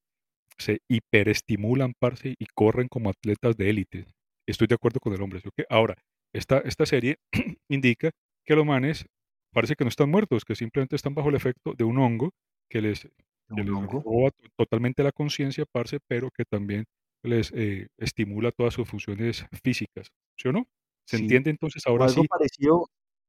se 0.59 0.79
hiperestimulan, 0.89 1.95
parce, 1.99 2.35
y 2.39 2.47
corren 2.55 2.89
como 2.89 3.11
atletas 3.11 3.57
de 3.57 3.71
élite. 3.71 4.07
Estoy 4.49 4.67
de 4.69 4.75
acuerdo 4.77 5.01
con 5.01 5.13
el 5.15 5.23
hombre. 5.23 5.41
Ahora, 5.69 5.97
esta, 6.35 6.59
esta 6.61 6.87
serie 6.87 7.17
indica 7.71 8.11
que 8.47 8.55
los 8.57 8.67
manes 8.67 9.07
parece 9.53 9.75
que 9.77 9.85
no 9.85 9.89
están 9.89 10.11
muertos, 10.11 10.45
que 10.45 10.55
simplemente 10.57 10.97
están 10.97 11.15
bajo 11.15 11.29
el 11.31 11.37
efecto 11.37 11.75
de 11.77 11.85
un 11.85 11.99
hongo 11.99 12.31
que 12.71 12.81
les, 12.83 13.09
que 13.55 13.65
les 13.65 13.75
roba 14.05 14.31
to- 14.31 14.49
totalmente 14.57 15.03
la 15.03 15.13
conciencia, 15.13 15.65
parce, 15.71 15.99
pero 16.09 16.31
que 16.31 16.45
también 16.45 16.85
les 17.23 17.53
eh, 17.55 17.89
estimula 17.99 18.53
todas 18.53 18.75
sus 18.75 18.89
funciones 18.89 19.47
físicas. 19.65 20.09
¿Sí 20.37 20.49
o 20.49 20.53
no? 20.53 20.69
¿Se 21.07 21.17
Sí. 21.17 21.17
entiende 21.17 21.51
entonces 21.51 21.83
ahora 21.87 22.07
algo 22.07 22.25
sí? 22.25 22.27
parecido. 22.27 22.89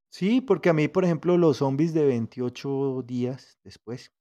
Sí, 0.10 0.42
porque 0.42 0.70
a 0.70 0.74
mí, 0.74 0.88
por 0.90 1.06
ejemplo, 1.06 1.38
los 1.38 1.58
zombies 1.58 1.94
de 1.94 2.06
28 2.06 3.04
días 3.04 3.60
después, 3.64 4.14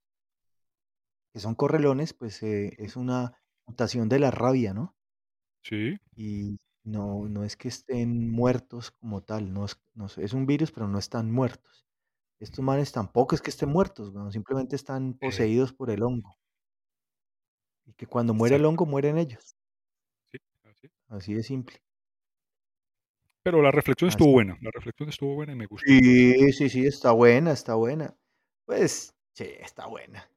que 1.33 1.39
son 1.39 1.53
correlones, 1.55 2.13
pues 2.13 2.41
eh, 2.43 2.73
es 2.79 2.95
una 2.95 3.37
mutación 3.67 4.09
de 4.09 4.19
la 4.19 4.31
rabia, 4.31 4.73
¿no? 4.73 4.95
Sí, 5.63 5.97
Y 6.15 6.57
no, 6.83 7.27
no 7.29 7.43
es 7.43 7.55
que 7.57 7.67
estén 7.67 8.29
muertos 8.31 8.91
como 8.91 9.23
tal, 9.23 9.53
no 9.53 9.65
es, 9.65 9.79
no 9.93 10.05
es 10.07 10.33
un 10.33 10.45
virus, 10.45 10.71
pero 10.71 10.87
no 10.87 10.99
están 10.99 11.31
muertos. 11.31 11.85
Estos 12.39 12.63
manes 12.65 12.91
tampoco 12.93 13.35
es 13.35 13.41
que 13.41 13.51
estén 13.51 13.69
muertos, 13.69 14.13
simplemente 14.33 14.75
están 14.75 15.15
eh, 15.21 15.21
poseídos 15.21 15.73
por 15.73 15.89
el 15.91 16.03
hongo. 16.03 16.37
Y 17.87 17.93
que 17.93 18.05
cuando 18.05 18.35
muere 18.35 18.57
el 18.57 18.65
hongo, 18.65 18.85
mueren 18.85 19.17
ellos. 19.17 19.57
Sí, 20.31 20.37
así. 20.63 20.89
Así 21.07 21.33
de 21.33 21.41
simple. 21.41 21.81
Pero 23.45 23.61
la 23.61 23.69
reflexión 23.69 24.09
estuvo 24.09 24.31
buena, 24.31 24.57
la 24.59 24.71
reflexión 24.71 25.07
estuvo 25.07 25.35
buena 25.35 25.53
y 25.53 25.55
me 25.55 25.67
gustó. 25.67 25.85
Sí, 25.85 26.51
sí, 26.51 26.67
sí, 26.67 26.87
está 26.87 27.11
buena, 27.11 27.51
está 27.51 27.75
buena. 27.75 28.17
Pues, 28.65 29.13
sí, 29.35 29.45
está 29.59 29.85
buena. 29.85 30.27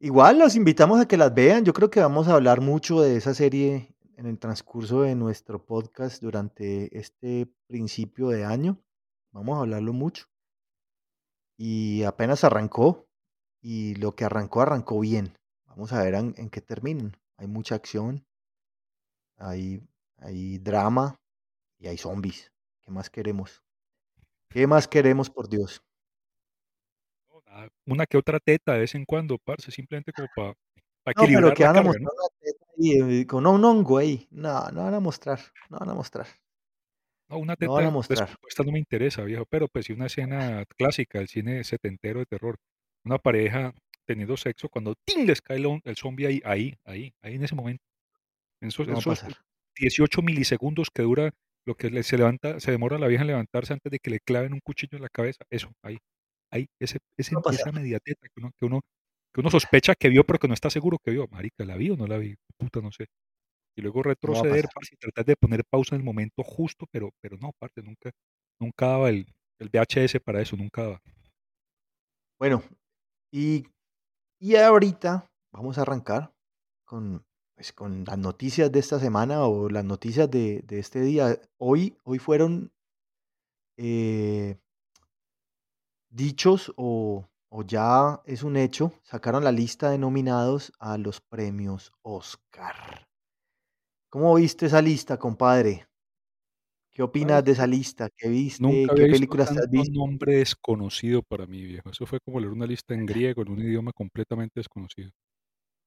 Igual 0.00 0.40
los 0.40 0.56
invitamos 0.56 1.00
a 1.00 1.06
que 1.06 1.16
las 1.16 1.32
vean. 1.32 1.64
Yo 1.64 1.72
creo 1.72 1.88
que 1.88 2.00
vamos 2.00 2.26
a 2.26 2.34
hablar 2.34 2.60
mucho 2.60 3.00
de 3.00 3.16
esa 3.16 3.32
serie 3.32 3.94
en 4.16 4.26
el 4.26 4.40
transcurso 4.40 5.02
de 5.02 5.14
nuestro 5.14 5.64
podcast 5.64 6.20
durante 6.20 6.98
este 6.98 7.48
principio 7.68 8.30
de 8.30 8.44
año. 8.44 8.76
Vamos 9.30 9.56
a 9.56 9.60
hablarlo 9.60 9.92
mucho. 9.92 10.26
Y 11.56 12.02
apenas 12.02 12.42
arrancó. 12.42 13.06
Y 13.62 13.94
lo 13.94 14.16
que 14.16 14.24
arrancó, 14.24 14.62
arrancó 14.62 14.98
bien. 14.98 15.38
Vamos 15.66 15.92
a 15.92 16.02
ver 16.02 16.14
en, 16.14 16.34
en 16.38 16.50
qué 16.50 16.60
terminan. 16.60 17.16
Hay 17.36 17.46
mucha 17.46 17.76
acción, 17.76 18.26
hay, 19.36 19.80
hay 20.18 20.58
drama 20.58 21.20
y 21.78 21.88
hay 21.88 21.98
zombies. 21.98 22.52
¿Qué 22.82 22.90
más 22.90 23.10
queremos? 23.10 23.62
¿Qué 24.50 24.66
más 24.66 24.88
queremos, 24.88 25.30
por 25.30 25.48
Dios? 25.48 25.82
Una 27.86 28.06
que 28.06 28.16
otra 28.18 28.38
teta 28.40 28.72
de 28.74 28.80
vez 28.80 28.94
en 28.94 29.04
cuando, 29.04 29.38
parce, 29.38 29.70
simplemente 29.70 30.12
como 30.12 30.28
para 30.34 30.54
No, 31.16 31.28
pero 31.32 31.52
que 31.54 31.64
la 31.64 31.68
van 31.72 31.76
a 31.78 31.82
carga, 31.82 31.98
¿no? 31.98 32.10
mostrar 32.10 32.12
una 32.14 32.28
teta 32.40 32.64
ahí, 32.78 33.20
eh, 33.20 33.26
con 33.26 33.46
un 33.46 33.64
hongo 33.64 33.98
ahí. 33.98 34.26
No, 34.30 34.70
no 34.70 34.84
van 34.84 34.94
a 34.94 35.00
mostrar, 35.00 35.40
no 35.70 35.78
van 35.78 35.90
a 35.90 35.94
mostrar, 35.94 36.26
No, 37.28 37.38
una 37.38 37.56
no 37.58 37.72
van 37.72 37.86
a 37.86 37.90
teta 37.90 37.90
mostrar. 37.90 38.28
descompuesta 38.28 38.62
no 38.64 38.72
me 38.72 38.78
interesa, 38.78 39.22
viejo, 39.24 39.44
pero 39.46 39.68
pues 39.68 39.86
sí 39.86 39.92
una 39.92 40.06
escena 40.06 40.64
clásica 40.78 41.18
del 41.18 41.28
cine 41.28 41.64
setentero 41.64 42.20
de 42.20 42.26
terror. 42.26 42.56
Una 43.04 43.18
pareja 43.18 43.72
teniendo 44.06 44.36
sexo 44.36 44.68
cuando 44.68 44.94
¡tin! 45.04 45.26
les 45.26 45.40
cae 45.42 45.56
el, 45.58 45.80
el 45.84 45.96
zombie 45.96 46.26
ahí, 46.26 46.40
ahí, 46.44 46.74
ahí, 46.84 47.12
ahí 47.22 47.34
en 47.34 47.44
ese 47.44 47.54
momento. 47.56 47.82
En 48.62 48.68
esos, 48.68 48.88
No 48.88 48.94
esos 48.98 49.20
pasar, 49.20 49.32
18 49.78 50.22
milisegundos 50.22 50.90
que 50.90 51.02
dura 51.02 51.32
lo 51.66 51.74
que 51.76 52.02
se 52.02 52.18
levanta, 52.18 52.60
se 52.60 52.70
demora 52.70 52.98
la 52.98 53.08
vieja 53.08 53.22
en 53.22 53.28
levantarse 53.28 53.72
antes 53.74 53.90
de 53.90 53.98
que 53.98 54.10
le 54.10 54.20
claven 54.20 54.52
un 54.54 54.60
cuchillo 54.60 54.96
en 54.96 55.02
la 55.02 55.08
cabeza. 55.08 55.44
Eso, 55.50 55.72
ahí, 55.82 55.98
ahí, 56.52 56.68
ese, 56.80 56.98
no 57.30 57.40
ese, 57.40 57.40
pasar. 57.40 57.68
esa 57.68 57.72
media 57.72 57.98
teta 58.00 58.26
que 58.28 58.40
uno, 58.40 58.52
que 58.58 58.66
uno, 58.66 58.80
que 59.34 59.40
uno 59.40 59.50
sospecha 59.50 59.94
que 59.94 60.08
vio, 60.08 60.24
pero 60.24 60.38
que 60.38 60.48
no 60.48 60.54
está 60.54 60.70
seguro 60.70 60.98
que 61.04 61.10
vio. 61.12 61.26
Marica, 61.28 61.64
¿la 61.64 61.76
vi 61.76 61.90
o 61.90 61.96
no 61.96 62.06
la 62.06 62.18
vi? 62.18 62.36
Puta, 62.58 62.80
no 62.80 62.92
sé. 62.92 63.06
y 63.76 63.82
luego 63.82 63.98
No 64.00 64.04
retroceder, 64.04 64.66
parce, 64.74 64.94
y 64.94 64.98
tratar 64.98 65.24
de 65.26 65.36
poner 65.36 65.64
pausa 65.64 65.96
en 65.96 66.02
el 66.02 66.04
momento 66.06 66.42
justo, 66.44 66.86
pero, 66.92 67.10
pero 67.20 67.36
no, 67.38 67.52
parte, 67.58 67.82
nunca, 67.82 68.10
nunca 68.60 68.86
daba 68.88 69.10
el, 69.10 69.26
el 69.60 69.70
VHS 69.70 70.20
para 70.24 70.42
eso, 70.42 70.56
nunca 70.56 70.82
daba. 70.82 71.02
Bueno, 72.38 72.62
y 73.32 73.64
y 74.38 74.56
ahorita 74.56 75.30
vamos 75.52 75.78
a 75.78 75.82
arrancar 75.82 76.32
con, 76.84 77.24
pues, 77.56 77.72
con 77.72 78.04
las 78.04 78.18
noticias 78.18 78.70
de 78.70 78.78
esta 78.78 79.00
semana 79.00 79.44
o 79.44 79.70
las 79.70 79.84
noticias 79.84 80.30
de 80.30 80.62
de 80.66 80.78
este 80.78 81.00
día. 81.00 81.40
Hoy 81.58 81.96
hoy 82.04 82.18
fueron 82.18 82.70
eh 83.78 84.56
dichos 86.10 86.72
o 86.76 87.28
o 87.48 87.62
ya 87.62 88.20
es 88.26 88.42
un 88.42 88.56
hecho, 88.56 88.92
sacaron 89.02 89.44
la 89.44 89.52
lista 89.52 89.90
de 89.90 89.98
nominados 89.98 90.72
a 90.78 90.98
los 90.98 91.20
premios 91.20 91.92
Oscar. 92.02 93.06
¿Cómo 94.10 94.34
viste 94.34 94.66
esa 94.66 94.82
lista, 94.82 95.16
compadre? 95.18 95.86
¿Qué 96.92 97.02
opinas 97.02 97.44
de 97.44 97.52
esa 97.52 97.66
lista? 97.66 98.08
¿Qué 98.16 98.28
viste? 98.28 98.62
nunca 98.62 98.94
¿Qué 98.94 99.06
películas 99.06 99.50
has 99.50 99.70
visto? 99.70 99.98
nombre 99.98 100.36
desconocido 100.36 101.22
para 101.22 101.46
mí, 101.46 101.62
viejo. 101.62 101.90
Eso 101.90 102.06
fue 102.06 102.20
como 102.20 102.40
leer 102.40 102.52
una 102.52 102.66
lista 102.66 102.94
en 102.94 103.06
griego, 103.06 103.42
en 103.42 103.50
un 103.50 103.60
idioma 103.60 103.92
completamente 103.92 104.60
desconocido. 104.60 105.10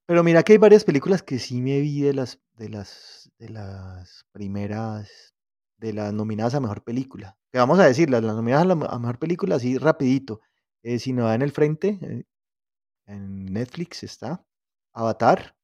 Pero 0.10 0.24
mira 0.24 0.42
que 0.42 0.54
hay 0.54 0.58
varias 0.58 0.84
películas 0.86 1.22
que 1.22 1.38
sí 1.38 1.62
me 1.62 1.80
vi 1.82 2.02
de 2.02 2.16
las 2.16 2.40
de 2.58 2.68
las 2.68 3.30
de 3.38 3.50
las 3.50 4.26
primeras 4.32 5.36
de 5.78 5.94
las 5.94 6.12
nominadas 6.12 6.56
a 6.56 6.60
mejor 6.60 6.84
película. 6.84 7.38
Que 7.52 7.60
vamos 7.60 7.78
a 7.78 7.86
decirlas, 7.86 8.24
las 8.24 8.36
nominadas 8.36 8.64
a 8.66 8.68
la 8.70 8.76
mejor 8.98 9.20
película 9.20 9.58
así 9.58 9.78
rapidito. 9.78 10.42
Eh, 10.82 10.98
si 10.98 11.14
no 11.14 11.26
da 11.26 11.36
en 11.36 11.44
el 11.44 11.52
frente, 11.52 12.00
eh, 12.02 12.24
en 13.08 13.46
Netflix 13.54 14.04
está 14.04 14.44
Avatar, 14.94 15.56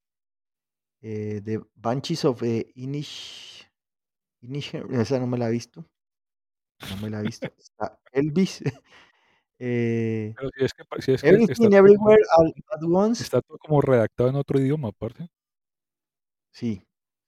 eh, 1.01 1.41
The 1.43 1.61
Banshees 1.75 2.25
of, 2.25 2.43
eh, 2.43 2.71
Inish 2.75 3.65
Inisherin, 4.41 4.93
esa 5.01 5.19
no 5.19 5.27
me 5.27 5.37
la 5.39 5.49
he 5.49 5.51
visto, 5.51 5.89
no 6.89 6.97
me 6.97 7.09
la 7.09 7.19
he 7.19 7.23
visto. 7.23 7.47
Está 7.57 7.99
Elvis, 8.11 8.61
eh, 9.59 10.33
Pero 10.35 10.49
si 10.57 10.65
es 10.65 10.73
que 10.73 10.85
pa 10.85 11.01
si 11.01 11.13
es 11.13 11.21
que 11.21 11.29
está 11.29 11.29
Everything 11.29 11.69
todo 11.69 11.77
Everywhere 11.77 12.23
All 12.37 12.53
at 12.71 12.83
Once, 12.83 13.23
está 13.23 13.41
todo 13.41 13.57
como 13.57 13.81
redactado 13.81 14.29
en 14.29 14.35
otro 14.35 14.59
idioma, 14.59 14.91
parce. 14.91 15.27
sí. 16.51 16.81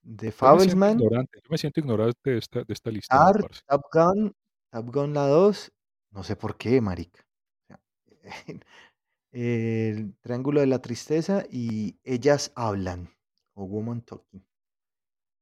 The 0.04 0.32
Yo 0.32 0.64
ignorante, 0.64 1.40
yo 1.44 1.50
me 1.50 1.58
siento 1.58 1.82
ignorante 1.82 2.30
de 2.30 2.38
esta 2.38 2.64
de 2.64 2.74
esta 2.74 2.90
lista, 2.90 3.18
parce. 3.18 3.62
Top 3.68 3.82
Gun, 3.92 4.34
Top 4.72 4.94
Gun 4.94 5.14
la 5.14 5.28
2, 5.28 5.72
no 6.12 6.24
sé 6.24 6.36
por 6.38 6.58
qué, 6.58 6.80
marica. 6.80 7.26
El 9.32 10.16
Triángulo 10.22 10.62
de 10.62 10.68
la 10.68 10.82
Tristeza 10.82 11.44
y 11.52 12.00
Ellas 12.04 12.54
Hablan, 12.56 13.14
o 13.54 13.66
Woman 13.66 14.02
Talking. 14.02 14.46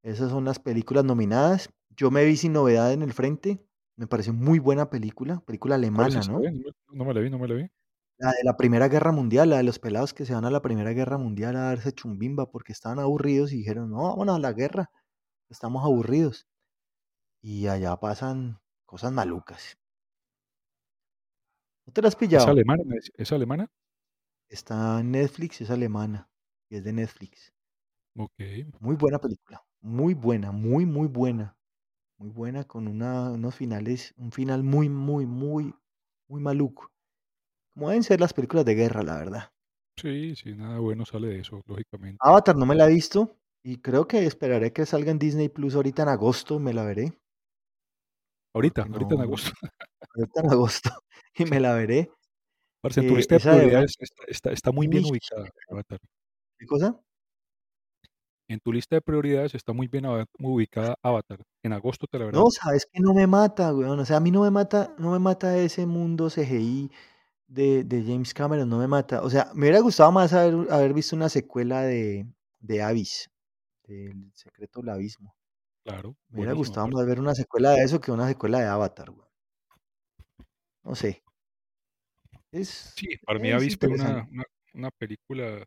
Esas 0.03 0.31
son 0.31 0.45
las 0.45 0.59
películas 0.59 1.05
nominadas. 1.05 1.69
Yo 1.89 2.11
me 2.11 2.25
vi 2.25 2.35
Sin 2.35 2.53
Novedad 2.53 2.91
en 2.91 3.03
el 3.03 3.13
Frente, 3.13 3.63
me 3.97 4.07
pareció 4.07 4.33
muy 4.33 4.59
buena 4.59 4.89
película, 4.89 5.41
película 5.45 5.75
¿Cuál 5.93 6.07
es 6.09 6.15
alemana? 6.15 6.23
¿no? 6.23 6.45
No 6.91 7.05
me 7.05 7.13
la 7.13 7.21
vi, 7.21 7.29
no 7.29 7.39
me 7.39 7.47
la 7.47 7.55
vi. 7.55 7.67
La 8.17 8.31
de 8.31 8.43
la 8.43 8.57
Primera 8.57 8.89
Guerra 8.89 9.13
Mundial, 9.13 9.49
la 9.51 9.55
de 9.57 9.63
los 9.63 9.79
pelados 9.79 10.13
que 10.13 10.25
se 10.25 10.33
van 10.33 10.43
a 10.43 10.51
la 10.51 10.61
Primera 10.61 10.91
Guerra 10.91 11.17
Mundial 11.17 11.55
a 11.55 11.61
darse 11.61 11.93
chumbimba 11.93 12.51
porque 12.51 12.73
estaban 12.73 12.99
aburridos 12.99 13.53
y 13.53 13.57
dijeron: 13.59 13.89
"No, 13.91 14.03
vámonos 14.09 14.35
a 14.35 14.39
la 14.39 14.51
guerra, 14.51 14.91
estamos 15.49 15.85
aburridos". 15.85 16.47
Y 17.41 17.67
allá 17.67 17.97
pasan 17.97 18.59
cosas 18.85 19.13
malucas. 19.13 19.77
¿No 21.87 21.93
te 21.93 22.01
la 22.01 22.07
has 22.09 22.15
¿Es 22.29 22.47
pillado? 22.47 22.47
alemana, 22.47 22.83
me 22.85 22.95
deci 22.97 23.11
es 23.17 23.31
alemana? 23.31 23.67
Está 24.49 25.01
en 25.01 25.11
Netflix, 25.11 25.61
es 25.61 25.69
alemana 25.69 26.31
y 26.67 26.77
es 26.77 26.83
de 26.83 26.93
Netflix. 26.93 27.53
Okey. 28.17 28.65
Muy 28.79 28.95
buena 28.95 29.19
película, 29.19 29.65
muy 29.81 30.13
buena, 30.13 30.51
muy, 30.51 30.85
muy 30.85 31.07
buena, 31.07 31.57
muy 32.17 32.29
buena 32.29 32.65
con 32.65 32.87
una 32.89 33.31
unos 33.31 33.55
finales 33.55 34.13
un 34.17 34.31
final 34.33 34.63
muy, 34.63 34.89
muy, 34.89 35.25
muy, 35.25 35.73
muy 36.27 36.41
maluco, 36.41 36.91
como 37.71 37.89
deben 37.89 38.03
ser 38.03 38.21
las 38.21 38.33
películas 38.33 38.65
de 38.65 38.75
guerra, 38.75 39.03
la 39.03 39.17
verdad. 39.17 39.53
Sí, 39.97 40.35
sí, 40.37 40.53
nada 40.55 40.79
bueno 40.79 41.05
sale 41.05 41.27
de 41.27 41.39
eso, 41.41 41.61
lógicamente. 41.65 42.29
Avatar 42.29 42.57
no 42.57 42.65
me 42.65 42.75
la 42.75 42.87
he 42.87 42.93
visto 42.93 43.37
y 43.63 43.77
creo 43.77 44.05
que 44.05 44.25
esperaré 44.25 44.73
que 44.73 44.85
salga 44.85 45.11
en 45.11 45.17
Disney 45.19 45.47
Plus 45.47 45.75
ahorita 45.75 46.03
en 46.03 46.09
agosto, 46.09 46.59
me 46.59 46.73
la 46.73 46.83
veré, 46.83 47.17
Ahorita, 48.53 48.87
ahorita 48.91 49.15
en 49.15 49.21
agosto. 49.21 49.51
ahorita 50.15 50.41
en 50.41 50.49
agosto 50.51 50.89
y 51.35 51.45
me 51.45 51.59
la 51.59 51.73
veré. 51.75 52.11
Parce, 52.81 52.99
en 52.99 53.05
tu 53.05 53.15
Eh, 53.15 53.17
lista 53.17 53.35
de 53.35 53.41
prioridades 53.41 53.95
está 53.99 54.23
está 54.27 54.51
está 54.53 54.71
muy 54.71 54.87
bien 54.87 55.05
ubicada, 55.05 55.49
Avatar. 55.69 55.99
¿qué 56.59 56.65
cosa? 56.65 56.99
En 58.47 58.59
tu 58.59 58.71
lista 58.71 58.95
de 58.95 59.01
prioridades 59.01 59.55
está 59.55 59.73
muy 59.73 59.87
bien 59.87 60.05
ubicada 60.39 60.95
Avatar. 61.01 61.39
En 61.63 61.73
agosto 61.73 62.05
te 62.07 62.19
la 62.19 62.25
No, 62.25 62.31
verás. 62.31 62.53
¿sabes 62.53 62.87
qué? 62.91 62.99
No 63.01 63.13
me 63.13 63.25
mata, 63.25 63.73
weón, 63.73 63.99
o 63.99 64.05
sea, 64.05 64.17
a 64.17 64.19
mí 64.19 64.29
no 64.31 64.41
me 64.43 64.51
mata 64.51 64.93
no 64.99 65.11
me 65.11 65.19
mata 65.19 65.57
ese 65.57 65.85
mundo 65.85 66.29
CGI 66.29 66.91
de 67.47 67.83
de 67.83 68.03
James 68.03 68.33
Cameron, 68.33 68.69
no 68.69 68.77
me 68.77 68.87
mata. 68.87 69.21
O 69.23 69.29
sea, 69.29 69.51
me 69.53 69.61
hubiera 69.61 69.79
gustado 69.79 70.11
más 70.11 70.33
haber 70.33 70.71
haber 70.71 70.93
visto 70.93 71.15
una 71.15 71.29
secuela 71.29 71.81
de 71.81 72.27
de 72.59 72.81
Abyss, 72.83 73.29
del 73.85 74.31
Secreto 74.35 74.81
del 74.81 74.89
Abismo. 74.89 75.35
Claro, 75.83 76.15
Me 76.29 76.39
hubiera 76.39 76.53
gustado 76.53 76.87
más 76.87 77.05
ver 77.05 77.19
una 77.19 77.35
secuela 77.35 77.71
de 77.71 77.83
eso 77.83 77.99
que 78.01 78.11
una 78.11 78.27
secuela 78.27 78.59
de 78.59 78.65
Avatar, 78.67 79.09
weón. 79.11 79.25
No 80.83 80.95
sé. 80.95 81.21
Es 82.51 82.93
Sí, 82.95 83.07
para 83.25 83.39
mí 83.39 83.51
Abyss 83.51 83.77
fue 83.79 83.89
una 83.89 84.27
una 84.73 84.91
película 84.91 85.65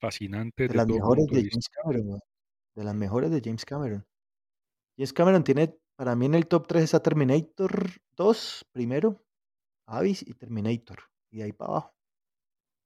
fascinante 0.00 0.68
De 0.68 0.74
las 0.74 0.86
mejores 0.86 1.26
de 1.26 1.42
vista. 1.42 1.50
James 1.50 1.68
Cameron, 1.68 2.20
de 2.74 2.84
las 2.84 2.94
mejores 2.94 3.30
de 3.30 3.40
James 3.44 3.64
Cameron. 3.64 4.06
James 4.96 5.12
Cameron 5.12 5.44
tiene 5.44 5.78
para 5.96 6.14
mí 6.14 6.26
en 6.26 6.34
el 6.34 6.46
top 6.46 6.66
3 6.68 6.84
está 6.84 7.02
Terminator 7.02 7.90
2 8.16 8.66
primero, 8.72 9.24
Abyss 9.86 10.22
y 10.22 10.34
Terminator, 10.34 10.98
y 11.30 11.38
de 11.38 11.44
ahí 11.44 11.52
para 11.52 11.72
abajo. 11.72 11.94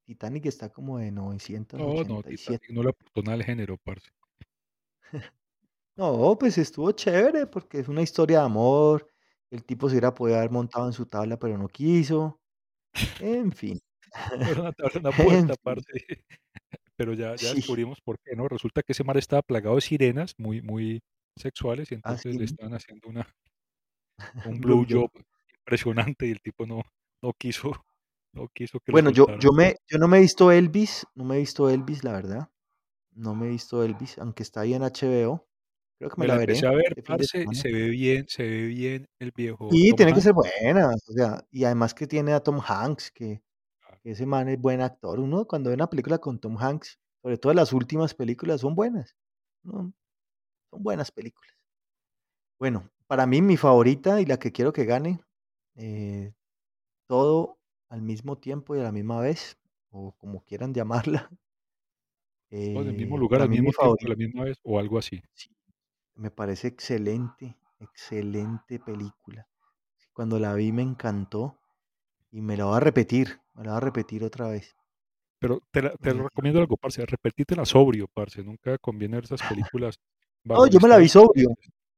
Titanic 0.07 0.47
está 0.47 0.71
como 0.73 0.99
de 0.99 1.11
No, 1.11 1.23
no, 1.23 1.29
987. 1.29 2.59
Titanic 2.59 2.77
no 2.77 2.83
le 2.83 2.91
aportó 2.91 3.23
nada 3.23 3.35
al 3.35 3.45
género, 3.45 3.77
parce. 3.79 4.11
No, 5.97 6.37
pues 6.39 6.57
estuvo 6.57 6.91
chévere 6.93 7.47
porque 7.47 7.81
es 7.81 7.89
una 7.89 8.03
historia 8.03 8.41
de 8.41 8.45
amor. 8.47 9.07
El 9.51 9.65
tipo 9.65 9.89
se 9.89 9.95
hubiera 9.95 10.15
podido 10.15 10.39
haber 10.39 10.51
montado 10.51 10.87
en 10.87 10.95
su 10.95 11.05
tabla, 11.07 11.39
pero 11.39 11.59
no 11.59 11.69
quiso. 11.69 12.41
En 13.21 13.53
fin, 13.53 13.79
una 14.59 14.73
en 15.13 15.13
puerta, 15.13 15.55
fin. 15.55 15.57
parce. 15.63 15.87
Pero 16.99 17.15
ya 17.15 17.37
ya 17.37 17.55
Sí, 17.55 17.57
descubrimos 17.57 18.01
por 18.03 18.19
qué, 18.25 18.37
¿no? 18.37 18.49
Resulta 18.49 18.83
que 18.83 18.93
ese 18.93 19.05
mar 19.05 19.17
estaba 19.17 19.43
plagado 19.43 19.77
de 19.77 19.81
sirenas 19.83 20.35
muy 20.39 20.63
muy 20.63 21.01
sexuales, 21.39 21.91
y 21.93 21.95
entonces 21.95 22.37
le 22.37 22.45
estaban 22.45 22.75
haciendo 22.75 23.09
una 23.09 23.27
un 24.45 24.61
blowjob. 24.61 25.11
blowjob 25.11 25.11
impresionante, 25.61 26.27
y 26.27 26.31
el 26.33 26.41
tipo 26.43 26.67
no 26.67 26.83
no 27.23 27.33
quiso 27.39 27.73
no 28.35 28.49
quiso 28.55 28.81
que 28.81 28.93
Bueno, 28.93 29.11
yo 29.11 29.27
yo 29.39 29.53
me 29.53 29.77
yo 29.89 29.99
no 29.99 30.09
me 30.09 30.19
he 30.19 30.21
visto 30.21 30.51
Elvis, 30.53 31.07
no 31.15 31.25
me 31.25 31.37
he 31.37 31.39
visto 31.39 31.71
Elvis, 31.71 32.05
la 32.05 32.13
verdad. 32.13 32.51
No 33.15 33.35
me 33.35 33.47
he 33.47 33.51
visto 33.51 33.85
Elvis, 33.85 34.19
aunque 34.19 34.43
está 34.43 34.63
ahí 34.63 34.75
en 34.75 34.83
HBO. 34.83 35.47
Creo 35.99 36.11
que 36.11 36.17
me 36.21 36.27
Me 36.27 36.29
la 36.29 36.37
veré 36.39 36.59
a 36.67 36.71
ver, 36.73 36.95
este 36.97 37.03
parce, 37.03 37.47
se 37.53 37.73
ve 37.73 37.89
bien 37.91 38.25
se 38.29 38.43
ve 38.43 38.67
bien 38.67 39.07
el 39.21 39.33
viejo 39.33 39.69
Y 39.71 39.89
Tom 39.91 39.97
tiene 39.97 40.13
que 40.15 40.21
ser 40.21 40.33
buena, 40.35 40.91
o 40.91 41.13
sea, 41.13 41.45
y 41.51 41.65
además 41.65 41.95
que 41.95 42.07
tiene 42.07 42.33
a 42.33 42.41
Tom 42.41 42.61
Hanks, 42.67 43.11
Ah, 43.11 43.13
que 43.15 43.43
ese 44.05 44.27
man 44.27 44.49
es 44.49 44.61
buen 44.61 44.81
actor. 44.81 45.21
Uno 45.21 45.47
cuando 45.47 45.71
ve 45.71 45.75
una 45.75 45.89
película 45.91 46.19
con 46.19 46.39
Tom 46.41 46.57
Hanks, 46.59 46.99
sobre 47.23 47.39
todo 47.39 47.55
las 47.55 47.73
últimas 47.73 48.15
películas, 48.15 48.61
son 48.63 48.75
buenas. 48.75 49.17
No, 49.63 49.93
son 50.71 50.83
buenas 50.83 51.13
películas. 51.13 51.53
Bueno, 52.59 52.89
para 53.07 53.27
mí 53.27 53.43
mi 53.43 53.57
favorita 53.59 54.21
y 54.21 54.27
la 54.27 54.39
que 54.39 54.53
quiero 54.53 54.73
que 54.73 54.85
gane, 54.87 55.21
eh, 55.77 56.35
Todo 57.09 57.59
al 57.91 58.03
mismo 58.03 58.39
tiempo 58.39 58.77
y 58.77 58.81
a 58.81 58.85
la 58.85 58.93
misma 58.93 59.21
vez, 59.21 59.59
o 59.91 60.13
como 60.19 60.45
quieran 60.45 60.75
llamarla, 60.75 61.31
todo 62.73 62.83
en 62.83 62.89
el 62.91 62.95
mismo 62.95 63.17
eh, 63.17 63.19
lugar, 63.19 63.41
al 63.43 63.49
mi 63.49 63.49
mismo 63.49 63.71
tiempo, 63.73 63.97
a 64.05 64.09
la 64.09 64.15
misma 64.17 64.45
vez, 64.45 64.59
o 64.63 64.79
algo 64.79 64.99
así. 64.99 65.23
sí, 65.35 65.51
me 66.17 66.31
parece 66.31 66.69
excelente, 66.69 67.59
excelente 67.81 68.81
película. 68.81 69.49
Cuando 70.15 70.39
la 70.39 70.55
vi 70.55 70.73
me 70.73 70.83
encantó 70.83 71.62
y 72.33 72.41
me 72.41 72.57
la 72.57 72.65
voy 72.65 72.77
a 72.77 72.81
repetir, 72.81 73.41
me 73.55 73.65
la 73.65 73.73
voy 73.73 73.77
a 73.77 73.81
repetir 73.81 74.25
otra 74.25 74.49
vez. 74.49 74.75
Pero 75.39 75.61
te 75.71 75.83
la 75.83 75.95
te 75.97 76.13
recomiendo 76.13 76.61
algo, 76.61 76.77
parce, 76.77 77.05
repetítela 77.05 77.65
sobrio, 77.65 78.09
parce, 78.13 78.43
nunca 78.43 78.79
conviene 78.79 79.17
ver 79.17 79.25
esas 79.25 79.43
películas 79.49 79.97
no, 80.45 80.67
yo 80.67 80.81
me 80.81 80.89
la 80.89 80.97
vi 80.99 81.09
sobrio. 81.09 81.49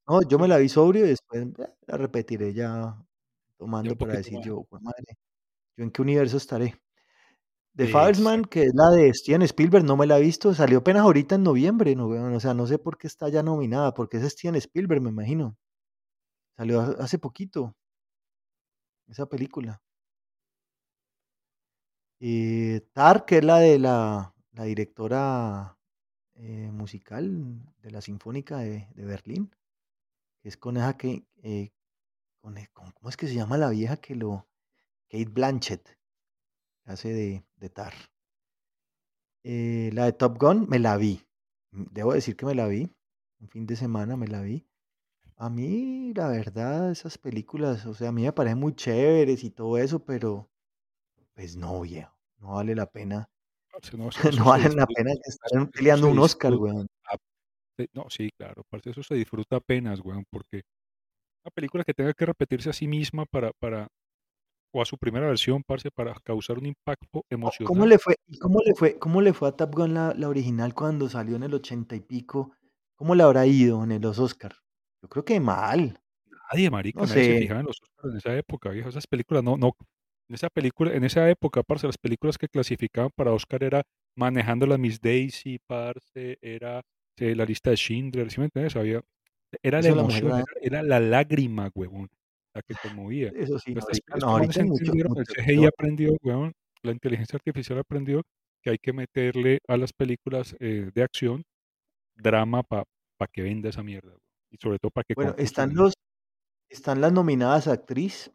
No, 0.07 0.21
yo 0.23 0.39
me 0.39 0.49
la 0.49 0.59
vi 0.59 0.69
sobrio 0.69 1.07
y 1.07 1.09
después, 1.09 1.43
eh, 1.43 1.75
la 1.87 1.97
repetiré 1.97 2.53
ya 2.53 2.95
tomando 3.59 3.97
para 3.97 4.17
decir 4.17 4.35
más. 4.35 4.45
yo: 4.45 4.67
"Jue 4.69 4.81
madre, 4.81 5.17
¿yo 5.77 5.85
en 5.85 5.91
qué 5.91 6.03
universo 6.03 6.37
estaré?". 6.37 6.75
The 7.77 7.85
Exacto. 7.87 8.49
que 8.51 8.63
es 8.65 8.73
la 8.75 8.91
de 8.91 9.13
Steven 9.15 9.43
Spielberg, 9.43 9.85
no 9.85 9.97
me 9.97 10.07
la 10.07 10.19
he 10.19 10.23
visto, 10.23 10.55
salió 10.55 10.79
apenas 10.79 11.03
ahorita 11.03 11.37
en 11.37 11.43
noviembre, 11.43 11.97
no, 11.97 12.09
o 12.09 12.41
sea, 12.41 12.55
no 12.55 12.67
sé 12.67 12.79
por 12.79 12.99
qué 12.99 13.09
está 13.09 13.29
ya 13.31 13.43
nominada, 13.43 13.95
porque 13.95 14.19
es 14.19 14.25
Steven 14.33 14.57
Spielberg, 14.57 15.03
me 15.03 15.11
imagino. 15.11 15.57
Salió 16.57 16.81
ha 16.81 16.85
hace 17.01 17.19
poquito 17.19 17.75
esa 19.09 19.27
película. 19.27 19.81
Y 22.19 22.81
Tar, 22.93 23.25
que 23.25 23.39
es 23.39 23.45
la 23.45 23.59
de 23.59 23.79
la 23.79 24.35
la 24.53 24.65
directora, 24.65 25.77
eh, 26.37 26.71
musical 26.73 27.61
de 27.83 27.91
la 27.91 28.01
Sinfónica 28.01 28.59
de 28.59 28.89
Berlín, 28.97 29.51
que 30.43 30.49
es 30.49 30.57
con 30.57 30.77
esa 30.77 30.97
que, 30.97 31.27
eh, 31.43 31.73
e 32.57 32.69
con 32.75 32.93
¿cómo 32.93 33.09
es 33.11 33.17
que 33.17 33.29
se 33.29 33.35
llama 33.35 33.59
la 33.59 33.71
vieja 33.71 33.97
que 33.99 34.15
lo 34.17 34.49
Kate 35.11 35.27
Blanchett, 35.27 35.99
hace 36.87 37.11
de, 37.13 37.45
de 37.57 37.71
Tar. 37.71 37.95
Eh, 39.45 39.91
la 39.93 40.07
de 40.07 40.13
Top 40.13 40.39
Gun 40.39 40.67
me 40.69 40.79
la 40.79 40.97
vi. 40.97 41.23
Mm, 41.73 41.85
Debo 41.93 42.13
decir 42.15 42.37
que 42.37 42.47
me 42.47 42.55
la 42.55 42.67
vi. 42.67 42.91
Un 43.41 43.49
fin 43.49 43.67
de 43.67 43.77
semana 43.77 44.17
me 44.17 44.27
la 44.29 44.41
vi. 44.43 44.67
A 45.37 45.51
mí, 45.51 46.13
la 46.15 46.29
verdad, 46.29 46.91
esas 46.93 47.19
películas, 47.19 47.87
o 47.87 47.95
sea, 47.95 48.11
a 48.11 48.13
mí 48.13 48.23
me 48.25 48.33
parecen 48.33 48.59
muy 48.61 48.75
chéveres 48.75 49.45
y 49.45 49.51
todo 49.51 49.79
eso, 49.79 50.05
pero 50.05 50.51
pues 51.35 51.57
no, 51.57 51.81
viejo. 51.81 52.13
No 52.39 52.55
vale 52.55 52.75
la 52.75 52.87
pena. 52.87 53.29
Parce, 53.73 53.97
no, 53.97 54.09
eso 54.11 54.29
eso 54.29 54.39
No 54.39 54.45
se 54.45 54.51
vale 54.51 54.69
la 54.75 54.87
pena 54.87 55.13
que 55.23 55.31
se 55.31 55.67
peleando 55.73 56.09
un 56.09 56.19
Oscar, 56.19 56.55
weón. 56.55 56.87
Ah, 57.11 57.17
no, 57.93 58.09
sí, 58.09 58.31
claro, 58.39 58.63
parce, 58.71 58.91
eso 58.91 59.03
se 59.03 59.15
disfruta 59.15 59.57
apenas, 59.57 60.01
weón, 60.01 60.25
porque 60.31 60.63
una 61.45 61.51
película 61.55 61.85
que 61.85 61.95
tenga 61.95 62.15
que 62.15 62.27
repetirse 62.27 62.71
a 62.71 62.73
sí 62.73 62.87
misma 62.89 63.27
para 63.27 63.53
para 63.59 63.89
o 64.73 64.83
a 64.83 64.85
su 64.85 64.99
primera 64.99 65.27
versión, 65.27 65.63
parce, 65.65 65.91
para 65.91 66.15
causar 66.25 66.59
un 66.59 66.67
impacto 66.67 67.07
Co- 67.13 67.25
¿Cómo 67.29 67.31
emocional. 67.31 67.89
le 67.89 67.99
fue, 67.99 68.17
cómo 68.41 68.61
le 68.65 68.75
fue, 68.75 68.99
cómo 68.99 69.21
le 69.21 69.33
fue 69.33 69.49
a 69.49 69.53
Top 69.53 69.75
Gun 69.75 69.95
la, 69.95 70.15
la 70.15 70.29
original 70.29 70.75
cuando 70.75 71.09
salió 71.09 71.37
en 71.37 71.45
el 71.45 71.55
ochenta 71.55 71.95
y 71.95 72.01
pico? 72.01 72.53
¿Cómo 72.97 73.15
le 73.15 73.23
habrá 73.23 73.47
ido 73.47 73.83
en 73.85 74.01
los 74.01 74.19
Oscar? 74.19 74.57
Yo 75.03 75.09
creo 75.09 75.25
que 75.25 75.39
mal. 75.41 76.01
Nadie, 76.53 76.71
marica, 76.71 77.01
No 77.01 77.07
nadie 77.07 77.25
se 77.25 77.39
fijaba 77.39 77.61
en 77.61 77.67
los 77.67 77.81
Óscar 77.83 78.11
en 78.11 78.17
esa 78.19 78.37
época, 78.37 78.71
viejo. 78.71 78.89
Esas 78.89 79.07
películas 79.07 79.45
no 79.45 79.57
no 79.57 79.77
en 80.29 80.35
esa 80.35 80.49
película 80.51 80.95
en 80.95 81.05
esa 81.05 81.29
época, 81.31 81.63
parce, 81.63 81.87
las 81.87 81.99
películas 81.99 82.39
que 82.39 82.49
clasificaban 82.49 83.11
para 83.15 83.33
Oscar 83.33 83.63
era 83.65 83.83
Manejando 84.17 84.67
la 84.67 84.79
Miss 84.79 85.01
Daisy, 85.01 85.59
parce, 85.67 86.39
era, 86.41 86.81
eh, 87.19 87.35
La 87.35 87.45
lista 87.45 87.71
de 87.71 87.77
Schindler, 87.77 88.31
¿sí 88.31 88.41
me 88.41 88.47
entiendes? 88.47 88.77
Había 88.77 89.03
era 89.63 89.81
la 89.81 89.89
emoción, 89.89 90.45
era- 90.63 90.83
la 90.83 91.01
lágrima, 91.01 91.71
huevón, 91.75 92.09
la 92.55 92.63
que 92.63 92.75
conmovía. 92.77 93.29
Eso 93.37 93.59
sí, 93.59 93.75
ahorita 93.81 94.17
no, 94.19 94.29
ahorita 94.31 94.63
mucho, 94.65 94.83
entendieron, 94.85 95.19
el 95.19 95.27
CGI 95.27 95.67
aprendió, 95.67 96.17
huevón, 96.23 96.53
la 96.83 96.93
inteligencia 96.93 97.37
artificial 97.37 97.79
aprendió 97.79 98.23
que 98.63 98.71
hay 98.71 98.79
que 98.79 98.93
meterle 98.93 99.59
a 99.69 99.77
las 99.77 99.93
películas, 99.93 100.57
eh, 100.61 100.91
de 100.95 101.03
acción 101.03 101.45
drama 102.17 102.63
para 102.63 102.85
que 103.33 103.43
venda 103.43 103.69
esa 103.71 103.83
mierda, 103.83 104.17
y 104.51 104.57
sobre 104.63 104.79
todo 104.79 104.91
para 104.91 105.05
que 105.05 105.15
Bueno, 105.15 105.35
están 105.39 105.75
los, 105.75 105.95
están 106.71 107.01
las 107.01 107.13
nominadas 107.13 107.69
a 107.69 107.73
actriz, 107.73 108.33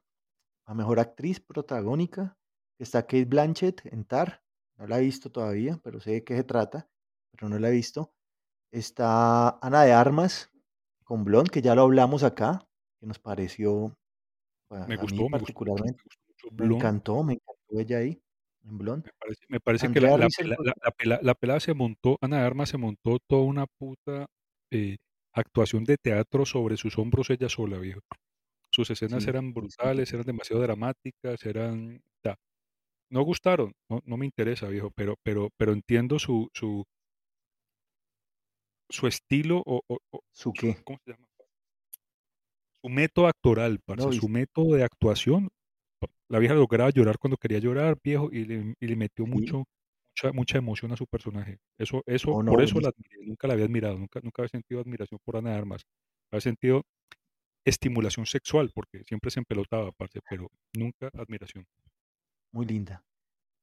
a 0.69 0.75
mejor 0.75 0.99
actriz 0.99 1.39
protagónica. 1.39 2.37
Está 2.77 3.01
Kate 3.01 3.25
Blanchett 3.25 3.81
en 3.87 4.05
Tar. 4.05 4.43
No 4.77 4.85
la 4.85 4.99
he 4.99 5.01
visto 5.01 5.31
todavía, 5.31 5.79
pero 5.83 5.99
sé 5.99 6.11
de 6.11 6.23
qué 6.23 6.35
se 6.35 6.43
trata, 6.43 6.87
pero 7.31 7.49
no 7.49 7.57
la 7.57 7.69
he 7.69 7.71
visto. 7.71 8.13
Está 8.71 9.57
Ana 9.61 9.83
de 9.83 9.93
Armas 9.93 10.51
con 11.03 11.23
Blonde, 11.23 11.49
que 11.49 11.63
ya 11.63 11.73
lo 11.73 11.81
hablamos 11.81 12.23
acá, 12.23 12.67
que 12.99 13.07
nos 13.07 13.17
pareció, 13.17 13.97
Me 14.69 14.77
a 14.77 14.83
a 14.83 14.87
mí 14.87 14.95
gustó, 14.95 15.27
particularmente, 15.31 16.03
me 16.05 16.33
gustó 16.33 16.63
me 16.63 16.75
encantó, 16.75 17.23
me 17.23 17.33
encantó 17.33 17.79
ella 17.79 17.97
ahí, 17.97 18.21
en 18.63 18.77
Blonde. 18.77 19.09
Me 19.09 19.13
parece 19.19 19.45
me 19.49 19.59
parece 19.59 19.91
que 19.91 21.19
la 21.23 21.33
pelada 21.33 21.59
se 21.59 21.73
montó 21.73 22.17
Ana 22.21 22.37
de 22.37 22.43
Armas 22.45 22.69
se 22.69 22.77
montó 22.77 23.17
toda 23.27 23.41
una 23.41 23.65
puta, 23.65 24.27
eh, 24.71 24.97
actuación 25.33 25.83
de 25.83 25.97
teatro 25.97 26.45
sobre 26.45 26.77
sus 26.77 26.99
hombros 26.99 27.31
ella 27.31 27.49
sola, 27.49 27.79
viejo. 27.79 28.01
Sus 28.79 28.91
escenas 28.91 29.27
sí, 29.27 29.29
eran 29.29 29.53
brutales, 29.53 30.11
eran 30.13 30.25
demasiado 30.25 30.61
dramáticas, 30.63 31.45
eran 31.45 32.01
no 33.09 33.21
gustaron, 33.23 33.73
no 33.89 34.01
no 34.05 34.17
me 34.17 34.25
interesa, 34.25 34.67
viejo, 34.67 34.91
pero 34.95 35.15
pero 35.23 35.49
pero 35.57 35.73
entiendo 35.73 36.19
su 36.19 36.49
su 36.53 36.85
su 38.89 39.07
estilo 39.07 39.63
o 39.65 39.81
o 39.87 39.97
o 40.11 40.19
¿su 40.31 40.53
su 40.53 40.53
qué? 40.55 40.77
¿cómo 40.83 40.99
se 41.03 41.11
llama? 41.11 41.25
Su 42.83 42.89
método 42.89 43.27
actoral, 43.27 43.79
No 43.97 44.07
parce, 44.07 44.11
he 44.11 44.11
su 44.11 44.27
visto. 44.27 44.29
método 44.29 44.75
de 44.75 44.83
actuación. 44.83 45.49
La 46.29 46.39
vieja 46.39 46.55
lograba 46.55 46.91
llorar 46.91 47.17
cuando 47.19 47.37
quería 47.37 47.59
llorar, 47.59 47.97
viejo, 48.03 48.29
y 48.31 48.45
le, 48.45 48.75
y 48.79 48.87
le 48.87 48.95
metió 48.95 49.25
Sí, 49.25 49.27
mucho, 49.27 49.65
mucha, 50.15 50.33
mucha 50.33 50.57
emoción 50.59 50.91
a 50.93 50.97
su 50.97 51.07
personaje. 51.07 51.59
Eso, 51.77 52.03
eso, 52.07 52.37
no, 52.37 52.43
no, 52.43 52.53
por 52.53 52.61
eso 52.61 52.79
la 52.81 52.89
buenísimo. 52.89 52.89
admiré, 52.89 53.25
nunca 53.27 53.47
la 53.47 53.53
había 53.55 53.65
admirado, 53.65 53.97
nunca, 53.99 54.19
nunca 54.23 54.43
había 54.43 54.49
sentido 54.49 54.81
admiración 54.81 55.19
por 55.25 55.37
Ana 55.37 55.55
Armas. 55.55 55.83
Había 56.31 56.41
sentido 56.41 56.83
estimulación 57.65 58.25
sexual, 58.25 58.71
porque 58.73 59.03
siempre 59.05 59.31
se 59.31 59.39
empelotaba, 59.39 59.91
parce, 59.93 60.19
pero 60.29 60.49
nunca 60.73 61.09
admiración. 61.13 61.65
Muy 62.51 62.65
linda. 62.65 63.03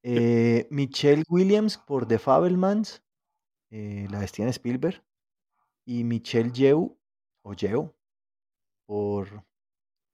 Sí, 0.02 0.10
Eh, 0.14 0.68
Michelle 0.70 1.24
Williams 1.28 1.78
por 1.78 2.06
The 2.06 2.18
Fabelmans, 2.18 3.02
eh, 3.70 4.06
la 4.10 4.20
de 4.20 4.28
Steven 4.28 4.50
Spielberg. 4.50 5.02
Y 5.86 6.04
Michelle 6.04 6.52
Yeoh, 6.52 6.98
o 7.44 7.54
Yeoh, 7.54 7.94
por 8.86 9.44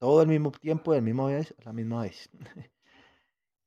todo 0.00 0.20
al 0.20 0.28
mismo 0.28 0.52
tiempo 0.52 0.94
y 0.94 0.98
al 0.98 1.02
mismo 1.04 1.26
vez, 1.26 1.54
a 1.60 1.64
la 1.66 1.72
misma 1.72 2.02
vez. 2.04 2.30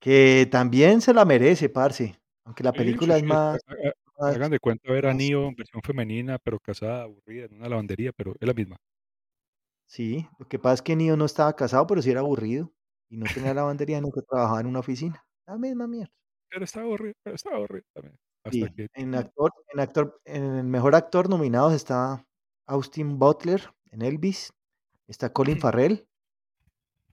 Que 0.01 0.47
también 0.51 1.01
se 1.01 1.13
la 1.13 1.26
merece, 1.26 1.70
parce. 1.70 2.16
Aunque 2.45 2.63
la 2.63 2.72
sí, 2.74 2.78
sí, 2.78 2.78
película 2.78 3.16
es 3.18 3.24
sí, 3.24 3.26
es- 3.28 3.30
más, 3.30 3.59
ha- 3.68 3.74
ha- 3.89 3.93
más, 4.20 4.36
hagan 4.36 4.51
de 4.51 4.59
cuenta 4.59 4.91
ver 4.91 5.07
a 5.07 5.13
más, 5.13 5.18
Neo 5.18 5.47
en 5.47 5.55
versión 5.55 5.82
femenina, 5.84 6.38
pero 6.39 6.59
casada, 6.59 7.03
aburrida, 7.03 7.45
en 7.45 7.55
una 7.57 7.70
lavandería, 7.70 8.11
pero 8.13 8.36
es 8.39 8.47
la 8.47 8.53
misma. 8.53 8.78
Sí. 9.88 10.27
Lo 10.39 10.47
que 10.47 10.59
pasa 10.59 10.75
es 10.75 10.81
que 10.81 10.95
Neo 10.95 11.17
no 11.17 11.25
estaba 11.25 11.55
casado, 11.55 11.88
pero 11.88 12.01
sí 12.01 12.11
era 12.11 12.21
aburrido. 12.21 12.71
Y 13.09 13.17
no 13.17 13.25
tenía 13.33 13.53
lavandería, 13.53 14.01
nunca 14.01 14.21
trabajaba 14.21 14.61
en 14.61 14.67
una 14.67 14.79
oficina. 14.79 15.23
La 15.47 15.57
misma 15.57 15.88
mierda. 15.88 16.11
Pero 16.49 16.65
está 16.65 16.81
aburrida, 16.81 17.13
pero 17.23 17.36
está 17.36 17.55
aburrida 17.55 17.83
también. 17.93 18.17
Hasta 18.43 18.67
Sí, 18.67 18.73
que 18.75 18.88
en 18.93 19.15
actor, 19.15 19.51
en 19.73 19.79
actor, 19.79 20.21
en 20.25 20.43
el 20.43 20.63
mejor 20.65 20.95
actor 20.95 21.29
nominados 21.29 21.73
está 21.73 22.25
Austin 22.67 23.17
Butler 23.19 23.61
en 23.91 24.01
Elvis, 24.01 24.53
está 25.07 25.33
Colin 25.33 25.57
Farrell, 25.61 26.07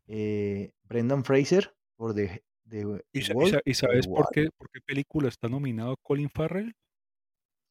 eh, 0.08 0.72
Brendan 0.84 1.24
Fraser 1.24 1.74
por 1.96 2.14
The, 2.14 2.44
The, 2.68 3.02
¿Y, 3.12 3.20
The 3.20 3.60
The 3.64 3.74
sabes 3.74 4.06
por 4.06 4.28
qué, 4.32 4.48
por 4.56 4.70
qué 4.70 4.80
película 4.80 5.28
está 5.28 5.48
nominado 5.48 5.96
Colin 6.02 6.30
Farrell? 6.30 6.74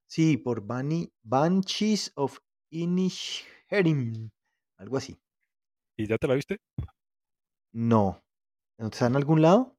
Sí, 0.07 0.37
por 0.37 0.61
Bunny, 0.61 1.11
Banshees 1.23 2.11
of 2.15 2.37
Inisherin, 2.69 4.31
algo 4.81 4.97
así. 4.97 5.17
¿Y 5.95 6.07
ya 6.07 6.17
te 6.17 6.27
la 6.27 6.33
viste? 6.33 6.57
No, 7.71 8.21
¿está 8.77 9.07
en 9.07 9.15
algún 9.15 9.41
lado? 9.41 9.75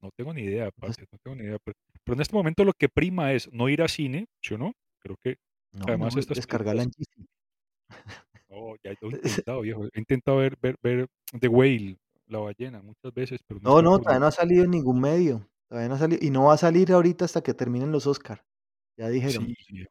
No 0.00 0.10
tengo 0.16 0.32
ni 0.32 0.42
idea, 0.42 0.70
parce, 0.70 1.04
no 1.12 1.18
tengo 1.22 1.36
ni 1.36 1.44
idea. 1.44 1.58
Pero, 1.62 1.76
pero 2.04 2.14
en 2.14 2.20
este 2.22 2.34
momento 2.34 2.64
lo 2.64 2.72
que 2.72 2.88
prima 2.88 3.32
es 3.32 3.52
no 3.52 3.68
ir 3.68 3.82
a 3.82 3.88
cine, 3.88 4.26
¿sí 4.40 4.54
o 4.54 4.58
no? 4.58 4.72
Creo 5.00 5.16
que 5.22 5.36
no, 5.72 5.84
además 5.88 6.14
no, 6.14 6.20
estas 6.20 6.36
descargarla 6.36 6.84
en 6.84 6.90
no, 8.48 8.74
ya 8.82 8.92
lo 9.00 9.10
he 9.10 9.20
intentado, 9.44 9.60
viejo. 9.60 9.84
He 9.92 9.98
intentado 9.98 10.38
ver, 10.38 10.56
ver, 10.60 10.76
ver 10.82 11.08
The 11.38 11.48
Whale, 11.48 11.96
la 12.26 12.38
ballena, 12.38 12.80
muchas 12.82 13.12
veces, 13.12 13.40
pero 13.46 13.60
no 13.60 13.82
No, 13.82 13.98
todavía 13.98 14.20
no 14.20 14.26
ha 14.26 14.32
salido 14.32 14.64
en 14.64 14.70
ningún 14.70 15.00
medio. 15.00 15.48
Todavía 15.68 15.88
no 15.88 15.94
ha 15.96 15.98
salido. 15.98 16.24
Y 16.24 16.30
no 16.30 16.44
va 16.44 16.54
a 16.54 16.58
salir 16.58 16.92
ahorita 16.92 17.24
hasta 17.24 17.42
que 17.42 17.54
terminen 17.54 17.92
los 17.92 18.06
Oscar. 18.06 18.44
Ya 18.96 19.08
dijeron. 19.08 19.46
Sí, 19.46 19.56
viejo. 19.72 19.90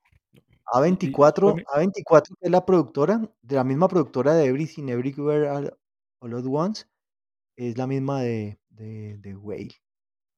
No. 0.73 0.85
Y, 0.85 0.89
y 0.89 1.09
eso 1.09 1.11
A24, 1.11 1.33
también, 1.47 1.65
A24 1.67 2.27
que 2.39 2.45
es 2.45 2.51
la 2.51 2.65
productora, 2.65 3.21
de 3.41 3.55
la 3.55 3.63
misma 3.63 3.87
productora 3.87 4.33
de 4.35 4.45
Everything 4.45 4.89
Everywhere 4.89 5.49
All, 5.49 5.77
All 6.21 6.33
at 6.35 6.45
Once, 6.45 6.85
es 7.57 7.77
la 7.77 7.87
misma 7.87 8.21
de, 8.21 8.59
de, 8.69 9.17
de 9.17 9.35
Whale. 9.35 9.75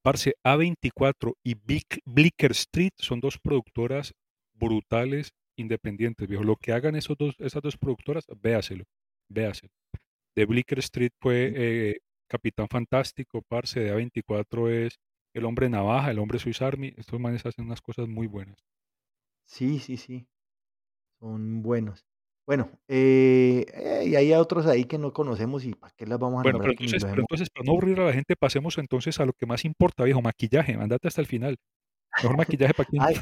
parce, 0.04 0.34
A24 0.44 1.34
y 1.44 1.56
Blick- 1.56 2.02
Blicker 2.06 2.52
Street 2.52 2.94
son 2.98 3.20
dos 3.20 3.38
productoras 3.38 4.14
brutales 4.54 5.32
independientes, 5.58 6.28
viejo. 6.28 6.44
Lo 6.44 6.56
que 6.56 6.72
hagan 6.74 6.96
esos 6.96 7.18
dos, 7.18 7.36
esas 7.40 7.62
dos 7.62 7.78
productoras, 7.78 8.26
véaselo, 8.42 8.86
véaselo. 9.30 9.72
de 10.36 10.46
Blicker 10.46 10.80
Street 10.80 11.12
fue 11.20 11.52
eh, 11.56 11.98
Capitán 12.28 12.68
Fantástico, 12.70 13.42
parce, 13.48 13.80
de 13.82 13.94
A24 13.94 14.70
es 14.70 15.00
El 15.36 15.46
Hombre 15.46 15.70
Navaja, 15.70 16.10
El 16.12 16.20
Hombre 16.20 16.40
Swiss 16.40 16.62
Army. 16.62 16.94
Estos 16.98 17.20
manes 17.20 17.46
hacen 17.46 17.66
unas 17.66 17.82
cosas 17.82 18.08
muy 18.08 18.28
buenas. 18.28 18.58
Sí, 19.46 19.80
sí, 19.80 19.98
sí, 19.98 20.28
son 21.20 21.62
buenos. 21.62 22.06
Bueno, 22.48 22.70
eh, 22.88 23.66
eh, 23.74 24.04
y 24.08 24.16
hay 24.16 24.34
otros 24.34 24.66
ahí 24.66 24.86
que 24.86 24.98
no 24.98 25.14
conocemos 25.14 25.64
y 25.64 25.74
para 25.74 25.94
qué 25.96 26.06
las 26.06 26.20
vamos 26.20 26.40
a 26.40 26.44
Bueno, 26.44 26.60
pero 26.60 26.72
entonces, 26.72 27.06
pero 27.06 27.24
para 27.26 27.64
no 27.64 27.72
aburrir 27.72 28.00
a 28.00 28.06
la 28.08 28.14
gente, 28.14 28.36
pasemos 28.36 28.78
entonces 28.78 29.20
a 29.20 29.26
lo 29.26 29.34
que 29.34 29.46
más 29.46 29.64
importa, 29.64 30.04
viejo, 30.04 30.22
maquillaje, 30.22 30.74
andate 30.74 31.08
hasta 31.08 31.22
el 31.22 31.28
final. 31.28 31.58
Mejor 32.22 32.38
maquillaje 32.60 32.74
para 32.74 32.90
quién. 32.90 33.04
Ay, 33.04 33.16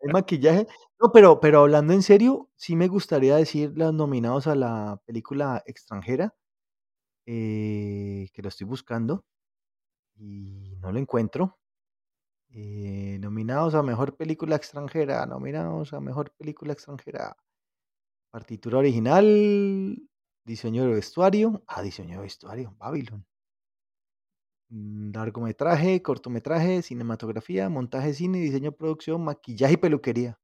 el 0.00 0.12
maquillaje. 0.12 0.66
No, 1.00 1.12
pero, 1.12 1.40
pero 1.40 1.60
hablando 1.60 1.92
en 1.92 2.02
serio, 2.02 2.48
sí 2.56 2.76
me 2.76 2.88
gustaría 2.88 3.36
decir 3.36 3.72
los 3.76 3.92
nominados 3.92 4.46
a 4.46 4.54
la 4.54 5.00
película 5.04 5.62
extranjera, 5.66 6.34
eh, 7.26 8.28
que 8.32 8.42
lo 8.42 8.48
estoy 8.48 8.66
buscando 8.66 9.24
y 10.16 10.76
no 10.80 10.92
lo 10.92 10.98
encuentro. 10.98 11.57
Eh, 12.50 13.18
nominados 13.20 13.74
a 13.74 13.82
mejor 13.82 14.16
película 14.16 14.56
extranjera, 14.56 15.26
nominados 15.26 15.92
a 15.92 16.00
mejor 16.00 16.32
película 16.32 16.72
extranjera. 16.72 17.36
Partitura 18.30 18.78
original, 18.78 19.98
diseño 20.44 20.84
de 20.86 20.94
vestuario. 20.94 21.62
Ah, 21.66 21.82
diseño 21.82 22.16
de 22.18 22.22
vestuario, 22.24 22.74
Babylon. 22.78 23.26
Mm, 24.70 25.12
Largometraje, 25.14 26.02
cortometraje, 26.02 26.82
cinematografía, 26.82 27.68
montaje 27.70 28.12
cine, 28.12 28.38
diseño 28.38 28.72
producción, 28.72 29.24
maquillaje 29.24 29.74
y 29.74 29.76
peluquería. 29.78 30.38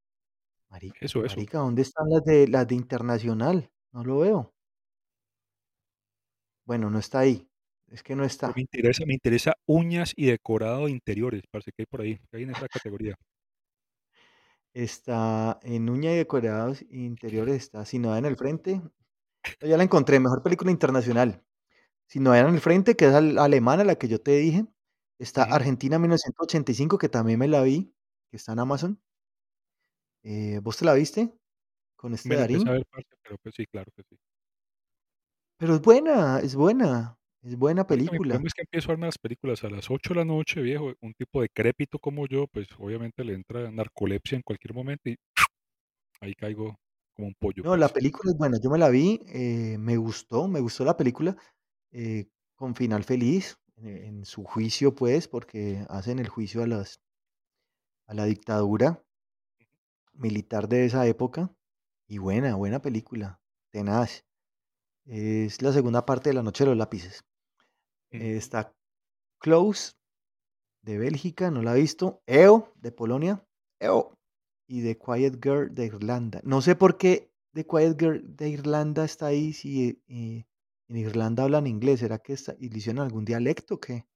Eso, 1.00 1.24
eso. 1.24 1.36
Marica, 1.36 1.58
¿dónde 1.58 1.82
están 1.82 2.08
las 2.10 2.24
de 2.24 2.48
las 2.48 2.66
de 2.68 2.74
internacional? 2.74 3.70
No 3.92 4.04
lo 4.04 4.18
veo. 4.20 4.52
Bueno, 6.66 6.90
no 6.90 6.98
está 6.98 7.20
ahí. 7.20 7.48
Es 7.94 8.02
que 8.02 8.16
no 8.16 8.22
me 8.22 8.26
está. 8.26 8.52
interesa 8.56 9.04
me 9.06 9.14
interesa 9.14 9.54
uñas 9.66 10.14
y 10.16 10.26
decorado 10.26 10.86
de 10.86 10.90
interiores, 10.90 11.42
parce, 11.48 11.70
¿qué 11.70 11.82
hay 11.82 11.86
por 11.86 12.00
ahí? 12.00 12.18
¿Qué 12.28 12.38
hay 12.38 12.42
en 12.42 12.50
esa 12.50 12.66
categoría? 12.66 13.14
Está 14.74 15.60
en 15.62 15.88
uña 15.88 16.12
y 16.12 16.16
decorados 16.16 16.84
interiores, 16.90 17.54
está 17.54 17.84
Sin 17.84 18.02
novedad 18.02 18.18
en 18.18 18.24
el 18.24 18.36
frente. 18.36 18.82
No, 19.60 19.68
ya 19.68 19.76
la 19.76 19.84
encontré, 19.84 20.18
mejor 20.18 20.42
película 20.42 20.72
internacional. 20.72 21.44
Sin 22.08 22.24
novedad 22.24 22.48
en 22.48 22.54
el 22.56 22.60
frente, 22.60 22.96
que 22.96 23.06
es 23.06 23.14
al 23.14 23.38
alemana, 23.38 23.84
la 23.84 23.94
que 23.94 24.08
yo 24.08 24.20
te 24.20 24.32
dije. 24.32 24.66
Está. 25.20 25.44
Argentina 25.44 25.96
1985, 26.00 26.98
que 26.98 27.08
también 27.08 27.38
me 27.38 27.46
la 27.46 27.62
vi, 27.62 27.94
que 28.28 28.38
está 28.38 28.54
en 28.54 28.58
Amazon. 28.58 29.00
Eh, 30.24 30.58
¿vos 30.64 30.78
te 30.78 30.84
la 30.84 30.94
viste? 30.94 31.32
Con 31.94 32.12
este 32.12 32.28
Me 32.30 32.34
a 32.34 32.38
Darín. 32.40 32.64
ver, 32.64 32.84
pero 33.22 33.36
pues 33.40 33.54
sí, 33.54 33.66
claro 33.66 33.92
que 33.94 34.02
sí. 34.02 34.16
Pero 35.58 35.76
es 35.76 35.80
buena, 35.80 36.40
es 36.40 36.56
buena, 36.56 37.16
es 37.44 37.56
buena 37.56 37.86
película. 37.86 38.18
problema 38.18 38.46
es 38.46 38.54
que 38.54 38.62
empiezo 38.62 38.88
a 38.88 38.92
verme 38.92 39.06
las 39.06 39.18
películas 39.18 39.64
a 39.64 39.70
las 39.70 39.90
8 39.90 40.14
de 40.14 40.20
la 40.20 40.24
noche, 40.24 40.62
viejo. 40.62 40.92
Un 41.00 41.14
tipo 41.14 41.42
decrépito 41.42 41.98
como 41.98 42.26
yo, 42.26 42.46
pues 42.46 42.68
obviamente 42.78 43.22
le 43.24 43.34
entra 43.34 43.70
narcolepsia 43.70 44.36
en 44.36 44.42
cualquier 44.42 44.74
momento 44.74 45.10
y 45.10 45.16
ahí 46.20 46.34
caigo 46.34 46.76
como 47.14 47.28
un 47.28 47.34
pollo, 47.38 47.62
No, 47.62 47.76
la 47.76 47.88
película 47.88 48.32
es 48.32 48.38
buena, 48.38 48.58
yo 48.60 48.70
me 48.70 48.78
la 48.78 48.88
vi, 48.88 49.20
eh, 49.28 49.76
me 49.78 49.96
gustó, 49.96 50.48
me 50.48 50.60
gustó 50.60 50.84
la 50.84 50.96
película, 50.96 51.36
eh, 51.92 52.26
con 52.56 52.74
final 52.74 53.04
feliz, 53.04 53.56
eh, 53.76 54.06
en 54.06 54.24
su 54.24 54.42
juicio, 54.44 54.94
pues, 54.94 55.28
porque 55.28 55.84
hacen 55.88 56.18
el 56.18 56.28
juicio 56.28 56.62
a 56.62 56.66
las 56.66 57.00
a 58.06 58.14
la 58.14 58.24
dictadura 58.24 59.02
militar 60.12 60.68
de 60.68 60.84
esa 60.84 61.06
época, 61.06 61.52
y 62.08 62.18
buena, 62.18 62.54
buena 62.54 62.80
película, 62.80 63.40
tenaz. 63.70 64.24
Es 65.06 65.62
la 65.62 65.72
segunda 65.72 66.06
parte 66.06 66.30
de 66.30 66.34
La 66.34 66.42
noche 66.42 66.64
de 66.64 66.70
los 66.70 66.78
lápices. 66.78 67.24
Eh, 68.14 68.36
está 68.36 68.72
Close, 69.40 69.94
de 70.82 70.98
Bélgica, 70.98 71.50
no 71.50 71.62
la 71.62 71.76
he 71.76 71.80
visto, 71.80 72.22
EO, 72.26 72.72
de 72.76 72.92
Polonia, 72.92 73.44
EO, 73.80 74.16
y 74.68 74.82
The 74.82 74.98
Quiet 74.98 75.42
Girl, 75.42 75.74
de 75.74 75.86
Irlanda. 75.86 76.40
No 76.44 76.60
sé 76.60 76.76
por 76.76 76.96
qué 76.96 77.32
The 77.54 77.66
Quiet 77.66 77.98
Girl 77.98 78.36
de 78.36 78.48
Irlanda 78.50 79.04
está 79.04 79.26
ahí, 79.26 79.52
si, 79.52 80.02
eh, 80.06 80.46
en 80.88 80.96
Irlanda 80.96 81.42
hablan 81.42 81.66
inglés, 81.66 82.00
¿será 82.00 82.18
que 82.18 82.34
está 82.34 82.54
y 82.58 82.68
le 82.68 82.78
hicieron 82.78 83.02
algún 83.02 83.24
dialecto 83.24 83.74
o 83.74 83.80
qué? 83.80 84.06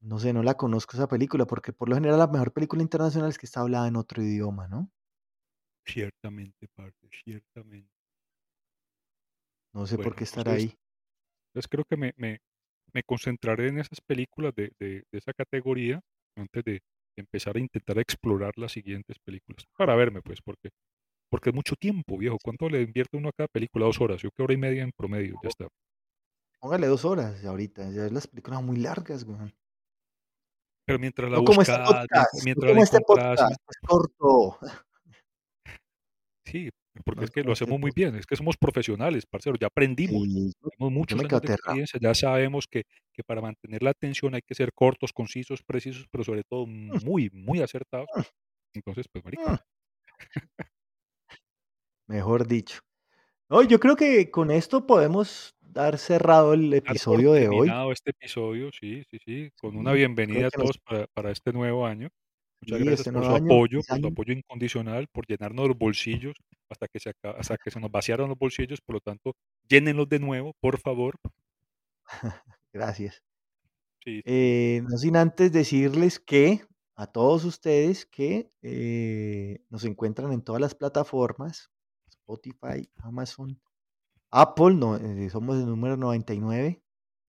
No 0.00 0.18
sé, 0.18 0.32
no 0.32 0.42
la 0.42 0.54
conozco 0.54 0.96
esa 0.96 1.08
película, 1.08 1.46
porque 1.46 1.72
por 1.72 1.88
lo 1.88 1.96
general 1.96 2.18
la 2.18 2.26
mejor 2.26 2.52
película 2.52 2.82
internacional 2.82 3.30
es 3.30 3.38
que 3.38 3.46
está 3.46 3.60
hablada 3.60 3.88
en 3.88 3.96
otro 3.96 4.22
idioma, 4.22 4.68
¿no? 4.68 4.90
Ciertamente, 5.86 6.68
parce, 6.76 7.08
ciertamente. 7.24 7.90
No 9.72 9.86
sé 9.86 9.96
por 9.96 10.14
qué 10.14 10.24
entonces 10.24 10.46
ahí. 10.46 10.78
entonces 11.48 11.68
creo 11.68 11.84
que 11.84 11.96
me 11.96 12.12
me 12.16 12.38
me 12.94 13.02
concentraré 13.02 13.68
en 13.68 13.78
esas 13.78 14.00
películas 14.00 14.54
de 14.54 14.70
de 14.78 15.02
de 15.10 15.18
esa 15.18 15.32
categoría 15.32 16.00
antes 16.36 16.64
de 16.64 16.80
empezar 17.16 17.56
a 17.56 17.60
intentar 17.60 17.98
explorar 17.98 18.52
las 18.56 18.72
siguientes 18.72 19.16
películas, 19.24 19.64
para 19.76 19.94
verme, 19.94 20.20
pues, 20.22 20.40
porque 20.44 20.70
porque 21.30 21.50
es 21.50 21.54
mucho 21.54 21.74
tiempo, 21.74 22.16
viejo. 22.16 22.38
¿Cuánto 22.42 22.68
le 22.68 22.82
invierte 22.82 23.16
uno 23.16 23.28
a 23.28 23.32
cada 23.36 23.48
película? 23.48 23.86
2 23.86 24.00
horas, 24.00 24.22
yo 24.22 24.30
creo 24.30 24.44
hora 24.44 24.54
y 24.54 24.58
media 24.58 24.82
en 24.84 24.92
promedio, 24.96 25.34
ya 25.42 25.48
está. 25.48 25.68
Póngale 26.60 26.86
2 26.86 27.04
horas 27.04 27.44
ahorita, 27.44 27.90
ya 27.90 28.08
las 28.08 28.26
películas 28.28 28.58
son 28.58 28.66
muy 28.66 28.76
largas, 28.76 29.24
weón. 29.24 29.52
Pero 30.86 30.98
mientras 30.98 31.30
la 31.30 31.38
No 31.38 31.44
como 31.44 31.62
este 31.62 31.76
buscas, 31.76 32.28
mientras 32.44 32.72
no 32.72 32.78
la 32.78 32.84
este 32.84 33.00
podcast, 33.00 33.50
es 33.50 33.78
corto. 33.86 34.58
sí, 36.46 36.70
porque 37.04 37.24
No 37.24 37.26
es 37.26 37.30
que 37.30 37.42
lo 37.44 37.52
hacemos 37.52 37.80
muy 37.80 37.90
bien, 37.94 38.14
es 38.16 38.26
que 38.26 38.36
somos 38.36 38.56
profesionales, 38.56 39.26
parcero, 39.26 39.56
ya 39.60 39.66
aprendimos, 39.68 40.28
Sí, 40.28 40.52
tenemos 40.62 40.92
muchos 40.92 41.24
años 41.24 41.40
de 41.40 41.48
experiencia, 41.48 41.98
ya 42.02 42.14
sabemos 42.14 42.66
que 42.68 42.84
que 43.12 43.22
para 43.24 43.40
mantener 43.42 43.82
la 43.82 43.90
atención 43.90 44.34
hay 44.34 44.42
que 44.46 44.54
ser 44.54 44.72
cortos, 44.74 45.12
concisos, 45.12 45.62
precisos, 45.64 46.06
pero 46.10 46.24
sobre 46.24 46.42
todo 46.44 46.66
Mm, 46.92 46.98
muy, 47.00 47.30
muy 47.32 47.60
acertados. 47.62 48.10
mm, 48.16 48.24
Entonces, 48.74 49.06
pues, 49.12 49.24
marica, 49.24 49.50
mm, 49.50 49.64
mejor 52.06 52.46
dicho. 52.46 52.80
No, 53.50 53.62
yo 53.62 53.80
creo 53.80 53.96
que 53.96 54.30
con 54.32 54.50
esto 54.52 54.86
podemos 54.86 55.56
dar 55.60 55.98
cerrado 55.98 56.54
el 56.54 56.72
episodio 56.74 57.32
de 57.32 57.48
hoy. 57.48 57.76
terminado 57.76 57.92
este 57.92 58.10
episodio, 58.10 58.70
sí, 58.72 59.02
sí, 59.10 59.18
sí, 59.24 59.50
con 59.56 59.76
una 59.76 59.92
bienvenida 59.92 60.48
a 60.48 60.50
que 60.50 60.58
nos 60.58 60.70
todos 60.70 60.78
para 60.78 61.06
para 61.08 61.30
este 61.30 61.52
nuevo 61.52 61.86
año. 61.86 62.08
Muchas 62.60 62.78
sí, 62.78 62.84
gracias 62.84 63.08
este 63.08 63.10
por 63.12 63.24
su 63.24 63.34
año, 63.34 63.58
apoyo, 63.58 63.82
por 63.86 64.00
su 64.00 64.06
año. 64.08 64.08
apoyo 64.08 64.32
incondicional, 64.34 65.06
por 65.12 65.26
llenarnos 65.26 65.68
los 65.68 65.78
bolsillos 65.78 66.34
hasta 66.70 66.88
que 66.88 67.00
se 67.00 67.12
hasta 67.22 67.56
que 67.58 67.70
se 67.70 67.80
nos 67.80 67.90
vaciaron 67.90 68.28
los 68.28 68.38
bolsillos, 68.38 68.80
por 68.80 68.94
lo 68.96 69.00
tanto, 69.00 69.34
llénenlos 69.68 70.08
de 70.08 70.18
nuevo, 70.20 70.54
por 70.60 70.78
favor. 70.80 71.18
Gracias. 72.72 73.22
Sí. 74.04 74.22
Eh, 74.24 74.82
no 74.88 74.98
sin 74.98 75.16
antes 75.16 75.52
decirles 75.52 76.20
que 76.20 76.62
a 76.96 77.06
todos 77.08 77.44
ustedes 77.44 78.06
que, 78.06 78.50
eh, 78.62 79.64
nos 79.70 79.84
encuentran 79.84 80.32
en 80.32 80.42
todas 80.42 80.60
las 80.60 80.74
plataformas, 80.74 81.70
Spotify, 82.08 82.88
Amazon, 82.96 83.60
Apple, 84.30 84.74
no, 84.74 84.96
eh, 84.96 85.30
somos 85.30 85.56
el 85.58 85.66
número 85.66 85.96
99. 85.96 86.82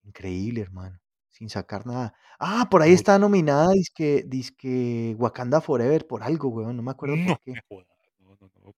Increíble, 0.03 0.61
hermano, 0.61 0.99
sin 1.29 1.49
sacar 1.49 1.85
nada. 1.87 2.13
Ah, 2.39 2.67
por 2.71 2.81
ahí 2.81 2.93
está 2.93 3.19
nominada 3.19 3.71
dizque 3.73 4.23
dizque 4.27 5.15
Wakanda 5.19 5.61
Forever 5.61 6.07
por 6.07 6.23
algo, 6.23 6.49
weón, 6.49 6.77
no 6.77 6.83
me 6.83 6.91
acuerdo 6.91 7.15
no 7.17 7.27
por 7.27 7.39
qué. 7.41 7.51
me 7.53 7.61
jodas, 7.69 7.87
no, 8.19 8.37
no, 8.41 8.51
no. 8.63 8.73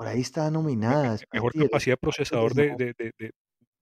Por 0.00 0.08
ahí 0.08 0.22
está 0.22 0.50
nominada, 0.50 1.12
me 1.12 1.26
mejor 1.32 1.54
capacidad 1.54 1.94
de 1.94 1.98
procesador 1.98 2.54
de 2.54 2.74
de 2.76 2.94
de 2.96 3.12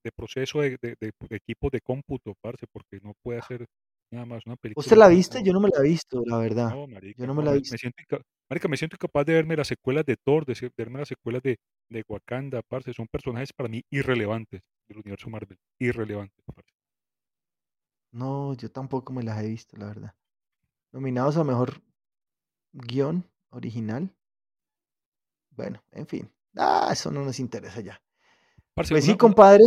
de 0.04 0.12
proceso 0.12 0.60
de 0.62 0.78
de 0.82 0.96
de 1.00 1.12
de 1.30 1.36
equipos 1.36 1.70
de 1.72 1.80
cómputo, 1.80 2.34
parce, 2.42 2.66
porque 2.72 3.00
no 3.02 3.14
puede 3.22 3.38
hacer 3.40 3.66
nada 4.12 4.26
más 4.26 4.46
una 4.46 4.56
¿Vos 4.74 4.86
te 4.86 4.96
película 4.96 4.96
la 4.96 5.08
así, 5.08 5.08
viste? 5.08 5.42
Yo 5.42 5.52
no 5.52 5.60
me 5.60 5.68
la 5.68 5.80
he 5.80 5.88
visto, 5.88 6.22
la 6.24 6.38
verdad. 6.38 6.70
No, 6.70 6.86
Yo 7.16 7.26
marica, 7.26 7.26
no 7.26 7.34
me 7.34 7.42
la 7.42 7.52
he 7.52 7.58
me 7.70 7.76
visto. 7.76 7.78
siento 7.78 8.02
marica, 8.50 8.68
me 8.68 8.76
siento 8.76 8.96
incapaz 8.96 9.26
de 9.26 9.34
verme 9.34 9.56
las 9.56 9.68
secuelas 9.68 10.04
de 10.04 10.16
Thor, 10.16 10.44
de 10.44 10.70
verme 10.76 10.98
las 11.00 11.08
secuelas 11.08 11.42
de 11.42 11.56
de 11.90 12.04
Wakanda, 12.06 12.60
parce, 12.62 12.92
son 12.92 13.06
personajes 13.08 13.52
para 13.54 13.68
mí 13.70 13.82
irrelevantes 13.90 14.60
del 14.88 14.98
universo 14.98 15.30
Marvel, 15.30 15.58
irrelevantes, 15.80 16.42
parce. 16.54 16.70
No, 18.12 18.52
yo 18.54 18.70
tampoco 18.70 19.12
me 19.14 19.22
las 19.22 19.42
he 19.42 19.48
visto, 19.48 19.76
la 19.78 19.86
verdad. 19.86 20.14
Nominados 20.92 21.36
a 21.38 21.44
mejor 21.44 21.82
guion 22.72 23.30
original. 23.50 24.16
Bueno, 25.58 25.82
en 25.90 26.06
fin. 26.06 26.30
Ah, 26.56 26.88
eso 26.92 27.10
no 27.10 27.24
nos 27.24 27.40
interesa 27.40 27.80
ya. 27.80 28.00
Parce, 28.74 28.94
Pues 28.94 29.04
una 29.04 29.12
sí, 29.12 29.18
compadre. 29.18 29.64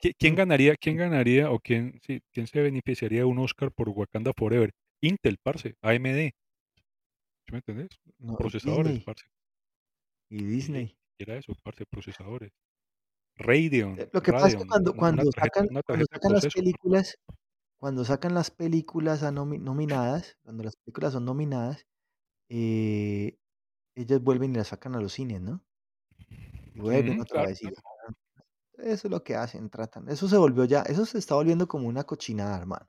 ¿qui 0.00 0.14
quién 0.14 0.34
ganaría 0.36 0.74
quién 0.76 0.96
ganaría 0.96 1.50
o 1.50 1.58
quién 1.58 1.98
sí, 2.06 2.20
quién 2.32 2.46
se 2.46 2.60
beneficiaría 2.62 3.20
de 3.20 3.24
un 3.24 3.40
Oscar 3.40 3.72
por 3.72 3.88
Wakanda 3.88 4.32
Forever? 4.38 4.70
Intel, 5.00 5.36
parce, 5.42 5.74
AMD, 5.82 6.30
¿sí 7.44 7.50
me 7.52 7.58
entendés? 7.58 7.88
no, 8.20 8.36
Procesadores, 8.36 8.92
Disney 8.92 9.04
parce. 9.04 9.24
y 10.30 10.44
Disney. 10.44 10.96
era 11.18 11.36
eso, 11.36 11.52
parce, 11.64 11.84
procesadores. 11.86 12.50
Eh, 12.50 13.42
Radeon, 13.48 13.96
lo 14.12 14.22
que 14.22 14.30
pasa 14.32 14.46
es 14.48 14.56
que 14.56 14.64
cuando 14.66 14.94
cuando 14.94 15.24
tarjeta 15.32 15.60
sacan 15.60 15.68
cuando 15.84 16.06
sacan 16.06 16.32
las 16.34 16.46
películas 16.46 17.18
cuando 17.78 18.04
sacan 18.04 18.34
las 18.34 18.50
películas 18.52 19.24
a 19.24 19.32
nomi 19.32 19.58
nominadas, 19.58 20.38
cuando 20.44 20.62
las 20.62 20.76
películas 20.76 21.14
son 21.14 21.24
nominadas, 21.24 21.84
eh, 22.48 23.38
ellas 23.94 24.22
vuelven 24.22 24.52
y 24.52 24.56
las 24.56 24.68
sacan 24.68 24.94
a 24.94 25.00
los 25.00 25.12
cines, 25.14 25.40
¿no? 25.40 25.62
Y 26.74 26.80
vuelven 26.80 27.20
otra 27.20 27.42
claro, 27.42 27.48
vez 27.48 27.62
y. 27.62 27.68
Eso 28.78 29.08
es 29.08 29.10
lo 29.10 29.22
que 29.22 29.36
hacen, 29.36 29.70
tratan. 29.70 30.08
Eso 30.08 30.28
se 30.28 30.36
volvió 30.36 30.64
ya 30.64 30.82
eso 30.82 31.04
se 31.06 31.18
está 31.18 31.34
volviendo 31.34 31.68
como 31.68 31.88
una 31.88 32.04
cochinada, 32.04 32.58
hermano. 32.58 32.88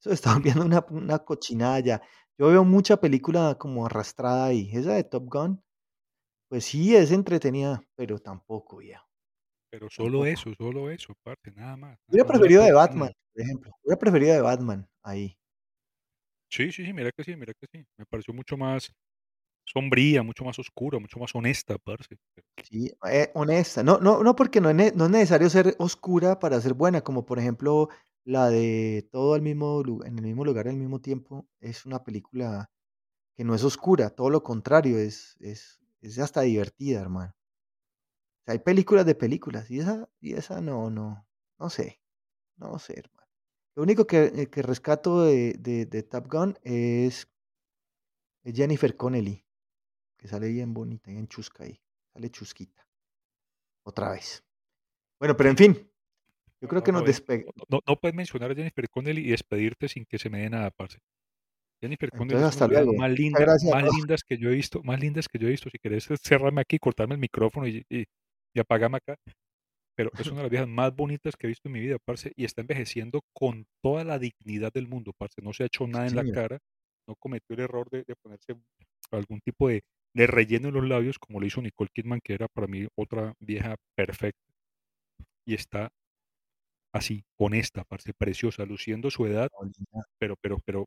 Eso 0.00 0.10
se 0.10 0.14
está 0.14 0.34
volviendo 0.60 0.64
una 0.64 0.84
una 0.90 1.18
cochinada 1.20 1.80
ya. 1.80 2.02
Yo 2.38 2.48
veo 2.48 2.64
mucha 2.64 2.98
película 3.00 3.56
como 3.58 3.86
arrastrada 3.86 4.46
ahí. 4.46 4.70
Esa 4.72 4.94
de 4.94 5.04
Top 5.04 5.26
Gun, 5.28 5.62
pues 6.48 6.64
sí, 6.66 6.96
es 6.96 7.12
entretenida, 7.12 7.84
pero 7.96 8.18
tampoco, 8.20 8.78
viejo, 8.78 9.06
Pero 9.70 9.88
solo 9.90 10.24
tampoco. 10.24 10.26
eso, 10.26 10.54
solo 10.54 10.90
eso, 10.90 11.14
parce, 11.22 11.50
nada 11.52 11.76
más, 11.76 11.98
nada 12.06 12.22
Hubiera 12.22 12.24
más, 12.24 12.38
preferido 12.38 12.62
de 12.64 12.72
Batman, 12.72 13.12
por 13.32 13.42
ejemplo. 13.42 13.72
Hubiera 13.82 13.98
preferido 13.98 14.34
de 14.34 14.40
Batman 14.42 14.88
ahí. 15.02 15.38
Sí, 16.50 16.72
sí, 16.72 16.84
sí, 16.86 16.92
mira 16.92 17.10
que 17.12 17.24
sí, 17.24 17.36
mira 17.36 17.52
que 17.54 17.66
sí. 17.72 17.84
Me 17.98 18.06
pareció 18.06 18.32
mucho 18.34 18.56
más 18.56 18.90
sombría, 19.72 20.22
mucho 20.22 20.44
más 20.44 20.58
oscura, 20.58 20.98
mucho 20.98 21.18
más 21.20 21.34
honesta, 21.34 21.78
parce. 21.78 22.16
Sí, 22.64 22.90
eh, 23.10 23.30
honesta. 23.34 23.82
No 23.82 23.98
no 23.98 24.22
no, 24.22 24.34
porque 24.36 24.60
no 24.60 24.70
es 24.70 24.94
no 24.96 25.04
es 25.04 25.10
necesario 25.10 25.48
ser 25.50 25.74
oscura 25.78 26.38
para 26.38 26.60
ser 26.60 26.74
buena, 26.74 27.00
como 27.02 27.24
por 27.24 27.38
ejemplo, 27.38 27.88
la 28.24 28.50
de 28.50 29.08
Todo 29.12 29.34
al 29.34 29.42
mismo 29.42 29.82
en 30.04 30.18
el 30.18 30.24
mismo 30.24 30.44
lugar 30.44 30.68
al 30.68 30.76
mismo 30.76 31.00
tiempo, 31.00 31.46
es 31.60 31.86
una 31.86 32.02
película 32.04 32.70
que 33.36 33.44
no 33.44 33.54
es 33.54 33.64
oscura, 33.64 34.10
todo 34.10 34.30
lo 34.30 34.42
contrario, 34.42 34.98
es 34.98 35.36
es 35.40 35.80
es 36.02 36.18
hasta 36.20 36.42
divertida, 36.42 37.00
hermano. 37.00 37.34
Hay 38.46 38.58
películas 38.60 39.04
de 39.06 39.14
películas, 39.14 39.70
y 39.70 39.80
esa 39.80 40.08
y 40.20 40.34
esa 40.34 40.60
no 40.60 40.90
no 40.90 41.26
no 41.58 41.70
sé, 41.70 42.00
no 42.58 42.78
sé, 42.78 43.00
hermano. 43.00 43.28
Lo 43.76 43.84
único 43.84 44.06
que, 44.06 44.24
eh, 44.34 44.50
que 44.50 44.62
rescato 44.62 45.22
de 45.24 45.54
de 45.58 45.86
de 45.86 46.02
Top 46.04 46.28
Gun 46.32 46.58
es 46.64 47.28
Jennifer 48.44 48.96
Connelly, 48.96 49.44
que 50.18 50.28
sale 50.28 50.48
bien 50.50 50.74
bonita, 50.74 51.10
bien 51.10 51.28
chusca 51.28 51.64
ahí, 51.64 51.80
sale 52.14 52.30
chusquita, 52.30 52.86
otra 53.84 54.10
vez. 54.12 54.44
Bueno, 55.20 55.36
pero 55.36 55.50
en 55.50 55.56
fin. 55.56 55.90
Yo 56.60 56.68
creo 56.68 56.82
no, 56.82 56.84
que 56.84 56.92
nos 56.92 57.02
no, 57.02 57.08
es 57.08 57.22
despe 57.26 57.46
no 57.86 57.96
puedes 58.00 58.14
mencionar 58.14 58.50
a 58.52 58.54
Jennifer 58.54 58.88
Connelly 58.90 59.26
y 59.26 59.30
despedirte 59.30 59.88
sin 59.88 60.04
que 60.06 60.18
se 60.18 60.30
me 60.30 60.40
dé 60.40 60.50
nada, 60.50 60.70
parce. 60.70 60.98
Jennifer 61.82 62.12
Connelly 62.12 62.40
entonces, 62.40 62.56
es 62.56 62.60
una 62.60 62.68
de 62.80 62.86
las 62.86 62.94
más 62.94 63.10
lindas 63.12 63.42
gracias 63.42 63.72
más 63.72 63.84
lindas 63.84 64.22
que 64.24 64.38
yo 64.38 64.50
he 64.50 64.54
visto 64.54 64.82
más 64.84 65.00
lindas 65.00 65.28
que 65.28 65.38
yo 65.38 65.48
he 65.48 65.50
visto. 65.52 65.70
Si 65.70 65.78
querés 65.78 66.08
cerrarme 66.22 66.60
aquí, 66.62 66.78
cortarme 66.78 67.14
el 67.14 67.20
micrófono 67.20 67.66
y 67.68 67.84
y 67.90 68.04
y 68.54 68.60
apágame 68.60 68.98
acá. 68.98 69.16
Pero 69.96 70.10
es 70.18 70.28
una 70.28 70.38
de 70.38 70.42
las 70.44 70.50
viejas 70.50 70.68
más 70.68 70.94
bonitas 70.96 71.36
que 71.36 71.46
he 71.46 71.50
visto 71.50 71.68
en 71.68 71.72
mi 71.74 71.80
vida, 71.80 71.98
parce, 72.04 72.32
y 72.36 72.44
está 72.44 72.62
envejeciendo 72.62 73.22
con 73.34 73.66
toda 73.82 74.04
la 74.04 74.18
dignidad 74.18 74.72
del 74.72 74.88
mundo, 74.88 75.12
parce. 75.18 75.42
No 75.42 75.52
se 75.52 75.64
ha 75.64 75.66
hecho 75.66 75.86
Sí, 75.92 75.92
nada 75.92 76.06
en 76.08 76.16
la 76.16 76.24
señor. 76.24 76.32
cara, 76.32 76.58
no 77.08 77.16
cometió 77.16 77.54
el 77.56 77.62
error 77.62 77.88
de 77.90 78.04
de 78.06 78.16
ponerse 78.16 78.54
algún 79.12 79.40
tipo 79.40 79.68
de 79.68 79.82
de 80.14 80.26
relleno 80.26 80.68
en 80.68 80.74
los 80.74 80.84
labios, 80.88 81.18
como 81.18 81.38
lo 81.40 81.46
hizo 81.46 81.60
Nicole 81.62 81.90
Kidman, 81.94 82.20
que 82.24 82.34
era 82.34 82.48
para 82.48 82.66
mí 82.66 82.86
otra 82.96 83.34
vieja 83.40 83.76
perfecta. 83.96 84.40
Y 85.46 85.54
está 85.54 85.90
así, 86.92 87.24
honesta, 87.38 87.84
parce, 87.84 88.12
preciosa, 88.14 88.64
luciendo 88.64 89.10
su 89.10 89.26
edad, 89.26 89.48
pero 90.18 90.36
pero 90.40 90.58
pero 90.64 90.86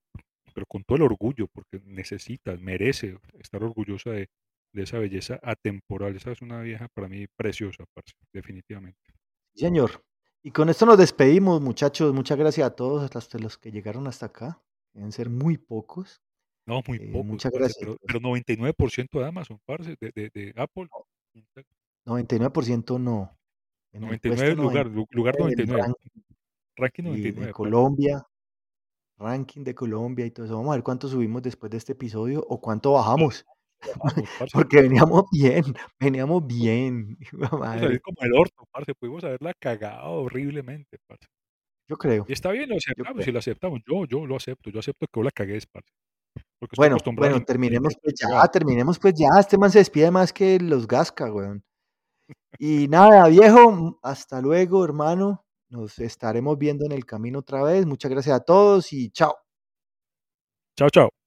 pero 0.54 0.66
con 0.68 0.84
todo 0.84 0.98
el 0.98 1.04
orgullo, 1.04 1.48
porque 1.54 1.80
necesita, 1.86 2.56
merece 2.58 3.18
estar 3.40 3.64
orgullosa 3.64 4.12
de 4.12 4.28
de 4.74 4.84
esa 4.84 5.00
belleza 5.00 5.38
atemporal. 5.44 6.16
Esa 6.16 6.32
es 6.32 6.42
una 6.42 6.62
vieja 6.62 6.88
para 6.94 7.10
mí 7.10 7.26
preciosa, 7.38 7.84
parce, 7.94 8.14
definitivamente. 8.34 9.14
señor. 9.56 10.04
Y 10.44 10.52
con 10.52 10.70
esto 10.70 10.86
nos 10.86 10.98
despedimos, 10.98 11.62
muchachos. 11.62 12.14
Muchas 12.14 12.38
gracias 12.38 12.68
a 12.68 12.76
todos, 12.76 13.16
hasta 13.16 13.38
los 13.38 13.58
que 13.58 13.72
llegaron 13.72 14.08
hasta 14.08 14.28
acá. 14.28 14.62
Deben 14.94 15.12
ser 15.12 15.30
muy 15.30 15.58
pocos. 15.58 16.22
No, 16.68 16.82
muy 16.88 17.00
Eh, 17.00 17.08
pocos, 17.12 17.26
muchas 17.26 17.52
parce, 17.52 17.60
gracias. 17.60 17.78
pero 17.80 17.98
pero 18.06 18.20
99% 18.20 19.20
de 19.20 19.26
Amazon, 19.28 19.60
parce, 19.66 19.96
de 20.00 20.12
de 20.14 20.30
de 20.34 20.54
Apple, 20.56 20.88
No, 20.94 21.06
Intel, 21.34 21.66
99% 22.06 23.00
no. 23.00 23.38
En 23.94 24.04
el 24.08 24.20
puesto 24.22 24.54
99 24.56 24.56
lugar, 24.56 24.88
lu 24.88 25.06
lugar 25.12 25.36
99 25.38 25.56
del 25.56 25.68
99, 25.68 25.82
ranking. 25.88 26.10
Ranking 26.78 27.04
y 27.08 27.22
de 27.22 27.32
99, 27.32 27.54
parce. 27.54 27.54
Colombia, 27.54 28.24
ranking 29.18 29.64
de 29.64 29.76
Colombia 29.76 30.26
y 30.26 30.32
todo 30.32 30.46
eso. 30.46 30.56
Vamos 30.58 30.72
a 30.74 30.76
ver 30.78 30.84
cuánto 30.84 31.08
subimos 31.08 31.42
después 31.44 31.72
de 31.72 31.78
este 31.78 31.94
episodio 31.94 32.46
o 32.50 32.62
cuánto 32.62 32.94
bajamos, 32.94 33.46
parce, 34.40 34.54
porque 34.54 34.82
veníamos 34.82 35.26
bien, 35.32 35.64
veníamos 36.00 36.46
bien, 36.48 37.18
de 37.78 37.98
madre. 37.98 38.00
como 38.02 38.18
el 38.22 38.34
orto, 38.34 38.66
parce, 38.72 38.94
pudimos 38.96 39.24
haberla 39.24 39.54
cagado 39.60 40.12
horriblemente, 40.24 40.98
parce. 41.08 41.28
Yo 41.90 41.98
creo, 41.98 42.26
Y 42.28 42.34
está 42.34 42.52
bien, 42.52 42.70
lo 42.70 42.78
aceptamos, 42.78 43.26
si 43.26 43.32
lo 43.32 43.40
aceptamos, 43.40 43.82
yo 43.88 44.06
yo 44.06 44.26
lo 44.26 44.36
acepto, 44.38 44.70
yo 44.72 44.80
acepto 44.80 45.08
que 45.08 45.20
vos 45.20 45.26
la 45.26 45.32
cagues, 45.32 45.66
parce, 45.68 45.92
porque 46.60 46.76
Bueno, 46.78 46.98
bueno, 47.16 47.44
terminemos 47.44 47.94
pues 48.02 48.16
ya, 48.20 48.48
terminemos 48.48 49.00
pues 49.00 49.14
ya. 49.16 49.28
Este 49.40 49.58
man 49.58 49.72
se 49.72 49.80
despide 49.80 50.12
más 50.12 50.32
que 50.32 50.60
los 50.60 50.88
Gasca, 50.88 51.32
weón. 51.32 51.64
Y 52.60 52.88
nada, 52.88 53.28
viejo, 53.28 54.00
hasta 54.04 54.42
luego, 54.42 54.86
hermano. 54.86 55.44
Nos 55.70 56.00
estaremos 56.00 56.58
viendo 56.58 56.86
en 56.86 56.92
el 56.92 57.06
camino 57.06 57.40
otra 57.40 57.64
vez. 57.64 57.86
Muchas 57.86 58.12
gracias 58.12 58.36
a 58.36 58.44
todos 58.44 58.92
y 58.94 59.10
chao. 59.12 59.36
Chao, 60.78 60.90
chao. 60.90 61.21